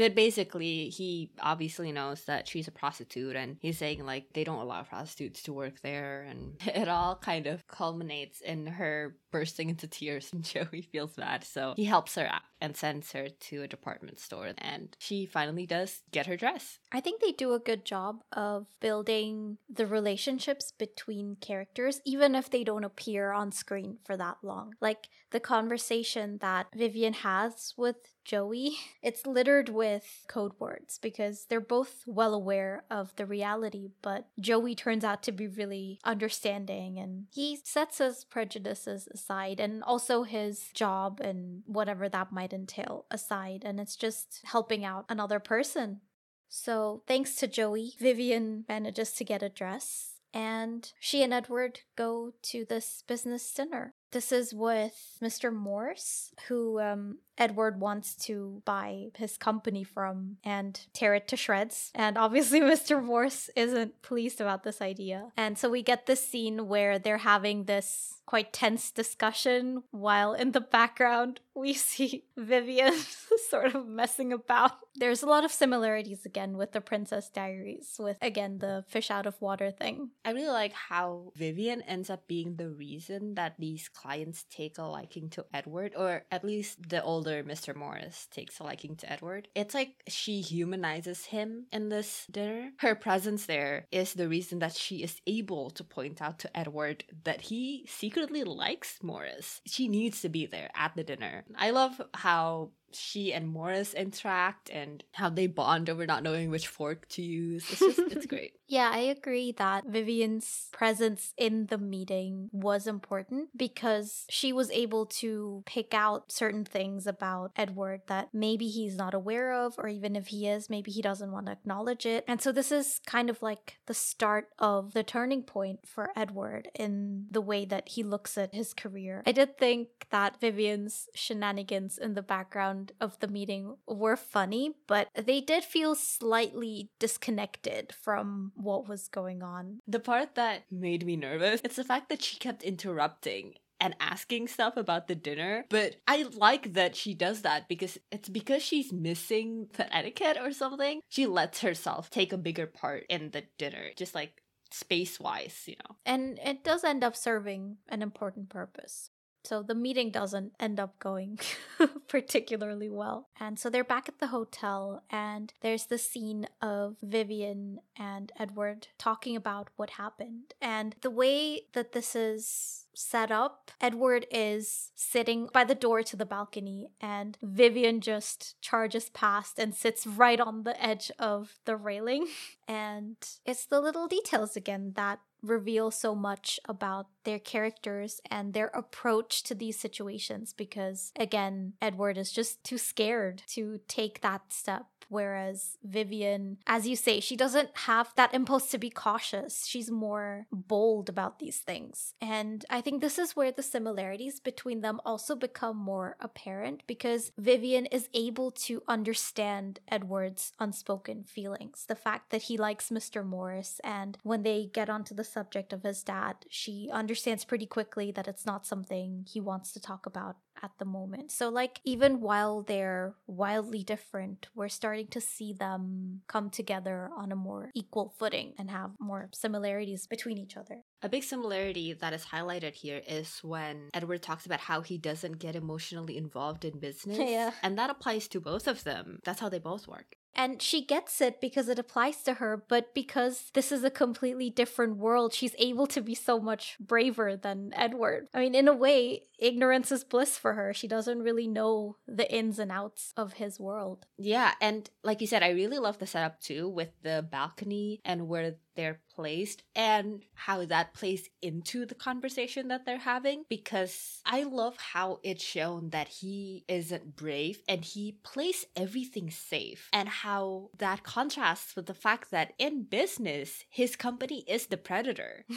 But 0.00 0.14
basically, 0.14 0.88
he 0.88 1.30
obviously 1.40 1.92
knows 1.92 2.24
that 2.24 2.48
she's 2.48 2.66
a 2.66 2.70
prostitute, 2.70 3.36
and 3.36 3.58
he's 3.60 3.76
saying, 3.76 4.06
like, 4.06 4.32
they 4.32 4.44
don't 4.44 4.62
allow 4.62 4.82
prostitutes 4.82 5.42
to 5.42 5.52
work 5.52 5.82
there. 5.82 6.22
And 6.22 6.54
it 6.66 6.88
all 6.88 7.16
kind 7.16 7.46
of 7.46 7.66
culminates 7.66 8.40
in 8.40 8.66
her 8.66 9.16
bursting 9.30 9.68
into 9.68 9.86
tears, 9.86 10.32
and 10.32 10.42
Joey 10.54 10.88
feels 10.90 11.12
bad. 11.12 11.44
So 11.44 11.74
he 11.76 11.84
helps 11.84 12.14
her 12.14 12.26
out 12.26 12.40
and 12.62 12.76
sends 12.76 13.12
her 13.12 13.28
to 13.28 13.62
a 13.62 13.68
department 13.68 14.20
store, 14.20 14.52
and 14.56 14.96
she 14.98 15.26
finally 15.26 15.66
does 15.66 16.00
get 16.12 16.26
her 16.26 16.36
dress. 16.36 16.78
I 16.92 17.00
think 17.00 17.20
they 17.20 17.32
do 17.32 17.52
a 17.52 17.58
good 17.58 17.84
job 17.84 18.22
of 18.32 18.68
building 18.80 19.58
the 19.68 19.86
relationships 19.86 20.72
between 20.78 21.36
characters, 21.42 22.00
even 22.06 22.34
if 22.34 22.48
they 22.48 22.64
don't 22.64 22.84
appear 22.84 23.32
on 23.32 23.52
screen 23.52 23.98
for 24.04 24.16
that 24.16 24.38
long. 24.42 24.74
Like 24.80 25.08
the 25.30 25.40
conversation 25.40 26.38
that 26.40 26.68
Vivian 26.74 27.14
has 27.14 27.74
with 27.76 27.96
Joey, 28.24 28.76
it's 29.02 29.26
littered 29.26 29.68
with 29.68 30.24
code 30.28 30.52
words 30.58 30.98
because 30.98 31.46
they're 31.48 31.60
both 31.60 32.04
well 32.06 32.34
aware 32.34 32.84
of 32.90 33.14
the 33.16 33.26
reality, 33.26 33.90
but 34.02 34.28
Joey 34.38 34.74
turns 34.74 35.04
out 35.04 35.22
to 35.24 35.32
be 35.32 35.46
really 35.46 36.00
understanding 36.04 36.98
and 36.98 37.26
he 37.32 37.58
sets 37.64 37.98
his 37.98 38.24
prejudices 38.24 39.08
aside 39.12 39.60
and 39.60 39.82
also 39.82 40.22
his 40.22 40.68
job 40.74 41.20
and 41.20 41.62
whatever 41.66 42.08
that 42.08 42.32
might 42.32 42.52
entail 42.52 43.06
aside. 43.10 43.62
And 43.64 43.80
it's 43.80 43.96
just 43.96 44.40
helping 44.44 44.84
out 44.84 45.06
another 45.08 45.40
person. 45.40 46.00
So, 46.48 47.04
thanks 47.06 47.36
to 47.36 47.46
Joey, 47.46 47.92
Vivian 48.00 48.64
manages 48.68 49.12
to 49.12 49.24
get 49.24 49.42
a 49.42 49.48
dress 49.48 50.20
and 50.32 50.92
she 51.00 51.22
and 51.22 51.32
Edward 51.32 51.80
go 51.96 52.32
to 52.42 52.64
this 52.64 53.02
business 53.06 53.52
dinner. 53.52 53.94
This 54.12 54.32
is 54.32 54.54
with 54.54 55.18
Mr. 55.22 55.52
Morse, 55.52 56.32
who 56.48 56.80
um, 56.80 57.18
Edward 57.40 57.80
wants 57.80 58.14
to 58.26 58.62
buy 58.64 59.08
his 59.16 59.36
company 59.36 59.82
from 59.82 60.36
and 60.44 60.78
tear 60.92 61.14
it 61.14 61.26
to 61.28 61.36
shreds. 61.36 61.90
And 61.94 62.16
obviously, 62.18 62.60
Mr. 62.60 63.02
Morse 63.02 63.50
isn't 63.56 64.02
pleased 64.02 64.40
about 64.40 64.62
this 64.62 64.80
idea. 64.80 65.32
And 65.36 65.58
so 65.58 65.70
we 65.70 65.82
get 65.82 66.06
this 66.06 66.24
scene 66.24 66.68
where 66.68 66.98
they're 66.98 67.18
having 67.18 67.64
this 67.64 68.20
quite 68.26 68.52
tense 68.52 68.92
discussion 68.92 69.82
while 69.90 70.34
in 70.34 70.52
the 70.52 70.60
background 70.60 71.40
we 71.54 71.72
see 71.90 72.24
Vivian 72.36 72.94
sort 73.50 73.74
of 73.74 73.86
messing 73.86 74.32
about. 74.32 74.72
There's 74.94 75.22
a 75.22 75.26
lot 75.26 75.44
of 75.44 75.52
similarities 75.52 76.24
again 76.24 76.56
with 76.56 76.72
the 76.72 76.80
Princess 76.80 77.28
Diaries, 77.28 77.96
with 77.98 78.18
again 78.22 78.58
the 78.58 78.84
fish 78.88 79.10
out 79.10 79.26
of 79.26 79.40
water 79.40 79.70
thing. 79.70 80.10
I 80.24 80.30
really 80.30 80.48
like 80.48 80.72
how 80.72 81.32
Vivian 81.36 81.82
ends 81.82 82.10
up 82.10 82.26
being 82.26 82.56
the 82.56 82.68
reason 82.68 83.34
that 83.34 83.54
these 83.58 83.88
clients 83.88 84.44
take 84.50 84.78
a 84.78 84.84
liking 84.84 85.30
to 85.30 85.46
Edward, 85.52 85.94
or 85.96 86.24
at 86.30 86.44
least 86.44 86.88
the 86.88 87.02
older 87.02 87.29
Mr. 87.42 87.74
Morris 87.74 88.26
takes 88.30 88.58
a 88.58 88.64
liking 88.64 88.96
to 88.96 89.12
Edward. 89.12 89.48
It's 89.54 89.74
like 89.74 90.02
she 90.08 90.40
humanizes 90.40 91.26
him 91.26 91.66
in 91.72 91.88
this 91.88 92.26
dinner. 92.30 92.70
Her 92.78 92.94
presence 92.94 93.46
there 93.46 93.86
is 93.90 94.14
the 94.14 94.28
reason 94.28 94.58
that 94.60 94.74
she 94.74 95.02
is 95.02 95.20
able 95.26 95.70
to 95.70 95.84
point 95.84 96.20
out 96.20 96.38
to 96.40 96.56
Edward 96.56 97.04
that 97.24 97.42
he 97.42 97.84
secretly 97.88 98.44
likes 98.44 99.02
Morris. 99.02 99.60
She 99.66 99.88
needs 99.88 100.20
to 100.22 100.28
be 100.28 100.46
there 100.46 100.70
at 100.74 100.94
the 100.96 101.04
dinner. 101.04 101.44
I 101.56 101.70
love 101.70 102.00
how 102.14 102.70
she 102.92 103.32
and 103.32 103.48
Morris 103.48 103.94
interact 103.94 104.70
and 104.70 105.04
how 105.12 105.28
they 105.30 105.46
bond 105.46 105.90
over 105.90 106.06
not 106.06 106.22
knowing 106.22 106.50
which 106.50 106.68
fork 106.68 107.08
to 107.10 107.22
use. 107.22 107.64
It's 107.70 107.80
just 107.80 107.98
it's 107.98 108.26
great. 108.34 108.54
Yeah, 108.70 108.90
I 108.92 108.98
agree 108.98 109.50
that 109.58 109.86
Vivian's 109.86 110.68
presence 110.70 111.34
in 111.36 111.66
the 111.66 111.78
meeting 111.78 112.50
was 112.52 112.86
important 112.86 113.48
because 113.56 114.26
she 114.30 114.52
was 114.52 114.70
able 114.70 115.06
to 115.06 115.64
pick 115.66 115.92
out 115.92 116.30
certain 116.30 116.64
things 116.64 117.04
about 117.04 117.50
Edward 117.56 118.02
that 118.06 118.28
maybe 118.32 118.68
he's 118.68 118.94
not 118.94 119.12
aware 119.12 119.52
of, 119.52 119.74
or 119.76 119.88
even 119.88 120.14
if 120.14 120.28
he 120.28 120.46
is, 120.46 120.70
maybe 120.70 120.92
he 120.92 121.02
doesn't 121.02 121.32
want 121.32 121.46
to 121.46 121.52
acknowledge 121.52 122.06
it. 122.06 122.24
And 122.28 122.40
so 122.40 122.52
this 122.52 122.70
is 122.70 123.00
kind 123.06 123.28
of 123.28 123.42
like 123.42 123.78
the 123.86 123.94
start 123.94 124.50
of 124.60 124.92
the 124.92 125.02
turning 125.02 125.42
point 125.42 125.80
for 125.84 126.10
Edward 126.14 126.68
in 126.74 127.26
the 127.28 127.40
way 127.40 127.64
that 127.64 127.88
he 127.88 128.04
looks 128.04 128.38
at 128.38 128.54
his 128.54 128.72
career. 128.72 129.24
I 129.26 129.32
did 129.32 129.58
think 129.58 129.88
that 130.10 130.40
Vivian's 130.40 131.08
shenanigans 131.14 131.98
in 131.98 132.14
the 132.14 132.22
background 132.22 132.79
of 133.00 133.18
the 133.20 133.28
meeting 133.28 133.76
were 133.86 134.16
funny, 134.16 134.74
but 134.86 135.08
they 135.14 135.40
did 135.40 135.64
feel 135.64 135.94
slightly 135.94 136.90
disconnected 136.98 137.92
from 137.92 138.52
what 138.54 138.88
was 138.88 139.08
going 139.08 139.42
on. 139.42 139.80
The 139.86 140.00
part 140.00 140.34
that 140.34 140.62
made 140.70 141.04
me 141.04 141.16
nervous, 141.16 141.60
it's 141.64 141.76
the 141.76 141.84
fact 141.84 142.08
that 142.08 142.22
she 142.22 142.38
kept 142.38 142.62
interrupting 142.62 143.54
and 143.80 143.96
asking 143.98 144.48
stuff 144.48 144.76
about 144.76 145.08
the 145.08 145.14
dinner. 145.14 145.64
But 145.70 145.96
I 146.06 146.26
like 146.34 146.74
that 146.74 146.94
she 146.94 147.14
does 147.14 147.42
that 147.42 147.68
because 147.68 147.98
it's 148.12 148.28
because 148.28 148.62
she's 148.62 148.92
missing 148.92 149.68
the 149.76 149.94
etiquette 149.94 150.36
or 150.40 150.52
something. 150.52 151.00
She 151.08 151.26
lets 151.26 151.60
herself 151.60 152.10
take 152.10 152.32
a 152.32 152.38
bigger 152.38 152.66
part 152.66 153.04
in 153.08 153.30
the 153.30 153.44
dinner, 153.58 153.86
just 153.96 154.14
like 154.14 154.42
space 154.70 155.18
wise, 155.18 155.62
you 155.66 155.76
know. 155.76 155.96
And 156.04 156.38
it 156.44 156.62
does 156.62 156.84
end 156.84 157.02
up 157.02 157.16
serving 157.16 157.78
an 157.88 158.02
important 158.02 158.50
purpose. 158.50 159.10
So 159.44 159.62
the 159.62 159.74
meeting 159.74 160.10
doesn't 160.10 160.52
end 160.60 160.78
up 160.78 160.98
going 160.98 161.38
particularly 162.08 162.88
well. 162.88 163.28
And 163.38 163.58
so 163.58 163.70
they're 163.70 163.84
back 163.84 164.08
at 164.08 164.18
the 164.18 164.28
hotel, 164.28 165.02
and 165.10 165.52
there's 165.60 165.86
the 165.86 165.98
scene 165.98 166.46
of 166.60 166.96
Vivian 167.02 167.80
and 167.96 168.32
Edward 168.38 168.88
talking 168.98 169.36
about 169.36 169.68
what 169.76 169.90
happened. 169.90 170.54
And 170.60 170.94
the 171.00 171.10
way 171.10 171.62
that 171.72 171.92
this 171.92 172.14
is 172.14 172.86
set 172.94 173.30
up, 173.30 173.70
Edward 173.80 174.26
is 174.30 174.90
sitting 174.94 175.48
by 175.52 175.64
the 175.64 175.74
door 175.74 176.02
to 176.02 176.16
the 176.16 176.26
balcony, 176.26 176.90
and 177.00 177.38
Vivian 177.42 178.00
just 178.00 178.60
charges 178.60 179.08
past 179.10 179.58
and 179.58 179.74
sits 179.74 180.06
right 180.06 180.40
on 180.40 180.64
the 180.64 180.80
edge 180.82 181.10
of 181.18 181.58
the 181.64 181.76
railing. 181.76 182.26
And 182.68 183.16
it's 183.44 183.66
the 183.66 183.80
little 183.80 184.06
details 184.06 184.54
again 184.54 184.92
that 184.94 185.18
reveal 185.42 185.90
so 185.90 186.14
much 186.14 186.60
about 186.66 187.06
their 187.24 187.38
characters 187.38 188.20
and 188.30 188.54
their 188.54 188.68
approach 188.68 189.42
to 189.44 189.54
these 189.54 189.78
situations 189.78 190.52
because 190.52 191.12
again 191.16 191.74
Edward 191.80 192.16
is 192.16 192.32
just 192.32 192.62
too 192.64 192.78
scared 192.78 193.42
to 193.48 193.80
take 193.88 194.20
that 194.20 194.52
step. 194.52 194.86
Whereas 195.08 195.76
Vivian 195.82 196.58
as 196.68 196.86
you 196.86 196.94
say 196.94 197.18
she 197.18 197.34
doesn't 197.34 197.70
have 197.78 198.12
that 198.14 198.32
impulse 198.32 198.70
to 198.70 198.78
be 198.78 198.90
cautious. 198.90 199.66
She's 199.66 199.90
more 199.90 200.46
bold 200.52 201.08
about 201.08 201.40
these 201.40 201.58
things. 201.58 202.14
And 202.20 202.64
I 202.70 202.80
think 202.80 203.00
this 203.00 203.18
is 203.18 203.34
where 203.34 203.50
the 203.50 203.62
similarities 203.62 204.38
between 204.38 204.82
them 204.82 205.00
also 205.04 205.34
become 205.34 205.76
more 205.76 206.16
apparent 206.20 206.84
because 206.86 207.32
Vivian 207.36 207.86
is 207.86 208.08
able 208.14 208.52
to 208.52 208.82
understand 208.86 209.80
Edward's 209.88 210.52
unspoken 210.60 211.24
feelings. 211.24 211.86
The 211.88 211.96
fact 211.96 212.30
that 212.30 212.42
he 212.42 212.56
likes 212.56 212.90
Mr. 212.90 213.26
Morris 213.26 213.80
and 213.82 214.16
when 214.22 214.44
they 214.44 214.70
get 214.72 214.88
onto 214.88 215.14
the 215.14 215.24
subject 215.30 215.72
of 215.72 215.82
his 215.82 216.02
dad 216.02 216.36
she 216.48 216.88
understands 216.92 217.44
pretty 217.44 217.66
quickly 217.66 218.10
that 218.10 218.28
it's 218.28 218.46
not 218.46 218.66
something 218.66 219.24
he 219.28 219.40
wants 219.40 219.72
to 219.72 219.80
talk 219.80 220.06
about 220.06 220.36
at 220.62 220.72
the 220.78 220.84
moment. 220.84 221.30
So, 221.30 221.48
like, 221.48 221.80
even 221.84 222.20
while 222.20 222.62
they're 222.62 223.14
wildly 223.26 223.82
different, 223.82 224.48
we're 224.54 224.68
starting 224.68 225.08
to 225.08 225.20
see 225.20 225.52
them 225.52 226.22
come 226.26 226.50
together 226.50 227.10
on 227.16 227.32
a 227.32 227.36
more 227.36 227.70
equal 227.74 228.14
footing 228.18 228.54
and 228.58 228.70
have 228.70 228.92
more 228.98 229.28
similarities 229.32 230.06
between 230.06 230.38
each 230.38 230.56
other. 230.56 230.82
A 231.02 231.08
big 231.08 231.24
similarity 231.24 231.92
that 231.94 232.12
is 232.12 232.26
highlighted 232.26 232.74
here 232.74 233.00
is 233.06 233.38
when 233.42 233.88
Edward 233.94 234.22
talks 234.22 234.46
about 234.46 234.60
how 234.60 234.82
he 234.82 234.98
doesn't 234.98 235.38
get 235.38 235.56
emotionally 235.56 236.16
involved 236.16 236.64
in 236.64 236.78
business. 236.78 237.18
Yeah. 237.18 237.52
And 237.62 237.78
that 237.78 237.90
applies 237.90 238.28
to 238.28 238.40
both 238.40 238.66
of 238.66 238.84
them. 238.84 239.20
That's 239.24 239.40
how 239.40 239.48
they 239.48 239.58
both 239.58 239.88
work. 239.88 240.16
And 240.34 240.62
she 240.62 240.84
gets 240.84 241.20
it 241.20 241.40
because 241.40 241.68
it 241.68 241.78
applies 241.78 242.22
to 242.22 242.34
her, 242.34 242.62
but 242.68 242.94
because 242.94 243.50
this 243.52 243.72
is 243.72 243.82
a 243.82 243.90
completely 243.90 244.48
different 244.48 244.96
world, 244.96 245.34
she's 245.34 245.54
able 245.58 245.86
to 245.88 246.00
be 246.00 246.14
so 246.14 246.38
much 246.38 246.76
braver 246.78 247.36
than 247.36 247.72
Edward. 247.74 248.28
I 248.32 248.40
mean, 248.40 248.54
in 248.54 248.68
a 248.68 248.72
way, 248.72 249.24
ignorance 249.38 249.90
is 249.90 250.04
bliss 250.04 250.38
for 250.38 250.49
her. 250.54 250.74
She 250.74 250.88
doesn't 250.88 251.22
really 251.22 251.46
know 251.46 251.96
the 252.06 252.32
ins 252.32 252.58
and 252.58 252.70
outs 252.70 253.12
of 253.16 253.34
his 253.34 253.58
world. 253.58 254.06
Yeah, 254.18 254.52
and 254.60 254.88
like 255.02 255.20
you 255.20 255.26
said, 255.26 255.42
I 255.42 255.50
really 255.50 255.78
love 255.78 255.98
the 255.98 256.06
setup 256.06 256.40
too 256.40 256.68
with 256.68 256.90
the 257.02 257.26
balcony 257.30 258.00
and 258.04 258.28
where 258.28 258.56
they're 258.76 259.00
placed 259.14 259.62
and 259.74 260.22
how 260.34 260.64
that 260.64 260.94
plays 260.94 261.28
into 261.42 261.84
the 261.84 261.94
conversation 261.94 262.68
that 262.68 262.86
they're 262.86 262.98
having 262.98 263.44
because 263.48 264.20
I 264.24 264.44
love 264.44 264.76
how 264.78 265.20
it's 265.22 265.44
shown 265.44 265.90
that 265.90 266.08
he 266.08 266.64
isn't 266.68 267.16
brave 267.16 267.62
and 267.68 267.84
he 267.84 268.16
plays 268.22 268.64
everything 268.76 269.30
safe 269.30 269.88
and 269.92 270.08
how 270.08 270.70
that 270.78 271.02
contrasts 271.02 271.76
with 271.76 271.86
the 271.86 271.94
fact 271.94 272.30
that 272.30 272.54
in 272.58 272.84
business 272.84 273.64
his 273.68 273.96
company 273.96 274.44
is 274.46 274.66
the 274.66 274.76
predator. 274.76 275.44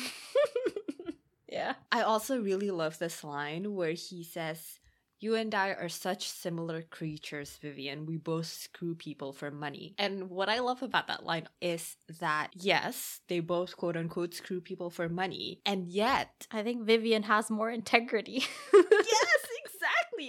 yeah. 1.48 1.74
I 1.92 2.02
also 2.02 2.42
really 2.42 2.72
love 2.72 3.00
this 3.00 3.24
line 3.24 3.74
where 3.74 3.92
he 3.94 4.24
says 4.24 4.80
you 5.24 5.36
and 5.36 5.56
I 5.56 5.70
are 5.70 5.90
such 5.90 6.28
similar 6.28 6.82
creatures, 6.82 7.58
Vivian. 7.62 8.06
We 8.06 8.18
both 8.18 8.48
screw 8.48 8.94
people 8.94 9.32
for 9.32 9.50
money. 9.50 9.96
And 9.98 10.30
what 10.30 10.50
I 10.50 10.60
love 10.60 10.84
about 10.84 11.08
that 11.08 11.26
line 11.26 11.48
is 11.62 11.96
that, 12.20 12.50
yes, 12.54 13.22
they 13.30 13.40
both 13.40 13.78
quote 13.78 13.96
unquote 13.96 14.34
screw 14.34 14.60
people 14.60 14.90
for 14.90 15.08
money. 15.08 15.62
And 15.66 15.88
yet, 15.88 16.46
I 16.52 16.62
think 16.62 16.86
Vivian 16.86 17.24
has 17.24 17.50
more 17.50 17.72
integrity. 17.72 18.44
yes, 18.74 19.23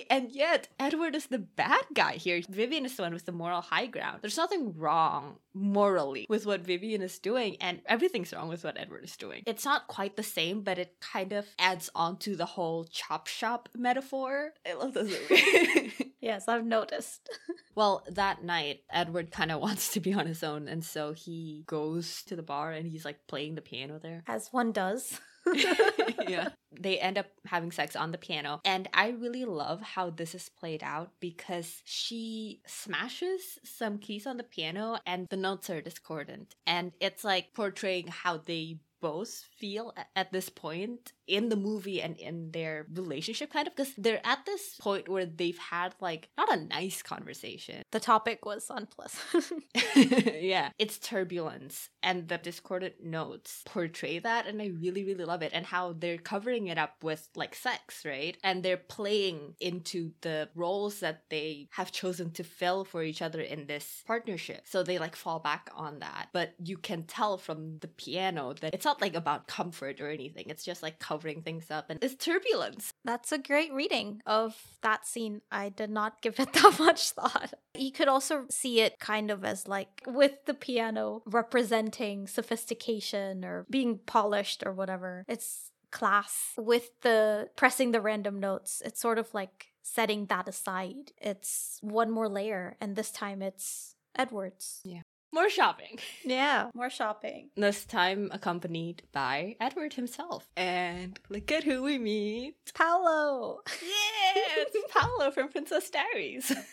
exactly. 0.00 0.16
And 0.16 0.32
yet, 0.32 0.68
Edward 0.78 1.14
is 1.14 1.26
the 1.26 1.38
bad 1.38 1.84
guy 1.92 2.14
here. 2.14 2.40
Vivian 2.48 2.84
is 2.84 2.96
the 2.96 3.02
one 3.02 3.14
with 3.14 3.26
the 3.26 3.32
moral 3.32 3.60
high 3.60 3.86
ground. 3.86 4.18
There's 4.22 4.36
nothing 4.36 4.76
wrong 4.76 5.36
morally 5.52 6.26
with 6.28 6.46
what 6.46 6.62
Vivian 6.62 7.02
is 7.02 7.18
doing, 7.18 7.56
and 7.60 7.80
everything's 7.86 8.32
wrong 8.32 8.48
with 8.48 8.64
what 8.64 8.78
Edward 8.78 9.04
is 9.04 9.16
doing. 9.16 9.42
It's 9.46 9.64
not 9.64 9.86
quite 9.86 10.16
the 10.16 10.22
same, 10.22 10.62
but 10.62 10.78
it 10.78 10.96
kind 11.00 11.32
of 11.32 11.46
adds 11.58 11.90
on 11.94 12.16
to 12.18 12.36
the 12.36 12.46
whole 12.46 12.84
chop 12.84 13.26
shop 13.26 13.68
metaphor. 13.76 14.52
I 14.66 14.74
love 14.74 14.94
this 14.94 15.16
movie. 15.30 16.14
yes, 16.20 16.48
I've 16.48 16.66
noticed. 16.66 17.28
well, 17.74 18.04
that 18.10 18.42
night, 18.42 18.80
Edward 18.90 19.30
kind 19.30 19.52
of 19.52 19.60
wants 19.64 19.92
to 19.92 20.00
be 20.00 20.14
on 20.14 20.26
his 20.26 20.42
own, 20.42 20.68
and 20.68 20.84
so 20.84 21.12
he 21.12 21.64
goes 21.66 22.22
to 22.24 22.36
the 22.36 22.42
bar 22.42 22.72
and 22.72 22.86
he's 22.86 23.04
like 23.04 23.26
playing 23.26 23.54
the 23.54 23.62
piano 23.62 23.98
there. 23.98 24.22
As 24.26 24.48
one 24.50 24.72
does. 24.72 25.20
yeah. 26.28 26.48
They 26.78 26.98
end 26.98 27.18
up 27.18 27.26
having 27.46 27.70
sex 27.70 27.94
on 27.94 28.10
the 28.10 28.18
piano. 28.18 28.60
And 28.64 28.88
I 28.92 29.10
really 29.10 29.44
love 29.44 29.80
how 29.80 30.10
this 30.10 30.34
is 30.34 30.48
played 30.48 30.82
out 30.82 31.12
because 31.20 31.82
she 31.84 32.60
smashes 32.66 33.58
some 33.64 33.98
keys 33.98 34.26
on 34.26 34.36
the 34.36 34.42
piano 34.42 34.98
and 35.06 35.28
the 35.28 35.36
notes 35.36 35.70
are 35.70 35.80
discordant. 35.80 36.54
And 36.66 36.92
it's 37.00 37.24
like 37.24 37.54
portraying 37.54 38.08
how 38.08 38.38
they 38.38 38.78
both 39.04 39.44
feel 39.58 39.92
at 40.16 40.32
this 40.32 40.48
point 40.48 41.12
in 41.26 41.50
the 41.50 41.56
movie 41.56 42.00
and 42.00 42.16
in 42.16 42.50
their 42.52 42.86
relationship 42.94 43.52
kind 43.52 43.68
of 43.68 43.76
because 43.76 43.92
they're 43.98 44.26
at 44.26 44.46
this 44.46 44.76
point 44.80 45.10
where 45.10 45.26
they've 45.26 45.58
had 45.58 45.94
like 46.00 46.30
not 46.38 46.50
a 46.50 46.64
nice 46.64 47.02
conversation. 47.02 47.82
The 47.92 48.00
topic 48.00 48.46
was 48.46 48.70
unpleasant. 48.70 49.64
Yeah. 50.54 50.70
It's 50.78 50.98
turbulence 50.98 51.90
and 52.02 52.28
the 52.28 52.38
discordant 52.38 53.04
notes 53.04 53.62
portray 53.66 54.18
that 54.20 54.46
and 54.46 54.60
i 54.60 54.70
really 54.80 55.04
really 55.04 55.24
love 55.24 55.42
it 55.42 55.52
and 55.54 55.64
how 55.66 55.92
they're 55.92 56.18
covering 56.18 56.68
it 56.68 56.78
up 56.78 57.02
with 57.02 57.28
like 57.34 57.54
sex 57.54 58.04
right? 58.04 58.36
And 58.42 58.62
they're 58.62 58.76
playing 58.76 59.54
into 59.60 60.12
the 60.22 60.48
roles 60.54 61.00
that 61.00 61.24
they 61.28 61.68
have 61.72 61.92
chosen 61.92 62.30
to 62.32 62.44
fill 62.44 62.84
for 62.84 63.02
each 63.02 63.20
other 63.20 63.40
in 63.40 63.66
this 63.66 64.02
partnership. 64.06 64.62
So 64.64 64.82
they 64.82 64.98
like 64.98 65.16
fall 65.16 65.40
back 65.40 65.70
on 65.74 65.98
that. 65.98 66.28
But 66.32 66.54
you 66.62 66.76
can 66.76 67.02
tell 67.02 67.36
from 67.36 67.78
the 67.80 67.88
piano 67.88 68.54
that 68.60 68.74
it's 68.74 68.84
not 68.84 68.93
like 69.00 69.14
about 69.14 69.46
comfort 69.46 70.00
or 70.00 70.08
anything 70.08 70.46
it's 70.48 70.64
just 70.64 70.82
like 70.82 70.98
covering 70.98 71.42
things 71.42 71.70
up 71.70 71.90
and 71.90 72.02
it's 72.02 72.14
turbulence. 72.24 72.92
That's 73.04 73.32
a 73.32 73.38
great 73.38 73.72
reading 73.72 74.20
of 74.26 74.56
that 74.82 75.06
scene. 75.06 75.40
I 75.50 75.68
did 75.68 75.90
not 75.90 76.20
give 76.22 76.38
it 76.38 76.52
that 76.52 76.76
much 76.78 77.10
thought. 77.10 77.54
You 77.74 77.92
could 77.92 78.08
also 78.08 78.44
see 78.50 78.80
it 78.80 78.98
kind 78.98 79.30
of 79.30 79.44
as 79.44 79.66
like 79.68 80.02
with 80.06 80.44
the 80.46 80.54
piano 80.54 81.22
representing 81.26 82.26
sophistication 82.26 83.44
or 83.44 83.66
being 83.70 83.98
polished 84.06 84.62
or 84.64 84.72
whatever. 84.72 85.24
It's 85.28 85.70
class 85.90 86.52
with 86.56 86.90
the 87.02 87.48
pressing 87.56 87.92
the 87.92 88.00
random 88.00 88.40
notes. 88.40 88.82
It's 88.84 89.00
sort 89.00 89.18
of 89.18 89.32
like 89.32 89.68
setting 89.82 90.26
that 90.26 90.48
aside. 90.48 91.12
It's 91.20 91.78
one 91.82 92.10
more 92.10 92.28
layer 92.28 92.76
and 92.80 92.96
this 92.96 93.10
time 93.10 93.42
it's 93.42 93.96
Edwards. 94.16 94.80
Yeah 94.84 95.02
more 95.34 95.50
shopping. 95.50 95.98
Yeah, 96.24 96.70
more 96.74 96.88
shopping. 96.90 97.50
This 97.56 97.84
time 97.84 98.30
accompanied 98.32 99.02
by 99.12 99.56
Edward 99.60 99.92
himself. 99.94 100.48
And 100.56 101.18
look 101.28 101.52
at 101.52 101.64
who 101.64 101.82
we 101.82 101.98
meet. 101.98 102.54
Paolo. 102.74 103.60
Yeah, 103.82 104.42
it's 104.56 104.76
Paolo 104.94 105.30
from 105.30 105.48
Princess 105.50 105.90
Diaries. 105.90 106.50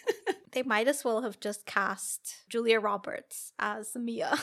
They 0.54 0.64
might 0.64 0.90
as 0.90 1.06
well 1.06 1.22
have 1.22 1.40
just 1.40 1.66
cast 1.66 2.44
Julia 2.50 2.80
Roberts 2.82 3.54
as 3.58 3.96
Mia. 3.96 4.38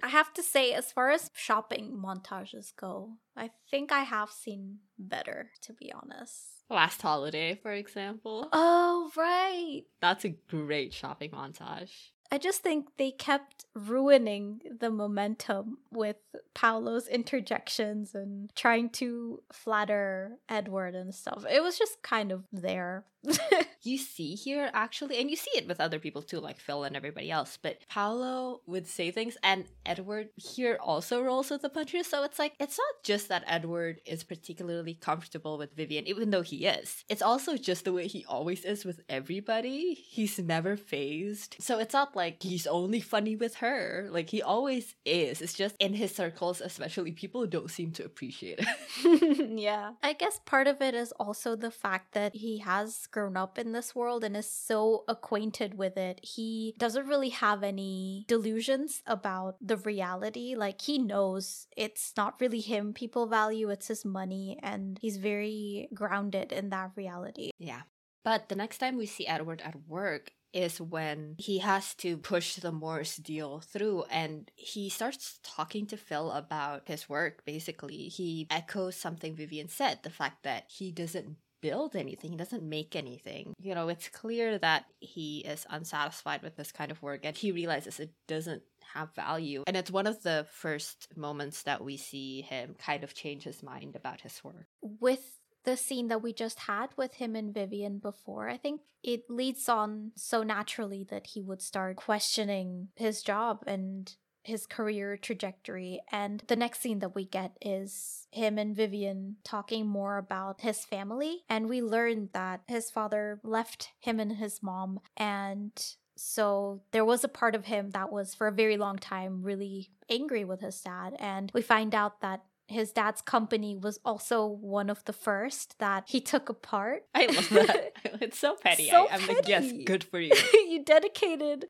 I 0.00 0.08
have 0.08 0.32
to 0.34 0.44
say, 0.44 0.72
as 0.72 0.92
far 0.92 1.10
as 1.10 1.32
shopping 1.34 2.00
montages 2.00 2.68
go, 2.76 3.14
I 3.36 3.50
think 3.68 3.90
I 3.90 4.04
have 4.04 4.30
seen 4.30 4.78
better, 4.96 5.50
to 5.62 5.72
be 5.72 5.92
honest. 5.92 6.62
Last 6.70 7.02
holiday, 7.02 7.58
for 7.60 7.72
example. 7.72 8.48
Oh, 8.52 9.10
right. 9.16 9.82
That's 10.00 10.24
a 10.24 10.36
great 10.48 10.94
shopping 10.94 11.30
montage. 11.30 12.10
I 12.30 12.38
just 12.38 12.62
think 12.62 12.88
they 12.98 13.10
kept 13.10 13.64
ruining 13.74 14.60
the 14.78 14.90
momentum 14.90 15.78
with 15.90 16.16
Paolo's 16.54 17.08
interjections 17.08 18.14
and 18.14 18.54
trying 18.54 18.90
to 18.90 19.42
flatter 19.52 20.38
Edward 20.48 20.94
and 20.94 21.14
stuff. 21.14 21.44
It 21.50 21.62
was 21.62 21.78
just 21.78 22.02
kind 22.02 22.30
of 22.32 22.44
there. 22.52 23.04
you 23.82 23.98
see 23.98 24.34
here 24.34 24.70
actually, 24.72 25.18
and 25.18 25.30
you 25.30 25.36
see 25.36 25.50
it 25.54 25.66
with 25.66 25.80
other 25.80 25.98
people 25.98 26.22
too, 26.22 26.38
like 26.38 26.58
Phil 26.58 26.84
and 26.84 26.96
everybody 26.96 27.30
else. 27.30 27.58
But 27.60 27.78
Paolo 27.88 28.60
would 28.66 28.86
say 28.86 29.10
things, 29.10 29.36
and 29.42 29.64
Edward 29.84 30.28
here 30.36 30.78
also 30.80 31.22
rolls 31.22 31.50
with 31.50 31.62
the 31.62 31.68
punches. 31.68 32.06
So 32.06 32.22
it's 32.22 32.38
like 32.38 32.54
it's 32.60 32.78
not 32.78 33.02
just 33.02 33.28
that 33.28 33.44
Edward 33.46 34.00
is 34.06 34.22
particularly 34.22 34.94
comfortable 34.94 35.58
with 35.58 35.74
Vivian, 35.74 36.06
even 36.06 36.30
though 36.30 36.42
he 36.42 36.66
is. 36.66 37.04
It's 37.08 37.22
also 37.22 37.56
just 37.56 37.84
the 37.84 37.92
way 37.92 38.06
he 38.06 38.24
always 38.26 38.64
is 38.64 38.84
with 38.84 39.00
everybody. 39.08 39.94
He's 39.94 40.38
never 40.38 40.76
fazed. 40.76 41.56
So 41.58 41.78
it's 41.78 41.94
not 41.94 42.12
like 42.18 42.42
he's 42.42 42.66
only 42.66 43.00
funny 43.00 43.36
with 43.36 43.54
her. 43.56 44.08
Like 44.10 44.28
he 44.28 44.42
always 44.42 44.94
is. 45.06 45.40
It's 45.40 45.54
just 45.54 45.76
in 45.78 45.94
his 45.94 46.14
circles, 46.14 46.60
especially, 46.60 47.12
people 47.12 47.46
don't 47.46 47.70
seem 47.70 47.92
to 47.92 48.04
appreciate 48.04 48.58
it. 48.58 49.50
yeah. 49.58 49.92
I 50.02 50.12
guess 50.12 50.40
part 50.44 50.66
of 50.66 50.82
it 50.82 50.94
is 50.94 51.12
also 51.12 51.54
the 51.54 51.70
fact 51.70 52.12
that 52.12 52.34
he 52.34 52.58
has 52.58 53.06
grown 53.06 53.36
up 53.36 53.56
in 53.56 53.72
this 53.72 53.94
world 53.94 54.24
and 54.24 54.36
is 54.36 54.50
so 54.50 55.04
acquainted 55.08 55.78
with 55.78 55.96
it. 55.96 56.20
He 56.22 56.74
doesn't 56.76 57.06
really 57.06 57.30
have 57.30 57.62
any 57.62 58.24
delusions 58.28 59.02
about 59.06 59.56
the 59.60 59.76
reality. 59.76 60.54
Like 60.56 60.82
he 60.82 60.98
knows 60.98 61.68
it's 61.76 62.12
not 62.16 62.40
really 62.40 62.60
him 62.60 62.92
people 62.92 63.26
value, 63.26 63.70
it's 63.70 63.88
his 63.88 64.04
money, 64.04 64.58
and 64.62 64.98
he's 65.00 65.18
very 65.18 65.88
grounded 65.94 66.52
in 66.52 66.70
that 66.70 66.90
reality. 66.96 67.50
Yeah. 67.58 67.82
But 68.24 68.48
the 68.48 68.56
next 68.56 68.78
time 68.78 68.98
we 68.98 69.06
see 69.06 69.26
Edward 69.26 69.62
at 69.64 69.88
work, 69.88 70.32
is 70.52 70.80
when 70.80 71.34
he 71.38 71.58
has 71.58 71.94
to 71.94 72.16
push 72.16 72.56
the 72.56 72.72
Morse 72.72 73.16
deal 73.16 73.60
through 73.60 74.04
and 74.10 74.50
he 74.54 74.88
starts 74.88 75.38
talking 75.42 75.86
to 75.86 75.96
Phil 75.96 76.30
about 76.30 76.82
his 76.86 77.08
work 77.08 77.44
basically. 77.44 78.08
He 78.08 78.46
echoes 78.50 78.96
something 78.96 79.34
Vivian 79.34 79.68
said, 79.68 80.00
the 80.02 80.10
fact 80.10 80.42
that 80.44 80.64
he 80.68 80.90
doesn't 80.90 81.36
build 81.60 81.96
anything, 81.96 82.30
he 82.30 82.36
doesn't 82.36 82.62
make 82.62 82.94
anything. 82.94 83.52
You 83.60 83.74
know, 83.74 83.88
it's 83.88 84.08
clear 84.08 84.58
that 84.58 84.84
he 85.00 85.40
is 85.40 85.66
unsatisfied 85.68 86.42
with 86.42 86.56
this 86.56 86.72
kind 86.72 86.90
of 86.90 87.02
work 87.02 87.20
and 87.24 87.36
he 87.36 87.52
realizes 87.52 88.00
it 88.00 88.12
doesn't 88.26 88.62
have 88.94 89.14
value. 89.14 89.64
And 89.66 89.76
it's 89.76 89.90
one 89.90 90.06
of 90.06 90.22
the 90.22 90.46
first 90.50 91.08
moments 91.16 91.62
that 91.64 91.84
we 91.84 91.96
see 91.96 92.42
him 92.42 92.74
kind 92.78 93.04
of 93.04 93.14
change 93.14 93.42
his 93.42 93.62
mind 93.62 93.96
about 93.96 94.20
his 94.20 94.42
work. 94.42 94.66
With 94.80 95.38
the 95.64 95.76
scene 95.76 96.08
that 96.08 96.22
we 96.22 96.32
just 96.32 96.60
had 96.60 96.88
with 96.96 97.14
him 97.14 97.36
and 97.36 97.52
Vivian 97.52 97.98
before, 97.98 98.48
I 98.48 98.56
think 98.56 98.82
it 99.02 99.24
leads 99.28 99.68
on 99.68 100.12
so 100.16 100.42
naturally 100.42 101.04
that 101.10 101.28
he 101.28 101.42
would 101.42 101.62
start 101.62 101.96
questioning 101.96 102.88
his 102.96 103.22
job 103.22 103.64
and 103.66 104.14
his 104.42 104.66
career 104.66 105.16
trajectory. 105.16 106.00
And 106.10 106.42
the 106.48 106.56
next 106.56 106.80
scene 106.80 107.00
that 107.00 107.14
we 107.14 107.26
get 107.26 107.56
is 107.60 108.26
him 108.30 108.56
and 108.58 108.74
Vivian 108.74 109.36
talking 109.44 109.86
more 109.86 110.16
about 110.16 110.62
his 110.62 110.84
family. 110.84 111.42
And 111.48 111.68
we 111.68 111.82
learn 111.82 112.30
that 112.32 112.62
his 112.66 112.90
father 112.90 113.40
left 113.44 113.90
him 114.00 114.18
and 114.18 114.32
his 114.32 114.62
mom. 114.62 115.00
And 115.16 115.72
so 116.16 116.80
there 116.92 117.04
was 117.04 117.24
a 117.24 117.28
part 117.28 117.54
of 117.54 117.66
him 117.66 117.90
that 117.90 118.10
was 118.10 118.34
for 118.34 118.46
a 118.46 118.52
very 118.52 118.76
long 118.76 118.96
time 118.96 119.42
really 119.42 119.90
angry 120.08 120.44
with 120.44 120.60
his 120.60 120.80
dad. 120.80 121.14
And 121.18 121.52
we 121.54 121.62
find 121.62 121.94
out 121.94 122.22
that 122.22 122.42
his 122.68 122.92
dad's 122.92 123.22
company 123.22 123.74
was 123.74 123.98
also 124.04 124.46
one 124.46 124.90
of 124.90 125.04
the 125.04 125.12
first 125.12 125.78
that 125.78 126.04
he 126.06 126.20
took 126.20 126.48
apart. 126.48 127.04
I 127.14 127.26
love 127.26 127.48
that. 127.50 127.92
it's 128.20 128.38
so 128.38 128.56
petty. 128.56 128.90
So 128.90 129.08
I, 129.08 129.16
am 129.16 129.26
like, 129.26 129.48
yes, 129.48 129.72
good 129.84 130.04
for 130.04 130.20
you. 130.20 130.34
you 130.52 130.84
dedicated 130.84 131.66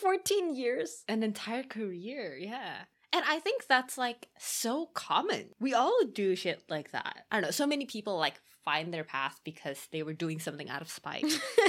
14 0.00 0.54
years. 0.54 1.04
An 1.08 1.22
entire 1.22 1.62
career, 1.62 2.36
yeah. 2.38 2.82
And 3.14 3.24
I 3.26 3.40
think 3.40 3.66
that's 3.66 3.98
like 3.98 4.28
so 4.38 4.86
common. 4.94 5.50
We 5.58 5.74
all 5.74 5.98
do 6.12 6.36
shit 6.36 6.62
like 6.68 6.92
that. 6.92 7.24
I 7.30 7.36
don't 7.36 7.42
know. 7.42 7.50
So 7.50 7.66
many 7.66 7.86
people 7.86 8.16
like 8.18 8.40
find 8.64 8.92
their 8.92 9.04
path 9.04 9.40
because 9.44 9.88
they 9.90 10.02
were 10.02 10.14
doing 10.14 10.38
something 10.38 10.68
out 10.68 10.82
of 10.82 10.90
spite. 10.90 11.24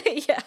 yeah 0.06 0.42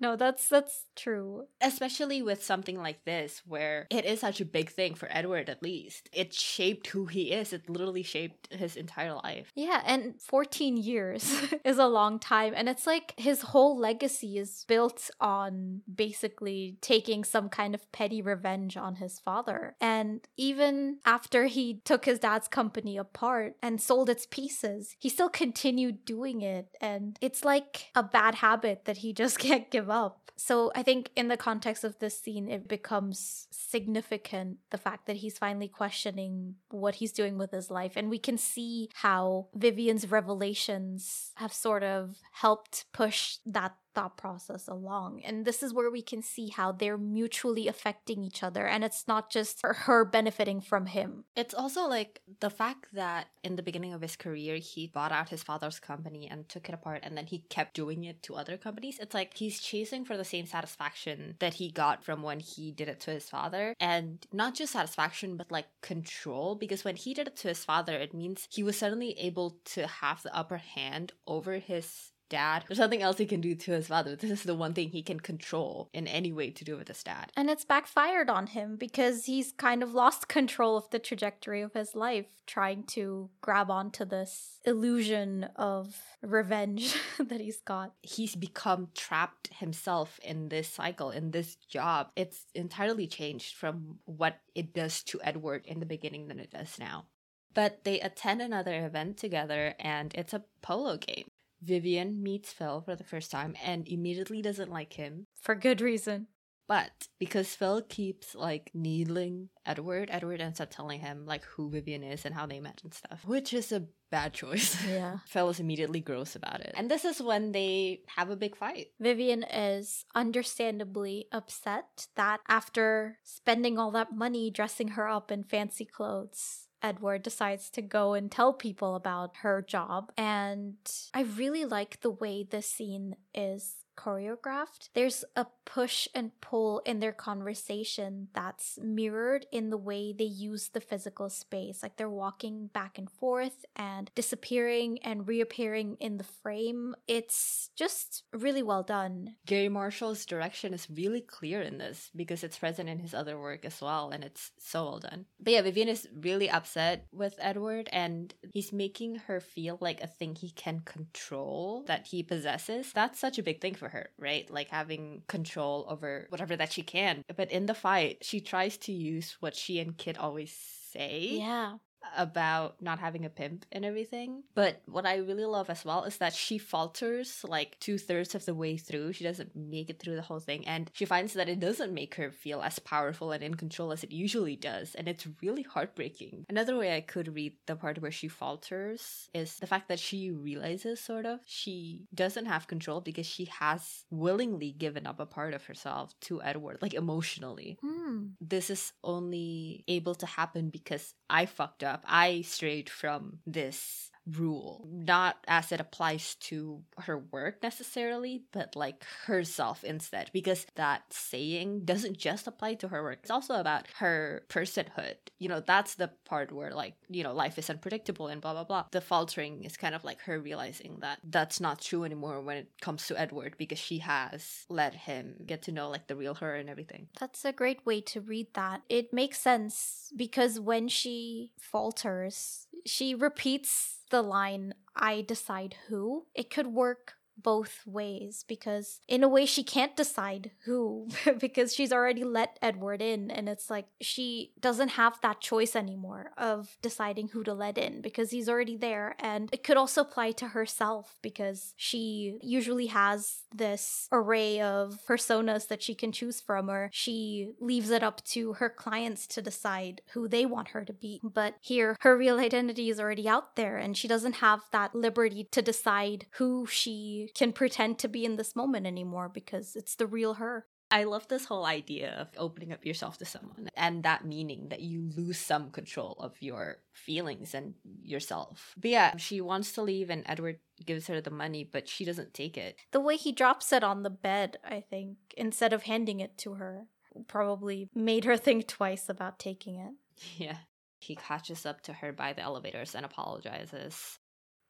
no, 0.00 0.16
that's 0.16 0.48
that's 0.48 0.86
true. 0.96 1.46
Especially 1.60 2.22
with 2.22 2.42
something 2.42 2.80
like 2.80 3.04
this 3.04 3.42
where 3.46 3.86
it 3.90 4.04
is 4.04 4.20
such 4.20 4.40
a 4.40 4.44
big 4.44 4.70
thing 4.70 4.94
for 4.94 5.08
Edward 5.10 5.48
at 5.48 5.62
least. 5.62 6.08
It 6.12 6.32
shaped 6.32 6.88
who 6.88 7.06
he 7.06 7.32
is. 7.32 7.52
It 7.52 7.68
literally 7.68 8.02
shaped 8.02 8.52
his 8.52 8.76
entire 8.76 9.14
life. 9.14 9.50
Yeah, 9.54 9.82
and 9.84 10.20
14 10.20 10.76
years 10.76 11.32
is 11.64 11.78
a 11.78 11.86
long 11.86 12.18
time 12.18 12.54
and 12.56 12.68
it's 12.68 12.86
like 12.86 13.14
his 13.16 13.42
whole 13.42 13.78
legacy 13.78 14.38
is 14.38 14.64
built 14.68 15.10
on 15.20 15.82
basically 15.92 16.76
taking 16.80 17.24
some 17.24 17.48
kind 17.48 17.74
of 17.74 17.90
petty 17.92 18.22
revenge 18.22 18.76
on 18.76 18.96
his 18.96 19.18
father. 19.18 19.74
And 19.80 20.20
even 20.36 20.98
after 21.04 21.46
he 21.46 21.80
took 21.84 22.04
his 22.04 22.18
dad's 22.18 22.48
company 22.48 22.96
apart 22.96 23.56
and 23.62 23.80
sold 23.80 24.08
its 24.08 24.26
pieces, 24.26 24.94
he 24.98 25.08
still 25.08 25.28
continued 25.28 26.04
doing 26.04 26.42
it 26.42 26.68
and 26.80 27.16
it's 27.20 27.44
like 27.44 27.86
a 27.94 28.02
bad 28.02 28.36
habit 28.36 28.84
that 28.84 28.98
he 28.98 29.12
just 29.12 29.38
can't 29.48 29.70
give 29.70 29.87
give 29.88 29.94
up. 29.94 30.30
So 30.36 30.70
I 30.76 30.82
think 30.84 31.10
in 31.16 31.28
the 31.28 31.36
context 31.36 31.82
of 31.82 31.98
this 31.98 32.20
scene, 32.20 32.48
it 32.48 32.68
becomes 32.68 33.48
significant 33.50 34.58
the 34.70 34.78
fact 34.78 35.06
that 35.06 35.16
he's 35.16 35.36
finally 35.36 35.68
questioning 35.68 36.54
what 36.70 36.96
he's 36.96 37.12
doing 37.12 37.38
with 37.38 37.50
his 37.50 37.70
life. 37.70 37.94
And 37.96 38.08
we 38.08 38.18
can 38.18 38.38
see 38.38 38.88
how 38.94 39.48
Vivian's 39.54 40.08
revelations 40.10 41.32
have 41.36 41.52
sort 41.52 41.82
of 41.82 42.18
helped 42.32 42.84
push 42.92 43.38
that 43.46 43.74
thought 43.98 44.16
process 44.16 44.68
along. 44.68 45.22
And 45.24 45.44
this 45.44 45.60
is 45.60 45.74
where 45.74 45.90
we 45.90 46.02
can 46.02 46.22
see 46.22 46.50
how 46.50 46.70
they're 46.70 46.96
mutually 46.96 47.66
affecting 47.66 48.22
each 48.22 48.44
other. 48.44 48.64
And 48.64 48.84
it's 48.84 49.08
not 49.08 49.28
just 49.28 49.60
her 49.64 50.04
benefiting 50.04 50.60
from 50.60 50.86
him. 50.86 51.24
It's 51.34 51.52
also 51.52 51.88
like 51.88 52.20
the 52.38 52.48
fact 52.48 52.86
that 52.92 53.26
in 53.42 53.56
the 53.56 53.62
beginning 53.62 53.92
of 53.94 54.00
his 54.00 54.14
career, 54.14 54.58
he 54.58 54.86
bought 54.86 55.10
out 55.10 55.30
his 55.30 55.42
father's 55.42 55.80
company 55.80 56.28
and 56.30 56.48
took 56.48 56.68
it 56.68 56.76
apart, 56.76 57.00
and 57.02 57.16
then 57.16 57.26
he 57.26 57.40
kept 57.48 57.74
doing 57.74 58.04
it 58.04 58.22
to 58.22 58.36
other 58.36 58.56
companies. 58.56 58.98
It's 59.00 59.14
like 59.14 59.36
he's 59.36 59.60
chasing 59.60 60.04
for 60.04 60.16
the 60.16 60.24
same 60.24 60.46
satisfaction 60.46 61.34
that 61.40 61.54
he 61.54 61.68
got 61.68 62.04
from 62.04 62.22
when 62.22 62.38
he 62.38 62.70
did 62.70 62.88
it 62.88 63.00
to 63.00 63.10
his 63.10 63.28
father. 63.28 63.74
And 63.80 64.24
not 64.32 64.54
just 64.54 64.74
satisfaction, 64.74 65.36
but 65.36 65.50
like 65.50 65.66
control. 65.80 66.54
Because 66.54 66.84
when 66.84 66.94
he 66.94 67.14
did 67.14 67.26
it 67.26 67.36
to 67.38 67.48
his 67.48 67.64
father, 67.64 67.96
it 67.96 68.14
means 68.14 68.46
he 68.48 68.62
was 68.62 68.78
suddenly 68.78 69.18
able 69.18 69.58
to 69.74 69.88
have 69.88 70.22
the 70.22 70.36
upper 70.36 70.58
hand 70.58 71.14
over 71.26 71.54
his 71.54 72.12
dad. 72.28 72.64
There's 72.66 72.78
nothing 72.78 73.02
else 73.02 73.18
he 73.18 73.26
can 73.26 73.40
do 73.40 73.54
to 73.54 73.72
his 73.72 73.88
father. 73.88 74.16
This 74.16 74.30
is 74.30 74.42
the 74.42 74.54
one 74.54 74.74
thing 74.74 74.90
he 74.90 75.02
can 75.02 75.20
control 75.20 75.88
in 75.92 76.06
any 76.06 76.32
way 76.32 76.50
to 76.50 76.64
do 76.64 76.76
with 76.76 76.88
his 76.88 77.02
dad. 77.02 77.32
And 77.36 77.50
it's 77.50 77.64
backfired 77.64 78.30
on 78.30 78.48
him 78.48 78.76
because 78.76 79.24
he's 79.24 79.52
kind 79.52 79.82
of 79.82 79.94
lost 79.94 80.28
control 80.38 80.76
of 80.76 80.90
the 80.90 80.98
trajectory 80.98 81.62
of 81.62 81.74
his 81.74 81.94
life, 81.94 82.26
trying 82.46 82.84
to 82.84 83.30
grab 83.40 83.70
onto 83.70 84.04
this 84.04 84.58
illusion 84.64 85.48
of 85.56 85.96
revenge 86.22 86.94
that 87.18 87.40
he's 87.40 87.60
got. 87.60 87.94
He's 88.02 88.34
become 88.34 88.88
trapped 88.94 89.48
himself 89.54 90.18
in 90.22 90.48
this 90.48 90.68
cycle, 90.68 91.10
in 91.10 91.30
this 91.30 91.56
job. 91.56 92.08
It's 92.16 92.46
entirely 92.54 93.06
changed 93.06 93.56
from 93.56 93.98
what 94.04 94.36
it 94.54 94.74
does 94.74 95.02
to 95.04 95.20
Edward 95.22 95.66
in 95.66 95.80
the 95.80 95.86
beginning 95.86 96.28
than 96.28 96.38
it 96.38 96.50
does 96.50 96.78
now. 96.78 97.06
But 97.54 97.84
they 97.84 97.98
attend 98.00 98.40
another 98.40 98.86
event 98.86 99.16
together 99.16 99.74
and 99.80 100.14
it's 100.14 100.32
a 100.32 100.44
polo 100.62 100.96
game. 100.96 101.30
Vivian 101.62 102.22
meets 102.22 102.52
Phil 102.52 102.80
for 102.82 102.96
the 102.96 103.04
first 103.04 103.30
time 103.30 103.54
and 103.64 103.86
immediately 103.88 104.42
doesn't 104.42 104.70
like 104.70 104.94
him. 104.94 105.26
For 105.40 105.54
good 105.54 105.80
reason. 105.80 106.28
But 106.68 107.08
because 107.18 107.54
Phil 107.54 107.80
keeps 107.80 108.34
like 108.34 108.70
needling 108.74 109.48
Edward, 109.64 110.10
Edward 110.12 110.42
ends 110.42 110.60
up 110.60 110.68
telling 110.70 111.00
him 111.00 111.24
like 111.24 111.42
who 111.44 111.70
Vivian 111.70 112.02
is 112.02 112.26
and 112.26 112.34
how 112.34 112.44
they 112.46 112.60
met 112.60 112.82
and 112.84 112.92
stuff, 112.92 113.24
which 113.24 113.54
is 113.54 113.72
a 113.72 113.86
bad 114.10 114.34
choice. 114.34 114.76
Yeah. 114.86 115.18
Phil 115.26 115.48
is 115.48 115.60
immediately 115.60 116.00
gross 116.00 116.36
about 116.36 116.60
it. 116.60 116.74
And 116.76 116.90
this 116.90 117.06
is 117.06 117.22
when 117.22 117.52
they 117.52 118.02
have 118.16 118.28
a 118.28 118.36
big 118.36 118.54
fight. 118.54 118.88
Vivian 119.00 119.44
is 119.44 120.04
understandably 120.14 121.26
upset 121.32 122.06
that 122.16 122.40
after 122.48 123.18
spending 123.24 123.78
all 123.78 123.90
that 123.92 124.14
money 124.14 124.50
dressing 124.50 124.88
her 124.88 125.08
up 125.08 125.30
in 125.32 125.44
fancy 125.44 125.86
clothes, 125.86 126.67
Edward 126.82 127.22
decides 127.22 127.70
to 127.70 127.82
go 127.82 128.14
and 128.14 128.30
tell 128.30 128.52
people 128.52 128.94
about 128.94 129.38
her 129.38 129.62
job. 129.62 130.12
And 130.16 130.76
I 131.12 131.22
really 131.22 131.64
like 131.64 132.00
the 132.00 132.10
way 132.10 132.44
this 132.44 132.70
scene 132.70 133.16
is 133.34 133.76
choreographed. 133.98 134.90
There's 134.94 135.24
a 135.34 135.46
push 135.64 136.08
and 136.14 136.30
pull 136.40 136.80
in 136.86 137.00
their 137.00 137.12
conversation 137.12 138.28
that's 138.32 138.78
mirrored 138.80 139.44
in 139.52 139.70
the 139.70 139.76
way 139.76 140.12
they 140.12 140.24
use 140.24 140.68
the 140.68 140.80
physical 140.80 141.28
space. 141.28 141.82
Like 141.82 141.96
they're 141.96 142.08
walking 142.08 142.68
back 142.68 142.96
and 142.96 143.10
forth 143.10 143.64
and 143.76 144.10
disappearing 144.14 144.98
and 145.02 145.26
reappearing 145.26 145.96
in 146.00 146.16
the 146.16 146.24
frame. 146.24 146.94
It's 147.06 147.70
just 147.76 148.22
really 148.32 148.62
well 148.62 148.82
done. 148.82 149.34
Garry 149.46 149.68
Marshall's 149.68 150.24
direction 150.24 150.72
is 150.72 150.88
really 150.88 151.20
clear 151.20 151.60
in 151.60 151.78
this 151.78 152.10
because 152.14 152.44
it's 152.44 152.58
present 152.58 152.88
in 152.88 153.00
his 153.00 153.14
other 153.14 153.38
work 153.38 153.64
as 153.64 153.80
well, 153.80 154.10
and 154.10 154.22
it's 154.22 154.52
so 154.58 154.84
well 154.84 154.98
done. 155.00 155.26
But 155.40 155.52
yeah, 155.52 155.62
Vivian 155.62 155.88
is 155.88 156.08
really 156.14 156.48
upset 156.48 157.06
with 157.12 157.34
Edward, 157.38 157.88
and 157.92 158.32
he's 158.52 158.72
making 158.72 159.16
her 159.26 159.40
feel 159.40 159.76
like 159.80 160.00
a 160.02 160.06
thing 160.06 160.34
he 160.34 160.50
can 160.50 160.80
control 160.80 161.84
that 161.86 162.06
he 162.06 162.22
possesses. 162.22 162.92
That's 162.92 163.18
such 163.18 163.38
a 163.38 163.42
big 163.42 163.60
thing 163.60 163.74
for 163.74 163.87
her, 163.88 164.10
right? 164.18 164.50
Like 164.50 164.68
having 164.68 165.22
control 165.26 165.86
over 165.88 166.26
whatever 166.30 166.56
that 166.56 166.72
she 166.72 166.82
can. 166.82 167.22
But 167.36 167.50
in 167.50 167.66
the 167.66 167.74
fight, 167.74 168.18
she 168.22 168.40
tries 168.40 168.76
to 168.78 168.92
use 168.92 169.36
what 169.40 169.56
she 169.56 169.78
and 169.80 169.96
Kit 169.96 170.18
always 170.18 170.52
say. 170.92 171.38
Yeah 171.38 171.76
about 172.16 172.80
not 172.80 172.98
having 172.98 173.24
a 173.24 173.30
pimp 173.30 173.66
and 173.72 173.84
everything. 173.84 174.42
But 174.54 174.82
what 174.86 175.06
I 175.06 175.16
really 175.16 175.44
love 175.44 175.70
as 175.70 175.84
well 175.84 176.04
is 176.04 176.18
that 176.18 176.32
she 176.32 176.58
falters 176.58 177.44
like 177.46 177.78
two 177.80 177.98
thirds 177.98 178.34
of 178.34 178.44
the 178.44 178.54
way 178.54 178.76
through. 178.76 179.12
She 179.12 179.24
doesn't 179.24 179.54
make 179.54 179.90
it 179.90 179.98
through 180.00 180.16
the 180.16 180.22
whole 180.22 180.40
thing. 180.40 180.66
And 180.66 180.90
she 180.94 181.04
finds 181.04 181.34
that 181.34 181.48
it 181.48 181.60
doesn't 181.60 181.94
make 181.94 182.14
her 182.16 182.30
feel 182.30 182.62
as 182.62 182.78
powerful 182.78 183.32
and 183.32 183.42
in 183.42 183.54
control 183.54 183.92
as 183.92 184.04
it 184.04 184.12
usually 184.12 184.56
does. 184.56 184.94
And 184.94 185.08
it's 185.08 185.26
really 185.42 185.62
heartbreaking. 185.62 186.46
Another 186.48 186.76
way 186.76 186.96
I 186.96 187.00
could 187.00 187.34
read 187.34 187.54
the 187.66 187.76
part 187.76 188.00
where 188.00 188.10
she 188.10 188.28
falters 188.28 189.28
is 189.34 189.56
the 189.56 189.66
fact 189.66 189.88
that 189.88 189.98
she 189.98 190.30
realizes, 190.30 191.00
sort 191.00 191.26
of, 191.26 191.40
she 191.44 192.06
doesn't 192.14 192.46
have 192.46 192.68
control 192.68 193.00
because 193.00 193.26
she 193.26 193.46
has 193.58 194.04
willingly 194.10 194.72
given 194.72 195.06
up 195.06 195.20
a 195.20 195.26
part 195.26 195.54
of 195.54 195.64
herself 195.66 196.14
to 196.22 196.42
Edward, 196.42 196.78
like 196.80 196.94
emotionally. 196.94 197.78
Mm. 197.84 198.32
This 198.40 198.70
is 198.70 198.92
only 199.04 199.84
able 199.88 200.14
to 200.16 200.26
happen 200.26 200.70
because 200.70 201.14
I 201.30 201.46
fucked 201.46 201.84
up. 201.84 201.97
I 202.06 202.42
strayed 202.42 202.90
from 202.90 203.38
this 203.46 204.10
rule, 204.36 204.86
not 204.90 205.36
as 205.46 205.72
it 205.72 205.80
applies 205.80 206.34
to 206.36 206.82
her 206.98 207.18
work 207.18 207.62
necessarily, 207.62 208.42
but 208.52 208.76
like 208.76 209.04
herself 209.26 209.84
instead, 209.84 210.30
because 210.32 210.66
that 210.74 211.02
saying 211.10 211.84
doesn't 211.84 212.18
just 212.18 212.46
apply 212.46 212.74
to 212.74 212.88
her 212.88 213.02
work, 213.02 213.20
it's 213.22 213.30
also 213.30 213.54
about 213.54 213.86
her 213.96 214.44
personhood. 214.48 215.16
You 215.38 215.48
know, 215.48 215.60
that's 215.60 215.94
the 215.94 216.10
part 216.24 216.52
where 216.52 216.72
like, 216.72 216.94
you 217.08 217.22
know, 217.22 217.32
life 217.32 217.58
is 217.58 217.70
unpredictable 217.70 218.26
and 218.28 218.40
blah, 218.40 218.52
blah, 218.52 218.64
blah. 218.64 218.84
The 218.90 219.00
faltering 219.00 219.64
is 219.64 219.76
kind 219.76 219.94
of 219.94 220.04
like 220.04 220.20
her 220.22 220.38
realizing 220.38 220.98
that 221.00 221.18
that's 221.24 221.60
not 221.60 221.80
true 221.80 222.04
anymore 222.04 222.40
when 222.40 222.56
it 222.56 222.68
comes 222.80 223.06
to 223.06 223.18
Edward 223.18 223.54
because 223.56 223.78
she 223.78 223.98
has 223.98 224.66
let 224.68 224.94
him 224.94 225.36
get 225.46 225.62
to 225.62 225.72
know 225.72 225.88
like 225.88 226.06
the 226.06 226.16
real 226.16 226.34
her 226.34 226.54
and 226.54 226.68
everything. 226.68 227.08
That's 227.18 227.44
a 227.44 227.52
great 227.52 227.84
way 227.86 228.00
to 228.02 228.20
read 228.20 228.48
that. 228.54 228.82
It 228.88 229.12
makes 229.12 229.40
sense 229.40 230.12
because 230.16 230.60
when 230.60 230.88
she 230.88 231.52
falters, 231.58 232.66
she 232.84 233.14
repeats 233.14 233.97
the 234.10 234.22
line, 234.22 234.74
I 234.96 235.22
decide 235.22 235.76
who, 235.88 236.26
it 236.34 236.50
could 236.50 236.68
work 236.68 237.17
both 237.42 237.82
ways 237.86 238.44
because 238.46 239.00
in 239.08 239.22
a 239.22 239.28
way 239.28 239.46
she 239.46 239.62
can't 239.62 239.96
decide 239.96 240.50
who 240.64 241.08
because 241.38 241.74
she's 241.74 241.92
already 241.92 242.24
let 242.24 242.58
Edward 242.60 243.00
in 243.00 243.30
and 243.30 243.48
it's 243.48 243.70
like 243.70 243.86
she 244.00 244.52
doesn't 244.60 244.90
have 244.90 245.20
that 245.22 245.40
choice 245.40 245.76
anymore 245.76 246.32
of 246.36 246.76
deciding 246.82 247.28
who 247.28 247.44
to 247.44 247.54
let 247.54 247.78
in 247.78 248.00
because 248.00 248.30
he's 248.30 248.48
already 248.48 248.76
there. 248.76 249.14
And 249.18 249.48
it 249.52 249.62
could 249.62 249.76
also 249.76 250.02
apply 250.02 250.32
to 250.32 250.48
herself 250.48 251.16
because 251.22 251.74
she 251.76 252.38
usually 252.42 252.86
has 252.86 253.44
this 253.54 254.08
array 254.12 254.60
of 254.60 254.98
personas 255.08 255.68
that 255.68 255.82
she 255.82 255.94
can 255.94 256.12
choose 256.12 256.40
from 256.40 256.70
or 256.70 256.90
she 256.92 257.52
leaves 257.60 257.90
it 257.90 258.02
up 258.02 258.24
to 258.24 258.54
her 258.54 258.68
clients 258.68 259.26
to 259.28 259.42
decide 259.42 260.02
who 260.12 260.28
they 260.28 260.44
want 260.44 260.68
her 260.68 260.84
to 260.84 260.92
be. 260.92 261.20
But 261.22 261.54
here 261.60 261.96
her 262.00 262.16
real 262.16 262.38
identity 262.38 262.90
is 262.90 263.00
already 263.00 263.28
out 263.28 263.56
there 263.56 263.76
and 263.76 263.96
she 263.96 264.08
doesn't 264.08 264.36
have 264.36 264.60
that 264.72 264.94
liberty 264.94 265.48
to 265.52 265.62
decide 265.62 266.26
who 266.32 266.66
she 266.66 267.27
can 267.34 267.52
pretend 267.52 267.98
to 267.98 268.08
be 268.08 268.24
in 268.24 268.36
this 268.36 268.56
moment 268.56 268.86
anymore 268.86 269.28
because 269.28 269.76
it's 269.76 269.94
the 269.94 270.06
real 270.06 270.34
her. 270.34 270.66
I 270.90 271.04
love 271.04 271.28
this 271.28 271.44
whole 271.44 271.66
idea 271.66 272.14
of 272.18 272.28
opening 272.38 272.72
up 272.72 272.86
yourself 272.86 273.18
to 273.18 273.26
someone 273.26 273.68
and 273.76 274.02
that 274.04 274.24
meaning 274.24 274.68
that 274.70 274.80
you 274.80 275.10
lose 275.14 275.38
some 275.38 275.70
control 275.70 276.16
of 276.18 276.40
your 276.40 276.78
feelings 276.94 277.54
and 277.54 277.74
yourself. 278.02 278.74
But 278.80 278.90
yeah, 278.90 279.16
she 279.16 279.42
wants 279.42 279.72
to 279.72 279.82
leave 279.82 280.08
and 280.08 280.22
Edward 280.24 280.60
gives 280.86 281.06
her 281.08 281.20
the 281.20 281.30
money, 281.30 281.68
but 281.70 281.88
she 281.88 282.06
doesn't 282.06 282.32
take 282.32 282.56
it. 282.56 282.76
The 282.92 283.00
way 283.00 283.16
he 283.16 283.32
drops 283.32 283.70
it 283.72 283.84
on 283.84 284.02
the 284.02 284.10
bed, 284.10 284.56
I 284.64 284.80
think, 284.80 285.18
instead 285.36 285.74
of 285.74 285.82
handing 285.82 286.20
it 286.20 286.38
to 286.38 286.54
her, 286.54 286.86
probably 287.26 287.90
made 287.94 288.24
her 288.24 288.38
think 288.38 288.66
twice 288.66 289.08
about 289.08 289.38
taking 289.38 289.76
it. 289.76 289.92
Yeah. 290.38 290.56
He 291.00 291.14
catches 291.14 291.64
up 291.64 291.80
to 291.82 291.92
her 291.92 292.12
by 292.12 292.32
the 292.32 292.42
elevators 292.42 292.96
and 292.96 293.04
apologizes. 293.04 294.18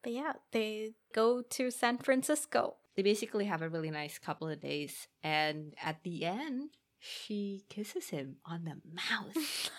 But 0.02 0.12
yeah, 0.12 0.32
they 0.52 0.92
go 1.14 1.42
to 1.42 1.70
San 1.70 1.98
Francisco. 1.98 2.76
They 2.96 3.02
basically 3.02 3.46
have 3.46 3.62
a 3.62 3.68
really 3.68 3.90
nice 3.90 4.18
couple 4.18 4.48
of 4.48 4.60
days, 4.60 5.08
and 5.22 5.74
at 5.82 6.02
the 6.02 6.24
end, 6.24 6.70
she 6.98 7.64
kisses 7.68 8.10
him 8.10 8.36
on 8.44 8.64
the 8.64 8.76
mouth. 8.92 9.70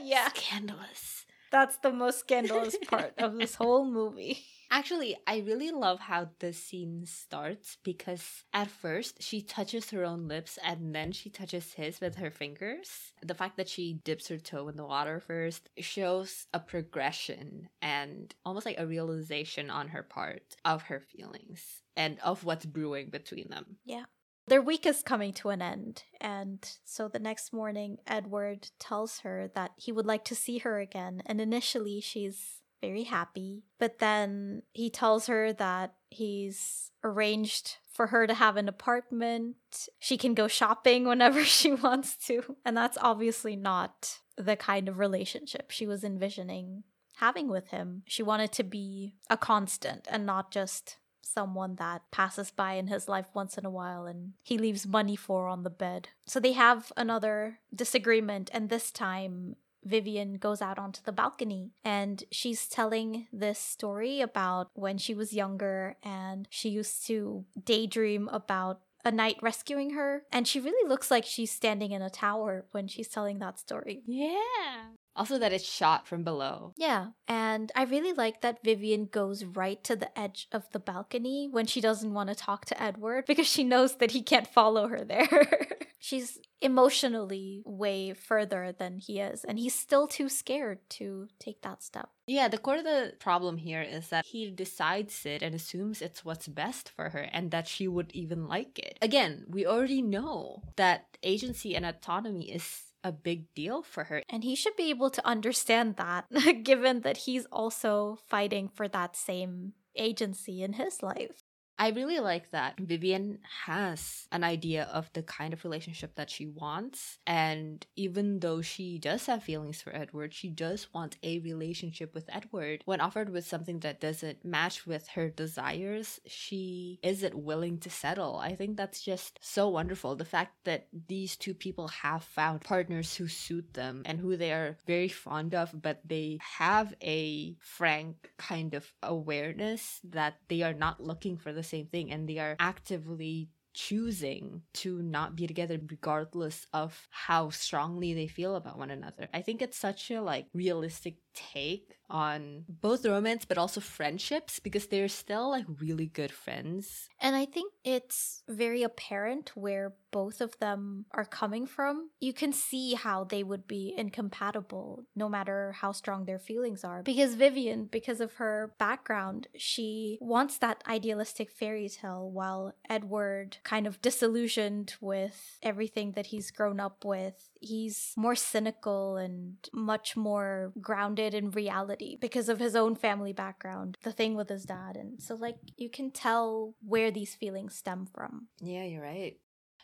yeah. 0.02 0.28
Scandalous. 0.28 1.26
That's 1.50 1.78
the 1.78 1.92
most 1.92 2.20
scandalous 2.20 2.76
part 2.86 3.14
of 3.18 3.36
this 3.38 3.54
whole 3.54 3.84
movie. 3.90 4.44
Actually, 4.70 5.16
I 5.26 5.38
really 5.38 5.70
love 5.70 6.00
how 6.00 6.28
the 6.40 6.52
scene 6.52 7.04
starts 7.06 7.78
because 7.82 8.44
at 8.52 8.70
first 8.70 9.22
she 9.22 9.40
touches 9.40 9.90
her 9.90 10.04
own 10.04 10.28
lips 10.28 10.58
and 10.62 10.94
then 10.94 11.12
she 11.12 11.30
touches 11.30 11.72
his 11.72 12.00
with 12.00 12.16
her 12.16 12.30
fingers. 12.30 13.12
The 13.22 13.34
fact 13.34 13.56
that 13.56 13.68
she 13.68 14.00
dips 14.04 14.28
her 14.28 14.38
toe 14.38 14.68
in 14.68 14.76
the 14.76 14.84
water 14.84 15.20
first 15.20 15.70
shows 15.78 16.46
a 16.52 16.60
progression 16.60 17.68
and 17.80 18.34
almost 18.44 18.66
like 18.66 18.78
a 18.78 18.86
realization 18.86 19.70
on 19.70 19.88
her 19.88 20.02
part 20.02 20.56
of 20.64 20.82
her 20.82 21.00
feelings 21.00 21.82
and 21.96 22.18
of 22.20 22.44
what's 22.44 22.66
brewing 22.66 23.08
between 23.08 23.48
them. 23.48 23.76
Yeah. 23.84 24.04
Their 24.46 24.62
week 24.62 24.86
is 24.86 25.02
coming 25.02 25.34
to 25.34 25.50
an 25.50 25.60
end, 25.60 26.04
and 26.22 26.66
so 26.82 27.06
the 27.06 27.18
next 27.18 27.52
morning, 27.52 27.98
Edward 28.06 28.70
tells 28.78 29.18
her 29.18 29.50
that 29.54 29.72
he 29.76 29.92
would 29.92 30.06
like 30.06 30.24
to 30.24 30.34
see 30.34 30.58
her 30.58 30.80
again. 30.80 31.22
And 31.26 31.38
initially, 31.38 32.00
she's 32.00 32.62
very 32.80 33.04
happy. 33.04 33.64
But 33.78 33.98
then 33.98 34.62
he 34.72 34.90
tells 34.90 35.26
her 35.26 35.52
that 35.54 35.94
he's 36.10 36.90
arranged 37.04 37.76
for 37.92 38.08
her 38.08 38.26
to 38.26 38.34
have 38.34 38.56
an 38.56 38.68
apartment. 38.68 39.56
She 39.98 40.16
can 40.16 40.34
go 40.34 40.48
shopping 40.48 41.04
whenever 41.08 41.44
she 41.44 41.72
wants 41.72 42.16
to. 42.26 42.56
And 42.64 42.76
that's 42.76 42.98
obviously 43.00 43.56
not 43.56 44.18
the 44.36 44.56
kind 44.56 44.88
of 44.88 44.98
relationship 44.98 45.70
she 45.70 45.86
was 45.86 46.04
envisioning 46.04 46.84
having 47.16 47.48
with 47.48 47.68
him. 47.68 48.02
She 48.06 48.22
wanted 48.22 48.52
to 48.52 48.62
be 48.62 49.14
a 49.28 49.36
constant 49.36 50.06
and 50.08 50.24
not 50.24 50.52
just 50.52 50.98
someone 51.20 51.74
that 51.76 52.02
passes 52.10 52.50
by 52.50 52.74
in 52.74 52.86
his 52.86 53.08
life 53.08 53.26
once 53.34 53.58
in 53.58 53.66
a 53.66 53.70
while 53.70 54.06
and 54.06 54.32
he 54.42 54.56
leaves 54.56 54.86
money 54.86 55.16
for 55.16 55.46
on 55.46 55.62
the 55.62 55.70
bed. 55.70 56.08
So 56.26 56.40
they 56.40 56.52
have 56.52 56.92
another 56.96 57.58
disagreement, 57.74 58.50
and 58.52 58.68
this 58.68 58.90
time 58.90 59.56
Vivian 59.88 60.34
goes 60.34 60.60
out 60.62 60.78
onto 60.78 61.00
the 61.04 61.12
balcony 61.12 61.72
and 61.84 62.24
she's 62.30 62.66
telling 62.68 63.26
this 63.32 63.58
story 63.58 64.20
about 64.20 64.70
when 64.74 64.98
she 64.98 65.14
was 65.14 65.32
younger 65.32 65.96
and 66.02 66.46
she 66.50 66.68
used 66.68 67.06
to 67.06 67.44
daydream 67.64 68.28
about 68.28 68.80
a 69.04 69.10
knight 69.10 69.38
rescuing 69.40 69.90
her. 69.90 70.24
And 70.32 70.46
she 70.46 70.60
really 70.60 70.88
looks 70.88 71.10
like 71.10 71.24
she's 71.24 71.50
standing 71.50 71.92
in 71.92 72.02
a 72.02 72.10
tower 72.10 72.66
when 72.72 72.88
she's 72.88 73.08
telling 73.08 73.38
that 73.38 73.58
story. 73.58 74.02
Yeah. 74.06 74.84
Also, 75.16 75.38
that 75.38 75.52
it's 75.52 75.64
shot 75.64 76.06
from 76.06 76.22
below. 76.22 76.74
Yeah. 76.76 77.08
And 77.26 77.72
I 77.74 77.84
really 77.84 78.12
like 78.12 78.42
that 78.42 78.62
Vivian 78.62 79.06
goes 79.06 79.44
right 79.44 79.82
to 79.84 79.96
the 79.96 80.16
edge 80.16 80.46
of 80.52 80.70
the 80.70 80.78
balcony 80.78 81.48
when 81.50 81.66
she 81.66 81.80
doesn't 81.80 82.14
want 82.14 82.28
to 82.28 82.36
talk 82.36 82.66
to 82.66 82.80
Edward 82.80 83.24
because 83.26 83.48
she 83.48 83.64
knows 83.64 83.96
that 83.96 84.12
he 84.12 84.22
can't 84.22 84.46
follow 84.46 84.86
her 84.86 85.04
there. 85.04 85.48
She's 85.98 86.38
emotionally 86.60 87.62
way 87.64 88.12
further 88.14 88.72
than 88.72 88.98
he 88.98 89.20
is, 89.20 89.44
and 89.44 89.58
he's 89.58 89.74
still 89.74 90.06
too 90.06 90.28
scared 90.28 90.78
to 90.90 91.28
take 91.38 91.62
that 91.62 91.82
step. 91.82 92.10
Yeah, 92.26 92.48
the 92.48 92.58
core 92.58 92.76
of 92.76 92.84
the 92.84 93.14
problem 93.18 93.58
here 93.58 93.82
is 93.82 94.08
that 94.08 94.26
he 94.26 94.50
decides 94.50 95.26
it 95.26 95.42
and 95.42 95.54
assumes 95.54 96.02
it's 96.02 96.24
what's 96.24 96.48
best 96.48 96.90
for 96.90 97.10
her 97.10 97.28
and 97.32 97.50
that 97.50 97.66
she 97.66 97.88
would 97.88 98.12
even 98.12 98.46
like 98.46 98.78
it. 98.78 98.98
Again, 99.02 99.44
we 99.48 99.66
already 99.66 100.02
know 100.02 100.62
that 100.76 101.18
agency 101.22 101.74
and 101.74 101.84
autonomy 101.84 102.50
is 102.50 102.88
a 103.04 103.12
big 103.12 103.52
deal 103.54 103.82
for 103.82 104.04
her. 104.04 104.22
And 104.28 104.44
he 104.44 104.54
should 104.54 104.76
be 104.76 104.90
able 104.90 105.10
to 105.10 105.26
understand 105.26 105.96
that, 105.96 106.26
given 106.62 107.00
that 107.00 107.18
he's 107.18 107.46
also 107.50 108.18
fighting 108.28 108.68
for 108.68 108.88
that 108.88 109.16
same 109.16 109.72
agency 109.96 110.62
in 110.62 110.74
his 110.74 111.02
life. 111.02 111.44
I 111.78 111.90
really 111.90 112.18
like 112.18 112.50
that 112.50 112.78
Vivian 112.78 113.38
has 113.66 114.26
an 114.32 114.42
idea 114.42 114.88
of 114.92 115.10
the 115.12 115.22
kind 115.22 115.52
of 115.52 115.62
relationship 115.62 116.16
that 116.16 116.28
she 116.28 116.46
wants. 116.46 117.18
And 117.24 117.86
even 117.94 118.40
though 118.40 118.62
she 118.62 118.98
does 118.98 119.26
have 119.26 119.44
feelings 119.44 119.80
for 119.80 119.94
Edward, 119.94 120.34
she 120.34 120.48
does 120.48 120.88
want 120.92 121.16
a 121.22 121.38
relationship 121.38 122.14
with 122.14 122.28
Edward. 122.32 122.82
When 122.84 123.00
offered 123.00 123.30
with 123.30 123.46
something 123.46 123.78
that 123.80 124.00
doesn't 124.00 124.44
match 124.44 124.86
with 124.86 125.06
her 125.08 125.28
desires, 125.28 126.20
she 126.26 126.98
isn't 127.02 127.36
willing 127.36 127.78
to 127.78 127.90
settle. 127.90 128.36
I 128.36 128.56
think 128.56 128.76
that's 128.76 129.00
just 129.00 129.38
so 129.40 129.68
wonderful. 129.68 130.16
The 130.16 130.24
fact 130.24 130.56
that 130.64 130.88
these 131.06 131.36
two 131.36 131.54
people 131.54 131.88
have 131.88 132.24
found 132.24 132.62
partners 132.62 133.14
who 133.14 133.28
suit 133.28 133.74
them 133.74 134.02
and 134.04 134.18
who 134.18 134.36
they 134.36 134.52
are 134.52 134.78
very 134.86 135.08
fond 135.08 135.54
of, 135.54 135.70
but 135.80 136.00
they 136.04 136.38
have 136.58 136.92
a 137.02 137.56
frank 137.60 138.30
kind 138.36 138.74
of 138.74 138.92
awareness 139.02 140.00
that 140.02 140.38
they 140.48 140.62
are 140.62 140.74
not 140.74 141.00
looking 141.00 141.36
for 141.36 141.52
the 141.52 141.67
same 141.68 141.86
thing 141.86 142.10
and 142.10 142.28
they 142.28 142.38
are 142.38 142.56
actively 142.58 143.50
choosing 143.74 144.62
to 144.74 145.00
not 145.02 145.36
be 145.36 145.46
together 145.46 145.78
regardless 145.88 146.66
of 146.72 147.06
how 147.10 147.48
strongly 147.50 148.12
they 148.12 148.26
feel 148.26 148.56
about 148.56 148.78
one 148.78 148.90
another. 148.90 149.28
I 149.32 149.42
think 149.42 149.62
it's 149.62 149.78
such 149.78 150.10
a 150.10 150.20
like 150.20 150.46
realistic 150.52 151.16
take 151.52 151.98
on 152.10 152.64
both 152.68 153.04
romance 153.04 153.44
but 153.44 153.58
also 153.58 153.80
friendships 153.80 154.58
because 154.60 154.86
they're 154.86 155.08
still 155.08 155.50
like 155.50 155.66
really 155.80 156.06
good 156.06 156.32
friends. 156.32 157.08
And 157.20 157.36
I 157.36 157.44
think 157.44 157.72
it's 157.84 158.42
very 158.48 158.82
apparent 158.82 159.52
where 159.54 159.94
both 160.10 160.40
of 160.40 160.58
them 160.58 161.04
are 161.12 161.26
coming 161.26 161.66
from. 161.66 162.08
You 162.18 162.32
can 162.32 162.52
see 162.52 162.94
how 162.94 163.24
they 163.24 163.42
would 163.42 163.66
be 163.66 163.94
incompatible 163.96 165.04
no 165.14 165.28
matter 165.28 165.72
how 165.72 165.92
strong 165.92 166.24
their 166.24 166.38
feelings 166.38 166.82
are. 166.82 167.02
Because 167.02 167.34
Vivian, 167.34 167.84
because 167.84 168.20
of 168.20 168.34
her 168.34 168.72
background, 168.78 169.48
she 169.56 170.18
wants 170.20 170.56
that 170.58 170.82
idealistic 170.88 171.50
fairy 171.50 171.90
tale 171.90 172.30
while 172.30 172.74
Edward 172.88 173.58
kind 173.64 173.86
of 173.86 174.00
disillusioned 174.00 174.94
with 175.00 175.58
everything 175.62 176.12
that 176.12 176.26
he's 176.26 176.50
grown 176.50 176.80
up 176.80 177.04
with 177.04 177.50
he's 177.60 178.12
more 178.16 178.34
cynical 178.34 179.16
and 179.16 179.56
much 179.72 180.16
more 180.16 180.72
grounded 180.80 181.27
in 181.34 181.50
reality 181.50 182.16
because 182.20 182.48
of 182.48 182.58
his 182.58 182.76
own 182.76 182.94
family 182.94 183.32
background, 183.32 183.98
the 184.02 184.12
thing 184.12 184.34
with 184.34 184.48
his 184.48 184.64
dad. 184.64 184.96
And 184.96 185.20
so, 185.20 185.34
like, 185.34 185.56
you 185.76 185.88
can 185.90 186.10
tell 186.10 186.74
where 186.80 187.10
these 187.10 187.34
feelings 187.34 187.74
stem 187.74 188.06
from. 188.06 188.48
Yeah, 188.60 188.84
you're 188.84 189.02
right. 189.02 189.38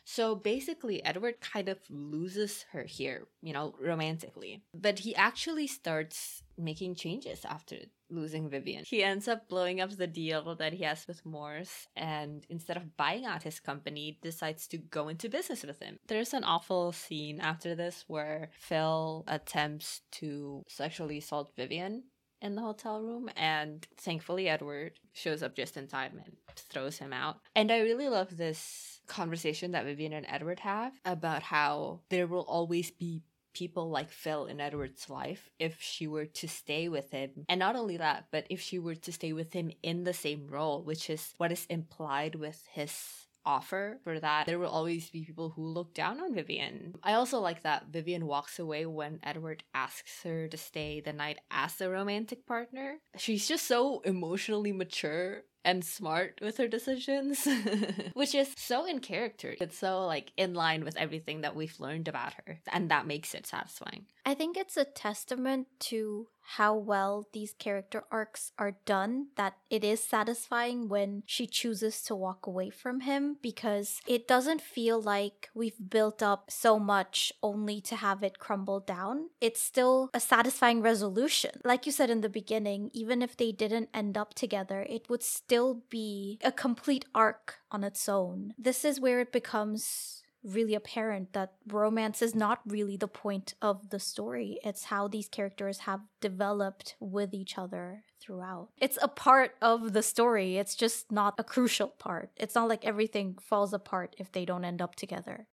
So 0.04 0.34
basically, 0.34 1.02
Edward 1.02 1.40
kind 1.40 1.68
of 1.68 1.78
loses 1.88 2.66
her 2.72 2.84
here, 2.84 3.26
you 3.40 3.54
know, 3.54 3.74
romantically. 3.80 4.62
But 4.74 5.00
he 5.00 5.16
actually 5.16 5.66
starts 5.66 6.42
making 6.58 6.94
changes 6.94 7.44
after 7.44 7.76
losing 8.10 8.48
Vivian. 8.48 8.84
He 8.86 9.02
ends 9.02 9.28
up 9.28 9.48
blowing 9.48 9.80
up 9.80 9.90
the 9.90 10.06
deal 10.06 10.54
that 10.56 10.72
he 10.72 10.84
has 10.84 11.06
with 11.06 11.24
Morse 11.24 11.86
and 11.96 12.46
instead 12.48 12.76
of 12.76 12.96
buying 12.96 13.24
out 13.24 13.42
his 13.42 13.60
company, 13.60 14.18
decides 14.22 14.66
to 14.68 14.78
go 14.78 15.08
into 15.08 15.28
business 15.28 15.62
with 15.62 15.80
him. 15.80 15.98
There's 16.06 16.34
an 16.34 16.44
awful 16.44 16.92
scene 16.92 17.40
after 17.40 17.74
this 17.74 18.04
where 18.06 18.50
Phil 18.58 19.24
attempts 19.26 20.02
to 20.12 20.62
sexually 20.68 21.18
assault 21.18 21.52
Vivian 21.56 22.04
in 22.44 22.54
the 22.54 22.62
hotel 22.62 23.00
room 23.00 23.30
and 23.36 23.86
thankfully 23.96 24.48
Edward 24.48 24.92
shows 25.14 25.42
up 25.42 25.56
just 25.56 25.76
in 25.76 25.88
time 25.88 26.20
and 26.24 26.36
throws 26.56 26.98
him 26.98 27.12
out. 27.12 27.38
And 27.56 27.72
I 27.72 27.80
really 27.80 28.08
love 28.08 28.36
this 28.36 29.00
conversation 29.06 29.72
that 29.72 29.86
Vivian 29.86 30.12
and 30.12 30.26
Edward 30.28 30.60
have 30.60 30.92
about 31.04 31.42
how 31.42 32.00
there 32.10 32.26
will 32.26 32.42
always 32.42 32.90
be 32.90 33.22
people 33.54 33.90
like 33.90 34.10
Phil 34.10 34.46
in 34.46 34.60
Edward's 34.60 35.08
life 35.08 35.48
if 35.58 35.80
she 35.80 36.06
were 36.06 36.26
to 36.26 36.48
stay 36.48 36.88
with 36.88 37.10
him. 37.10 37.46
And 37.48 37.58
not 37.58 37.76
only 37.76 37.96
that, 37.96 38.26
but 38.30 38.46
if 38.50 38.60
she 38.60 38.78
were 38.78 38.96
to 38.96 39.12
stay 39.12 39.32
with 39.32 39.52
him 39.52 39.70
in 39.82 40.04
the 40.04 40.12
same 40.12 40.48
role, 40.48 40.82
which 40.82 41.08
is 41.08 41.34
what 41.38 41.52
is 41.52 41.66
implied 41.70 42.34
with 42.34 42.66
his 42.72 43.24
offer 43.46 43.98
for 44.02 44.18
that 44.20 44.46
there 44.46 44.58
will 44.58 44.68
always 44.68 45.10
be 45.10 45.24
people 45.24 45.50
who 45.50 45.66
look 45.66 45.94
down 45.94 46.20
on 46.20 46.34
Vivian. 46.34 46.94
I 47.02 47.14
also 47.14 47.40
like 47.40 47.62
that 47.62 47.88
Vivian 47.90 48.26
walks 48.26 48.58
away 48.58 48.86
when 48.86 49.20
Edward 49.22 49.62
asks 49.74 50.22
her 50.22 50.48
to 50.48 50.56
stay 50.56 51.00
the 51.00 51.12
night 51.12 51.38
as 51.50 51.80
a 51.80 51.90
romantic 51.90 52.46
partner. 52.46 52.98
She's 53.16 53.46
just 53.46 53.66
so 53.66 54.00
emotionally 54.00 54.72
mature 54.72 55.42
and 55.64 55.84
smart 55.84 56.38
with 56.42 56.58
her 56.58 56.68
decisions, 56.68 57.46
which 58.14 58.34
is 58.34 58.52
so 58.56 58.84
in 58.84 59.00
character. 59.00 59.54
It's 59.60 59.78
so 59.78 60.06
like 60.06 60.32
in 60.36 60.54
line 60.54 60.84
with 60.84 60.96
everything 60.96 61.40
that 61.40 61.56
we've 61.56 61.78
learned 61.80 62.08
about 62.08 62.34
her, 62.44 62.60
and 62.72 62.90
that 62.90 63.06
makes 63.06 63.34
it 63.34 63.46
satisfying. 63.46 64.06
I 64.26 64.34
think 64.34 64.56
it's 64.56 64.76
a 64.76 64.84
testament 64.84 65.66
to 65.80 66.28
how 66.44 66.74
well 66.74 67.26
these 67.32 67.54
character 67.58 68.04
arcs 68.10 68.52
are 68.58 68.76
done 68.84 69.28
that 69.36 69.54
it 69.70 69.82
is 69.82 70.02
satisfying 70.02 70.88
when 70.88 71.22
she 71.26 71.46
chooses 71.46 72.02
to 72.02 72.14
walk 72.14 72.46
away 72.46 72.70
from 72.70 73.00
him 73.00 73.36
because 73.42 74.00
it 74.06 74.28
doesn't 74.28 74.60
feel 74.60 75.00
like 75.00 75.50
we've 75.54 75.90
built 75.90 76.22
up 76.22 76.50
so 76.50 76.78
much 76.78 77.32
only 77.42 77.80
to 77.80 77.96
have 77.96 78.22
it 78.22 78.38
crumble 78.38 78.80
down. 78.80 79.30
It's 79.40 79.60
still 79.60 80.10
a 80.12 80.20
satisfying 80.20 80.82
resolution. 80.82 81.60
Like 81.64 81.86
you 81.86 81.92
said 81.92 82.10
in 82.10 82.20
the 82.20 82.28
beginning, 82.28 82.90
even 82.92 83.22
if 83.22 83.36
they 83.36 83.52
didn't 83.52 83.88
end 83.94 84.16
up 84.16 84.34
together, 84.34 84.86
it 84.88 85.08
would 85.08 85.22
still 85.22 85.82
be 85.88 86.38
a 86.44 86.52
complete 86.52 87.04
arc 87.14 87.56
on 87.70 87.82
its 87.84 88.08
own. 88.08 88.54
This 88.58 88.84
is 88.84 89.00
where 89.00 89.20
it 89.20 89.32
becomes 89.32 90.23
really 90.44 90.74
apparent 90.74 91.32
that 91.32 91.54
romance 91.66 92.22
is 92.22 92.34
not 92.34 92.60
really 92.66 92.96
the 92.96 93.08
point 93.08 93.54
of 93.62 93.90
the 93.90 93.98
story. 93.98 94.58
It's 94.62 94.84
how 94.84 95.08
these 95.08 95.28
characters 95.28 95.78
have 95.80 96.00
developed 96.20 96.96
with 97.00 97.32
each 97.32 97.58
other 97.58 98.04
throughout. 98.20 98.68
It's 98.78 98.98
a 99.02 99.08
part 99.08 99.52
of 99.60 99.92
the 99.92 100.02
story, 100.02 100.58
it's 100.58 100.74
just 100.74 101.10
not 101.10 101.34
a 101.38 101.44
crucial 101.44 101.88
part. 101.88 102.30
It's 102.36 102.54
not 102.54 102.68
like 102.68 102.84
everything 102.84 103.36
falls 103.40 103.72
apart 103.72 104.14
if 104.18 104.30
they 104.32 104.44
don't 104.44 104.64
end 104.64 104.82
up 104.82 104.94
together. 104.94 105.46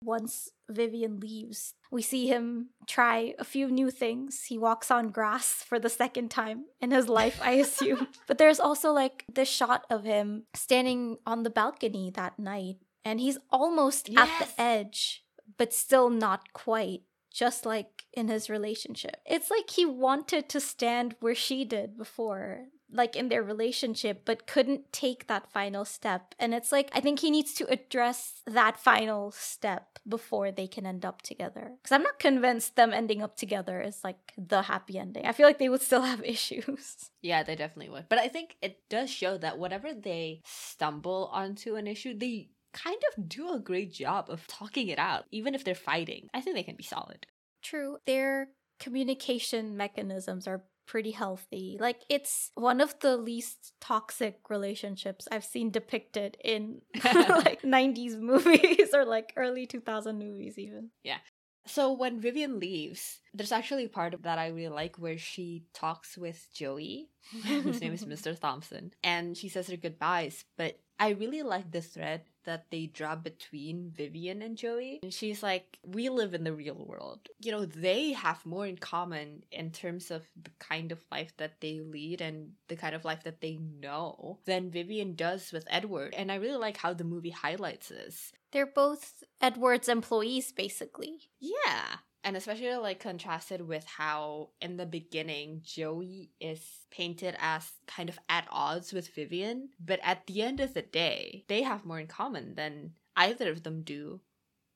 Once 0.00 0.50
Vivian 0.68 1.18
leaves, 1.18 1.74
we 1.90 2.02
see 2.02 2.28
him 2.28 2.68
try 2.86 3.34
a 3.38 3.44
few 3.44 3.68
new 3.68 3.90
things. 3.90 4.44
He 4.44 4.56
walks 4.56 4.92
on 4.92 5.10
grass 5.10 5.64
for 5.66 5.80
the 5.80 5.88
second 5.88 6.30
time 6.30 6.66
in 6.80 6.92
his 6.92 7.08
life, 7.08 7.40
I 7.42 7.52
assume. 7.52 8.06
but 8.28 8.38
there's 8.38 8.60
also 8.60 8.92
like 8.92 9.24
this 9.32 9.48
shot 9.48 9.86
of 9.90 10.04
him 10.04 10.44
standing 10.54 11.18
on 11.26 11.42
the 11.42 11.50
balcony 11.50 12.12
that 12.14 12.38
night 12.38 12.76
and 13.04 13.20
he's 13.20 13.38
almost 13.50 14.08
yes. 14.08 14.28
at 14.28 14.46
the 14.46 14.60
edge, 14.60 15.24
but 15.56 15.72
still 15.72 16.10
not 16.10 16.52
quite, 16.52 17.02
just 17.32 17.64
like 17.64 18.04
in 18.12 18.28
his 18.28 18.50
relationship. 18.50 19.16
It's 19.26 19.50
like 19.50 19.70
he 19.70 19.84
wanted 19.84 20.48
to 20.50 20.60
stand 20.60 21.16
where 21.20 21.34
she 21.34 21.64
did 21.64 21.96
before, 21.96 22.66
like 22.90 23.16
in 23.16 23.28
their 23.28 23.42
relationship, 23.42 24.22
but 24.24 24.46
couldn't 24.46 24.92
take 24.92 25.26
that 25.26 25.50
final 25.52 25.84
step. 25.84 26.34
And 26.38 26.54
it's 26.54 26.72
like, 26.72 26.90
I 26.92 27.00
think 27.00 27.20
he 27.20 27.30
needs 27.30 27.54
to 27.54 27.70
address 27.70 28.42
that 28.46 28.78
final 28.78 29.30
step 29.30 29.98
before 30.06 30.50
they 30.50 30.66
can 30.66 30.86
end 30.86 31.04
up 31.04 31.22
together. 31.22 31.72
Because 31.82 31.92
I'm 31.92 32.02
not 32.02 32.18
convinced 32.18 32.76
them 32.76 32.92
ending 32.92 33.22
up 33.22 33.36
together 33.36 33.80
is 33.80 34.02
like 34.02 34.32
the 34.38 34.62
happy 34.62 34.98
ending. 34.98 35.26
I 35.26 35.32
feel 35.32 35.46
like 35.46 35.58
they 35.58 35.68
would 35.68 35.82
still 35.82 36.02
have 36.02 36.24
issues. 36.24 37.10
Yeah, 37.20 37.42
they 37.42 37.56
definitely 37.56 37.90
would. 37.92 38.08
But 38.08 38.18
I 38.18 38.28
think 38.28 38.56
it 38.62 38.88
does 38.88 39.10
show 39.10 39.36
that 39.38 39.58
whatever 39.58 39.92
they 39.92 40.42
stumble 40.44 41.30
onto 41.32 41.74
an 41.76 41.86
issue, 41.86 42.16
they 42.16 42.48
kind 42.72 43.00
of 43.12 43.28
do 43.28 43.52
a 43.52 43.60
great 43.60 43.92
job 43.92 44.26
of 44.28 44.46
talking 44.46 44.88
it 44.88 44.98
out, 44.98 45.24
even 45.30 45.54
if 45.54 45.64
they're 45.64 45.74
fighting. 45.74 46.28
I 46.34 46.40
think 46.40 46.56
they 46.56 46.62
can 46.62 46.76
be 46.76 46.84
solid. 46.84 47.26
True. 47.62 47.98
Their 48.06 48.48
communication 48.78 49.76
mechanisms 49.76 50.46
are 50.46 50.64
pretty 50.86 51.10
healthy. 51.10 51.76
Like 51.78 52.02
it's 52.08 52.50
one 52.54 52.80
of 52.80 52.98
the 53.00 53.16
least 53.16 53.74
toxic 53.80 54.38
relationships 54.48 55.28
I've 55.30 55.44
seen 55.44 55.70
depicted 55.70 56.36
in 56.42 56.80
like 57.04 57.62
90s 57.62 58.18
movies 58.18 58.90
or 58.94 59.04
like 59.04 59.32
early 59.36 59.66
2000 59.66 60.18
movies 60.18 60.58
even. 60.58 60.90
Yeah. 61.04 61.18
So 61.66 61.92
when 61.92 62.18
Vivian 62.18 62.58
leaves, 62.58 63.20
there's 63.34 63.52
actually 63.52 63.84
a 63.84 63.90
part 63.90 64.14
of 64.14 64.22
that 64.22 64.38
I 64.38 64.48
really 64.48 64.68
like 64.68 64.96
where 64.96 65.18
she 65.18 65.64
talks 65.74 66.16
with 66.16 66.48
Joey, 66.54 67.10
whose 67.44 67.82
name 67.82 67.92
is 67.92 68.06
Mr. 68.06 68.38
Thompson, 68.40 68.92
and 69.04 69.36
she 69.36 69.50
says 69.50 69.68
her 69.68 69.76
goodbyes, 69.76 70.46
but 70.56 70.78
I 70.98 71.10
really 71.10 71.42
like 71.42 71.70
this 71.70 71.88
thread 71.88 72.22
that 72.48 72.70
they 72.70 72.86
draw 72.86 73.14
between 73.14 73.92
Vivian 73.94 74.40
and 74.40 74.56
Joey. 74.56 75.00
And 75.02 75.12
she's 75.12 75.42
like, 75.42 75.78
we 75.84 76.08
live 76.08 76.32
in 76.32 76.44
the 76.44 76.52
real 76.54 76.82
world. 76.82 77.28
You 77.40 77.52
know, 77.52 77.66
they 77.66 78.12
have 78.12 78.46
more 78.46 78.66
in 78.66 78.78
common 78.78 79.44
in 79.52 79.70
terms 79.70 80.10
of 80.10 80.22
the 80.42 80.50
kind 80.58 80.90
of 80.90 81.04
life 81.12 81.34
that 81.36 81.60
they 81.60 81.80
lead 81.80 82.22
and 82.22 82.52
the 82.68 82.76
kind 82.76 82.94
of 82.94 83.04
life 83.04 83.22
that 83.24 83.42
they 83.42 83.58
know 83.58 84.38
than 84.46 84.70
Vivian 84.70 85.14
does 85.14 85.52
with 85.52 85.66
Edward. 85.68 86.14
And 86.16 86.32
I 86.32 86.36
really 86.36 86.56
like 86.56 86.78
how 86.78 86.94
the 86.94 87.04
movie 87.04 87.28
highlights 87.28 87.90
this. 87.90 88.32
They're 88.50 88.64
both 88.64 89.22
Edward's 89.42 89.90
employees, 89.90 90.50
basically. 90.50 91.28
Yeah 91.38 91.98
and 92.24 92.36
especially 92.36 92.74
like 92.76 93.00
contrasted 93.00 93.66
with 93.66 93.84
how 93.86 94.50
in 94.60 94.76
the 94.76 94.86
beginning 94.86 95.62
Joey 95.64 96.30
is 96.40 96.60
painted 96.90 97.36
as 97.40 97.70
kind 97.86 98.08
of 98.08 98.18
at 98.28 98.46
odds 98.50 98.92
with 98.92 99.14
Vivian, 99.14 99.70
but 99.78 100.00
at 100.02 100.26
the 100.26 100.42
end 100.42 100.60
of 100.60 100.74
the 100.74 100.82
day, 100.82 101.44
they 101.48 101.62
have 101.62 101.84
more 101.84 102.00
in 102.00 102.06
common 102.06 102.54
than 102.54 102.92
either 103.16 103.50
of 103.50 103.62
them 103.62 103.82
do 103.82 104.20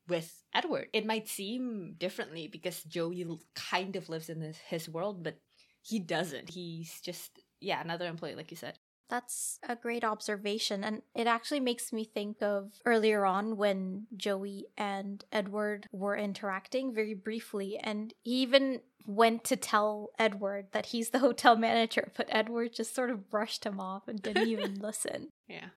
with 0.09 0.43
Edward. 0.55 0.89
It 0.93 1.07
might 1.07 1.29
seem 1.29 1.95
differently 1.99 2.49
because 2.49 2.83
Joey 2.85 3.27
kind 3.55 3.97
of 3.97 4.09
lives 4.09 4.29
in 4.29 4.41
his, 4.41 4.59
his 4.59 4.89
world, 4.89 5.23
but 5.23 5.39
he 5.83 5.99
doesn't. 5.99 6.51
He's 6.51 7.01
just 7.01 7.41
yeah, 7.61 7.81
another 7.81 8.07
employee 8.07 8.35
like 8.35 8.51
you 8.51 8.57
said. 8.57 8.79
That's 9.09 9.59
a 9.69 9.77
great 9.77 10.05
observation. 10.05 10.85
And 10.85 11.03
it 11.15 11.27
actually 11.27 11.61
makes 11.61 11.93
me 11.93 12.05
think 12.05 12.43
of 12.43 12.73
earlier 12.87 13.25
on 13.25 13.57
when 13.57 14.07
Joey 14.17 14.67
and 14.77 15.25
Edward 15.31 15.87
were 15.93 16.17
interacting 16.17 16.95
very 16.95 17.15
briefly. 17.15 17.79
And 17.79 18.15
he 18.23 18.43
even 18.43 18.81
went 19.07 19.45
to 19.45 19.57
tell 19.57 20.11
Edward 20.19 20.69
that 20.73 20.87
he's 20.87 21.11
the 21.11 21.19
hotel 21.21 21.57
manager, 21.57 22.13
but 22.17 22.29
Edward 22.31 22.73
just 22.73 22.95
sort 22.95 23.11
of 23.11 23.31
brushed 23.31 23.65
him 23.65 23.81
off 23.81 24.09
and 24.09 24.23
didn't 24.23 24.49
even 24.49 24.75
listen. 24.81 25.29
Yeah. 25.49 25.69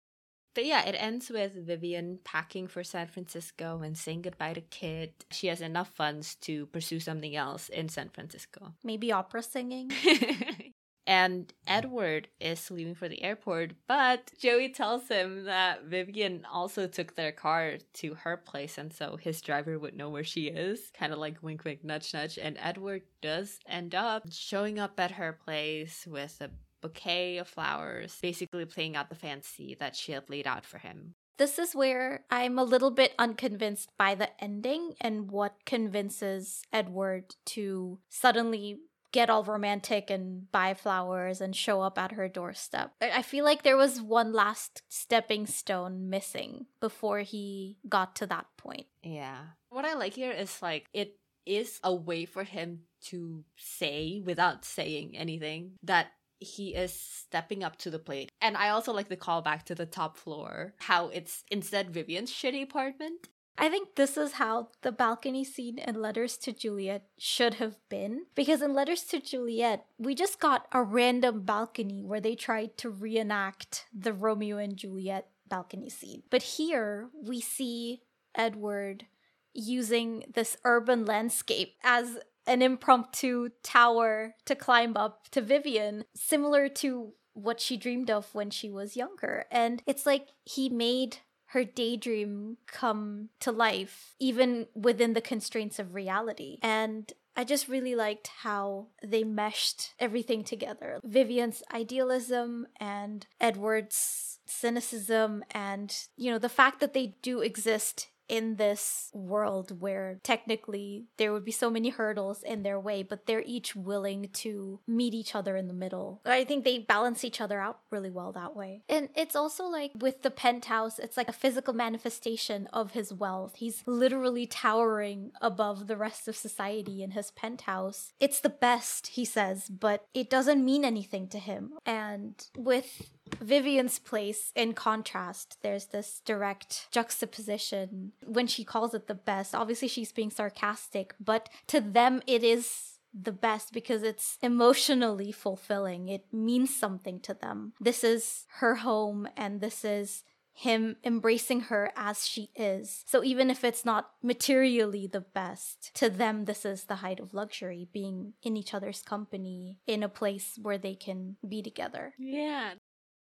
But 0.54 0.66
yeah, 0.66 0.86
it 0.86 0.96
ends 0.98 1.30
with 1.30 1.54
Vivian 1.68 2.20
packing 2.24 2.68
for 2.68 2.82
San 2.82 3.08
Francisco 3.08 3.82
and 3.84 3.98
saying 3.98 4.22
goodbye 4.22 4.54
to 4.54 4.62
Kit. 4.62 5.26
She 5.30 5.48
has 5.48 5.60
enough 5.60 5.90
funds 5.90 6.36
to 6.36 6.68
pursue 6.68 7.02
something 7.02 7.36
else 7.36 7.68
in 7.68 7.90
San 7.90 8.08
Francisco. 8.08 8.74
Maybe 8.82 9.12
opera 9.12 9.44
singing? 9.44 9.92
and 11.08 11.54
Edward 11.68 12.28
is 12.40 12.72
leaving 12.72 12.96
for 12.96 13.08
the 13.08 13.24
airport, 13.24 13.74
but 13.88 14.32
Joey 14.40 14.70
tells 14.70 15.08
him 15.08 15.46
that 15.46 15.86
Vivian 15.86 16.46
also 16.52 16.88
took 16.88 17.16
their 17.16 17.32
car 17.32 17.78
to 17.94 18.16
her 18.16 18.38
place, 18.38 18.78
and 18.78 18.92
so 18.92 19.18
his 19.18 19.42
driver 19.42 19.78
would 19.78 19.96
know 19.96 20.10
where 20.10 20.24
she 20.24 20.48
is. 20.48 20.92
Kind 20.98 21.14
of 21.14 21.20
like 21.20 21.42
wink, 21.42 21.64
wink, 21.64 21.84
nudge, 21.84 22.14
nudge. 22.14 22.38
And 22.38 22.58
Edward 22.60 23.04
does 23.22 23.60
end 23.68 23.94
up 23.94 24.24
showing 24.32 24.80
up 24.80 25.00
at 25.00 25.12
her 25.12 25.34
place 25.34 26.08
with 26.10 26.38
a 26.42 26.50
bouquet 26.82 27.38
of 27.38 27.48
flowers, 27.48 28.18
basically 28.22 28.66
playing 28.66 28.96
out 28.96 29.10
the 29.10 29.16
fancy 29.16 29.76
that 29.80 29.96
she 29.96 30.12
had 30.12 30.30
laid 30.30 30.48
out 30.48 30.66
for 30.66 30.78
him. 30.78 31.16
This 31.38 31.60
is 31.60 31.76
where 31.76 32.24
I'm 32.32 32.58
a 32.58 32.64
little 32.64 32.92
bit 32.92 33.14
unconvinced 33.20 33.90
by 33.98 34.16
the 34.16 34.30
ending 34.42 34.94
and 35.02 35.30
what 35.30 35.66
convinces 35.66 36.62
Edward 36.72 37.36
to 37.48 38.00
suddenly 38.08 38.80
get 39.16 39.30
all 39.30 39.46
romantic 39.46 40.10
and 40.10 40.52
buy 40.52 40.74
flowers 40.74 41.40
and 41.40 41.56
show 41.56 41.80
up 41.80 41.98
at 41.98 42.12
her 42.12 42.28
doorstep. 42.28 42.92
I 43.00 43.22
feel 43.22 43.46
like 43.46 43.64
there 43.64 43.78
was 43.78 44.02
one 44.02 44.34
last 44.34 44.82
stepping 44.90 45.48
stone 45.48 46.10
missing 46.10 46.66
before 46.82 47.20
he 47.20 47.78
got 47.88 48.14
to 48.18 48.28
that 48.28 48.46
point. 48.58 48.88
Yeah. 49.02 49.56
What 49.70 49.86
I 49.86 49.94
like 49.94 50.14
here 50.14 50.32
is 50.32 50.62
like 50.62 50.88
it 50.94 51.18
is 51.46 51.80
a 51.82 51.96
way 51.96 52.26
for 52.26 52.44
him 52.44 52.82
to 53.04 53.46
say 53.56 54.22
without 54.26 54.66
saying 54.66 55.16
anything 55.16 55.78
that 55.82 56.08
he 56.40 56.76
is 56.76 56.92
stepping 56.92 57.64
up 57.64 57.78
to 57.78 57.90
the 57.90 58.00
plate. 58.00 58.30
And 58.42 58.58
I 58.58 58.70
also 58.70 58.92
like 58.92 59.08
the 59.08 59.16
callback 59.16 59.64
to 59.64 59.76
the 59.76 59.86
top 59.86 60.18
floor, 60.18 60.74
how 60.80 61.08
it's 61.08 61.46
instead 61.50 61.92
Vivian's 61.92 62.32
shitty 62.32 62.64
apartment. 62.64 63.30
I 63.58 63.70
think 63.70 63.96
this 63.96 64.18
is 64.18 64.34
how 64.34 64.70
the 64.82 64.92
balcony 64.92 65.44
scene 65.44 65.78
in 65.78 66.02
Letters 66.02 66.38
to 66.38 66.52
Juliet 66.52 67.06
should 67.18 67.56
have 67.56 67.78
been. 67.90 68.26
Because 68.36 68.62
in 68.62 68.74
Letters 68.74 69.04
to 69.06 69.20
Juliet, 69.20 69.86
we 69.98 70.14
just 70.14 70.40
got 70.40 70.68
a 70.72 70.84
random 70.84 71.44
balcony 71.44 72.04
where 72.04 72.20
they 72.20 72.36
tried 72.36 72.78
to 72.80 72.90
reenact 72.90 73.86
the 73.94 74.14
Romeo 74.14 74.58
and 74.58 74.76
Juliet 74.76 75.30
balcony 75.48 75.90
scene. 75.90 76.24
But 76.30 76.44
here 76.44 77.10
we 77.14 77.40
see 77.40 78.02
Edward 78.36 79.06
using 79.54 80.26
this 80.34 80.58
urban 80.66 81.06
landscape 81.06 81.76
as 81.84 82.18
an 82.46 82.62
impromptu 82.62 83.50
tower 83.64 84.36
to 84.46 84.56
climb 84.56 84.98
up 84.98 85.30
to 85.32 85.42
Vivian, 85.42 86.04
similar 86.14 86.68
to 86.70 87.14
what 87.34 87.60
she 87.60 87.76
dreamed 87.78 88.10
of 88.10 88.34
when 88.34 88.50
she 88.50 88.70
was 88.70 88.96
younger. 88.96 89.46
And 89.52 89.82
it's 89.86 90.06
like 90.06 90.30
he 90.44 90.70
made 90.70 91.18
her 91.56 91.64
daydream 91.64 92.58
come 92.68 93.30
to 93.40 93.50
life, 93.50 94.14
even 94.20 94.68
within 94.76 95.14
the 95.14 95.22
constraints 95.22 95.80
of 95.80 95.96
reality. 95.96 96.58
And 96.62 97.14
I 97.38 97.46
just 97.46 97.70
really 97.70 97.96
liked 97.96 98.28
how 98.42 98.88
they 99.02 99.24
meshed 99.24 99.94
everything 99.98 100.44
together. 100.44 101.00
Vivian's 101.02 101.64
idealism 101.74 102.68
and 102.78 103.26
Edward's 103.40 104.40
cynicism, 104.46 105.46
and, 105.52 105.98
you 106.18 106.30
know, 106.30 106.40
the 106.40 106.50
fact 106.50 106.82
that 106.82 106.94
they 106.94 107.16
do 107.22 107.40
exist 107.40 108.10
in 108.28 108.56
this 108.56 109.10
world 109.14 109.82
where 109.82 110.20
technically 110.24 111.06
there 111.18 111.32
would 111.32 111.46
be 111.46 111.52
so 111.52 111.70
many 111.70 111.90
hurdles 111.90 112.44
in 112.44 112.64
their 112.64 112.80
way, 112.80 113.04
but 113.04 113.26
they're 113.26 113.44
each 113.46 113.76
willing 113.76 114.30
to 114.34 114.80
meet 114.88 115.14
each 115.14 115.36
other 115.36 115.56
in 115.56 115.68
the 115.68 115.74
middle. 115.74 116.22
I 116.26 116.44
think 116.44 116.64
they 116.64 116.80
balance 116.80 117.24
each 117.24 117.42
other 117.42 117.60
out 117.60 117.80
really 117.92 118.10
well 118.10 118.32
that 118.34 118.56
way. 118.56 118.84
And 118.90 119.10
it's 119.16 119.36
also 119.36 119.66
like 119.66 119.92
with 120.00 120.22
the 120.22 120.32
penthouse, 120.32 121.00
it's 121.00 121.18
like 121.18 121.30
a 121.30 121.34
physical 121.34 121.74
manifestation 121.74 122.68
of 122.74 122.92
his 122.92 123.14
wealth. 123.14 123.56
He's 123.56 123.84
literally 123.86 124.48
towering 124.48 125.32
above 125.42 125.88
the 125.88 125.98
rest 125.98 126.28
of 126.28 126.36
society 126.36 127.04
in 127.04 127.12
his 127.12 127.32
penthouse. 127.32 128.14
It's 128.20 128.40
the 128.40 128.50
best, 128.50 129.08
he 129.08 129.26
says, 129.26 129.70
but 129.70 130.08
it 130.14 130.30
doesn't 130.30 130.64
mean 130.64 130.86
anything 130.86 131.28
to 131.30 131.40
him. 131.40 131.74
And 131.86 132.34
with 132.58 133.10
Vivian's 133.42 134.00
place, 134.00 134.52
in 134.56 134.74
contrast, 134.74 135.58
there's 135.62 135.88
this 135.88 136.22
direct 136.26 136.88
juxtaposition 136.92 138.12
when 138.26 138.48
she 138.48 138.64
calls 138.64 138.94
it 138.94 139.08
the 139.08 139.16
best. 139.16 139.56
Obviously, 139.56 139.88
she's 139.88 140.12
being 140.12 140.30
sarcastic, 140.30 141.16
but 141.20 141.50
to 141.68 141.82
them, 141.82 142.22
it 142.28 142.44
is 142.44 143.00
the 143.14 143.32
best 143.32 143.74
because 143.74 144.04
it's 144.04 144.38
emotionally 144.42 145.32
fulfilling. 145.32 146.10
It 146.10 146.26
means 146.34 146.76
something 146.76 147.20
to 147.22 147.34
them. 147.34 147.74
This 147.80 148.04
is 148.04 148.46
her 148.58 148.76
home, 148.76 149.28
and 149.38 149.62
this 149.62 149.86
is 149.86 150.24
him 150.58 150.96
embracing 151.04 151.62
her 151.62 151.92
as 151.98 152.26
she 152.26 152.50
is. 152.56 153.04
So 153.06 153.24
even 153.24 153.50
if 153.50 153.64
it's 153.64 153.84
not 153.84 154.12
materially 154.24 155.06
the 155.06 155.22
best, 155.22 155.94
to 155.96 156.10
them, 156.10 156.46
this 156.46 156.66
is 156.66 156.86
the 156.86 156.96
height 156.96 157.20
of 157.20 157.34
luxury, 157.34 157.90
being 157.92 158.34
in 158.42 158.56
each 158.56 158.74
other's 158.74 159.02
company 159.02 159.80
in 159.86 160.02
a 160.02 160.10
place 160.10 160.58
where 160.62 160.78
they 160.78 160.96
can 160.96 161.36
be 161.48 161.62
together. 161.62 162.14
Yeah, 162.18 162.76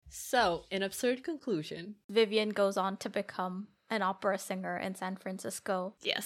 so, 0.10 0.66
in 0.72 0.82
absurd 0.82 1.24
conclusion, 1.24 1.96
Vivian 2.10 2.50
goes 2.50 2.78
on 2.78 2.98
to 2.98 3.10
become 3.10 3.68
an 3.90 4.02
opera 4.02 4.38
singer 4.38 4.78
in 4.78 4.96
San 4.96 5.16
Francisco. 5.16 5.96
Yes. 6.02 6.26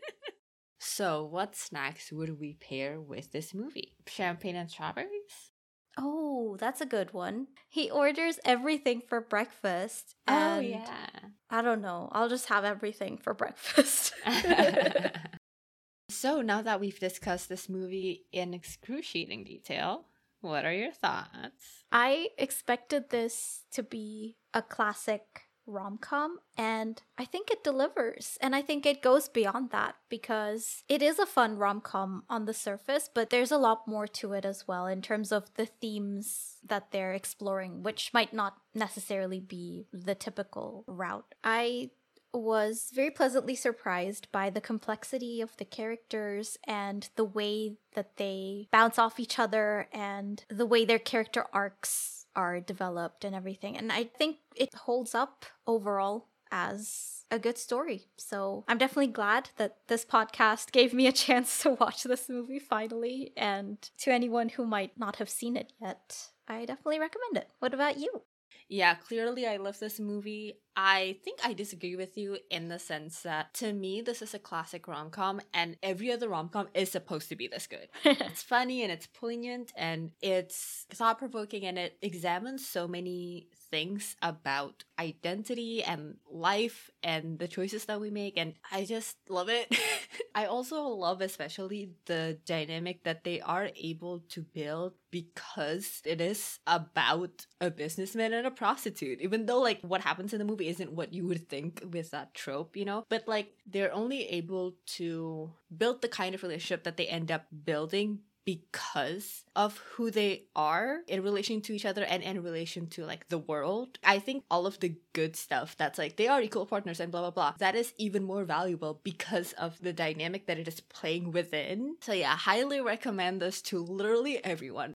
so, 0.78 1.24
what 1.24 1.56
snacks 1.56 2.12
would 2.12 2.40
we 2.40 2.54
pair 2.54 3.00
with 3.00 3.32
this 3.32 3.54
movie? 3.54 3.96
Champagne 4.06 4.56
and 4.56 4.70
strawberries? 4.70 5.50
Oh, 5.96 6.56
that's 6.58 6.80
a 6.80 6.86
good 6.86 7.12
one. 7.12 7.48
He 7.68 7.90
orders 7.90 8.40
everything 8.44 9.02
for 9.06 9.20
breakfast. 9.20 10.16
oh, 10.26 10.58
yeah. 10.58 11.08
I 11.50 11.62
don't 11.62 11.80
know. 11.80 12.08
I'll 12.12 12.28
just 12.28 12.48
have 12.48 12.64
everything 12.64 13.16
for 13.16 13.32
breakfast. 13.32 14.12
so, 16.08 16.40
now 16.42 16.62
that 16.62 16.80
we've 16.80 16.98
discussed 16.98 17.48
this 17.48 17.68
movie 17.68 18.26
in 18.32 18.54
excruciating 18.54 19.44
detail, 19.44 20.06
what 20.40 20.64
are 20.64 20.72
your 20.72 20.92
thoughts? 20.92 21.84
I 21.92 22.28
expected 22.38 23.10
this 23.10 23.62
to 23.72 23.82
be 23.82 24.36
a 24.52 24.62
classic 24.62 25.43
rom 25.66 25.98
com, 25.98 26.38
and 26.56 27.02
I 27.18 27.24
think 27.24 27.50
it 27.50 27.64
delivers. 27.64 28.38
And 28.40 28.54
I 28.54 28.62
think 28.62 28.86
it 28.86 29.02
goes 29.02 29.28
beyond 29.28 29.70
that 29.70 29.96
because 30.08 30.84
it 30.88 31.02
is 31.02 31.18
a 31.18 31.26
fun 31.26 31.56
rom 31.56 31.80
com 31.80 32.24
on 32.28 32.44
the 32.44 32.54
surface, 32.54 33.08
but 33.12 33.30
there's 33.30 33.52
a 33.52 33.58
lot 33.58 33.88
more 33.88 34.06
to 34.06 34.32
it 34.32 34.44
as 34.44 34.68
well 34.68 34.86
in 34.86 35.02
terms 35.02 35.32
of 35.32 35.54
the 35.54 35.66
themes 35.66 36.56
that 36.66 36.90
they're 36.90 37.14
exploring, 37.14 37.82
which 37.82 38.12
might 38.12 38.32
not 38.32 38.56
necessarily 38.74 39.40
be 39.40 39.86
the 39.92 40.14
typical 40.14 40.84
route. 40.86 41.34
I 41.42 41.90
was 42.32 42.90
very 42.92 43.10
pleasantly 43.10 43.54
surprised 43.54 44.26
by 44.32 44.50
the 44.50 44.60
complexity 44.60 45.40
of 45.40 45.56
the 45.56 45.64
characters 45.64 46.58
and 46.66 47.08
the 47.16 47.24
way 47.24 47.76
that 47.94 48.16
they 48.16 48.68
bounce 48.72 48.98
off 48.98 49.20
each 49.20 49.38
other 49.38 49.88
and 49.92 50.44
the 50.48 50.66
way 50.66 50.84
their 50.84 50.98
character 50.98 51.46
arcs 51.52 52.23
are 52.36 52.60
developed 52.60 53.24
and 53.24 53.34
everything. 53.34 53.76
And 53.76 53.92
I 53.92 54.04
think 54.04 54.38
it 54.56 54.74
holds 54.74 55.14
up 55.14 55.46
overall 55.66 56.28
as 56.50 57.24
a 57.30 57.38
good 57.38 57.58
story. 57.58 58.06
So 58.16 58.64
I'm 58.68 58.78
definitely 58.78 59.08
glad 59.12 59.50
that 59.56 59.78
this 59.88 60.04
podcast 60.04 60.72
gave 60.72 60.94
me 60.94 61.06
a 61.06 61.12
chance 61.24 61.62
to 61.62 61.70
watch 61.70 62.04
this 62.04 62.28
movie 62.28 62.58
finally. 62.58 63.32
And 63.36 63.78
to 63.98 64.12
anyone 64.12 64.50
who 64.50 64.66
might 64.66 64.98
not 64.98 65.16
have 65.16 65.30
seen 65.30 65.56
it 65.56 65.72
yet, 65.80 66.28
I 66.46 66.64
definitely 66.64 67.00
recommend 67.00 67.36
it. 67.36 67.48
What 67.58 67.74
about 67.74 67.98
you? 67.98 68.22
Yeah, 68.68 68.94
clearly 68.94 69.46
I 69.46 69.56
love 69.56 69.78
this 69.78 70.00
movie. 70.00 70.54
I 70.76 71.18
think 71.24 71.38
I 71.44 71.52
disagree 71.52 71.94
with 71.94 72.18
you 72.18 72.38
in 72.50 72.68
the 72.68 72.78
sense 72.78 73.22
that 73.22 73.54
to 73.54 73.72
me, 73.72 74.00
this 74.00 74.22
is 74.22 74.34
a 74.34 74.38
classic 74.38 74.88
rom 74.88 75.10
com, 75.10 75.40
and 75.52 75.76
every 75.82 76.10
other 76.10 76.28
rom 76.28 76.48
com 76.48 76.68
is 76.74 76.90
supposed 76.90 77.28
to 77.28 77.36
be 77.36 77.46
this 77.46 77.66
good. 77.66 77.88
it's 78.04 78.42
funny 78.42 78.82
and 78.82 78.90
it's 78.90 79.06
poignant 79.06 79.72
and 79.76 80.10
it's 80.20 80.86
thought 80.90 81.18
provoking 81.18 81.64
and 81.64 81.78
it 81.78 81.96
examines 82.02 82.66
so 82.66 82.88
many 82.88 83.48
things 83.70 84.16
about 84.22 84.84
identity 84.98 85.82
and 85.82 86.16
life 86.30 86.90
and 87.02 87.38
the 87.38 87.48
choices 87.48 87.84
that 87.86 88.00
we 88.00 88.10
make, 88.10 88.36
and 88.36 88.54
I 88.72 88.84
just 88.84 89.16
love 89.28 89.48
it. 89.48 89.74
I 90.34 90.46
also 90.46 90.82
love, 90.82 91.20
especially, 91.20 91.90
the 92.06 92.38
dynamic 92.46 93.04
that 93.04 93.24
they 93.24 93.40
are 93.40 93.70
able 93.76 94.20
to 94.30 94.42
build 94.42 94.94
because 95.10 96.02
it 96.04 96.20
is 96.20 96.58
about 96.66 97.46
a 97.60 97.70
businessman 97.70 98.32
and 98.32 98.46
a 98.46 98.50
prostitute, 98.50 99.20
even 99.20 99.46
though, 99.46 99.60
like, 99.60 99.80
what 99.82 100.00
happens 100.00 100.32
in 100.32 100.38
the 100.38 100.44
movie 100.44 100.63
isn't 100.68 100.92
what 100.92 101.12
you 101.12 101.26
would 101.26 101.48
think 101.48 101.82
with 101.92 102.10
that 102.10 102.34
trope, 102.34 102.76
you 102.76 102.84
know? 102.84 103.04
But 103.08 103.28
like 103.28 103.52
they're 103.66 103.92
only 103.92 104.28
able 104.28 104.74
to 104.98 105.52
build 105.76 106.02
the 106.02 106.08
kind 106.08 106.34
of 106.34 106.42
relationship 106.42 106.84
that 106.84 106.96
they 106.96 107.06
end 107.06 107.30
up 107.30 107.46
building 107.64 108.20
because 108.44 109.44
of 109.56 109.78
who 109.78 110.10
they 110.10 110.44
are 110.54 110.98
in 111.08 111.22
relation 111.22 111.60
to 111.62 111.72
each 111.74 111.86
other 111.86 112.04
and 112.04 112.22
in 112.22 112.42
relation 112.42 112.86
to 112.88 113.04
like 113.04 113.28
the 113.28 113.38
world. 113.38 113.98
I 114.04 114.18
think 114.18 114.44
all 114.50 114.66
of 114.66 114.80
the 114.80 114.96
good 115.12 115.36
stuff 115.36 115.76
that's 115.76 115.98
like 115.98 116.16
they 116.16 116.28
are 116.28 116.42
equal 116.42 116.66
partners 116.66 117.00
and 117.00 117.10
blah 117.10 117.22
blah 117.22 117.30
blah. 117.30 117.54
That 117.58 117.74
is 117.74 117.92
even 117.96 118.22
more 118.22 118.44
valuable 118.44 119.00
because 119.02 119.52
of 119.54 119.80
the 119.80 119.92
dynamic 119.92 120.46
that 120.46 120.58
it 120.58 120.68
is 120.68 120.80
playing 120.80 121.32
within. 121.32 121.96
So 122.02 122.12
yeah, 122.12 122.36
highly 122.36 122.80
recommend 122.80 123.40
this 123.40 123.62
to 123.62 123.78
literally 123.78 124.44
everyone. 124.44 124.94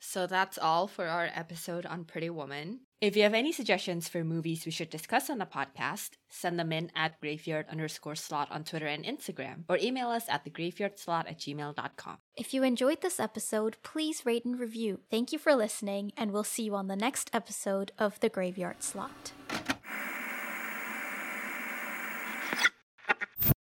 So 0.00 0.26
that's 0.26 0.58
all 0.58 0.86
for 0.86 1.06
our 1.06 1.28
episode 1.34 1.86
on 1.86 2.04
Pretty 2.04 2.30
Woman. 2.30 2.80
If 3.00 3.16
you 3.16 3.22
have 3.22 3.34
any 3.34 3.52
suggestions 3.52 4.08
for 4.08 4.24
movies 4.24 4.66
we 4.66 4.72
should 4.72 4.90
discuss 4.90 5.30
on 5.30 5.38
the 5.38 5.46
podcast, 5.46 6.16
send 6.28 6.58
them 6.58 6.72
in 6.72 6.90
at 6.96 7.20
graveyard 7.20 7.66
underscore 7.70 8.16
slot 8.16 8.48
on 8.50 8.64
Twitter 8.64 8.88
and 8.88 9.04
Instagram, 9.04 9.62
or 9.68 9.78
email 9.78 10.08
us 10.08 10.24
at 10.28 10.44
thegraveyardslot 10.44 11.30
at 11.30 11.38
gmail.com. 11.38 12.16
If 12.36 12.52
you 12.52 12.64
enjoyed 12.64 13.00
this 13.00 13.20
episode, 13.20 13.76
please 13.84 14.26
rate 14.26 14.44
and 14.44 14.58
review. 14.58 14.98
Thank 15.12 15.32
you 15.32 15.38
for 15.38 15.54
listening, 15.54 16.10
and 16.16 16.32
we'll 16.32 16.42
see 16.42 16.64
you 16.64 16.74
on 16.74 16.88
the 16.88 16.96
next 16.96 17.30
episode 17.32 17.92
of 17.98 18.18
The 18.18 18.28
Graveyard 18.28 18.82
Slot. 18.82 19.77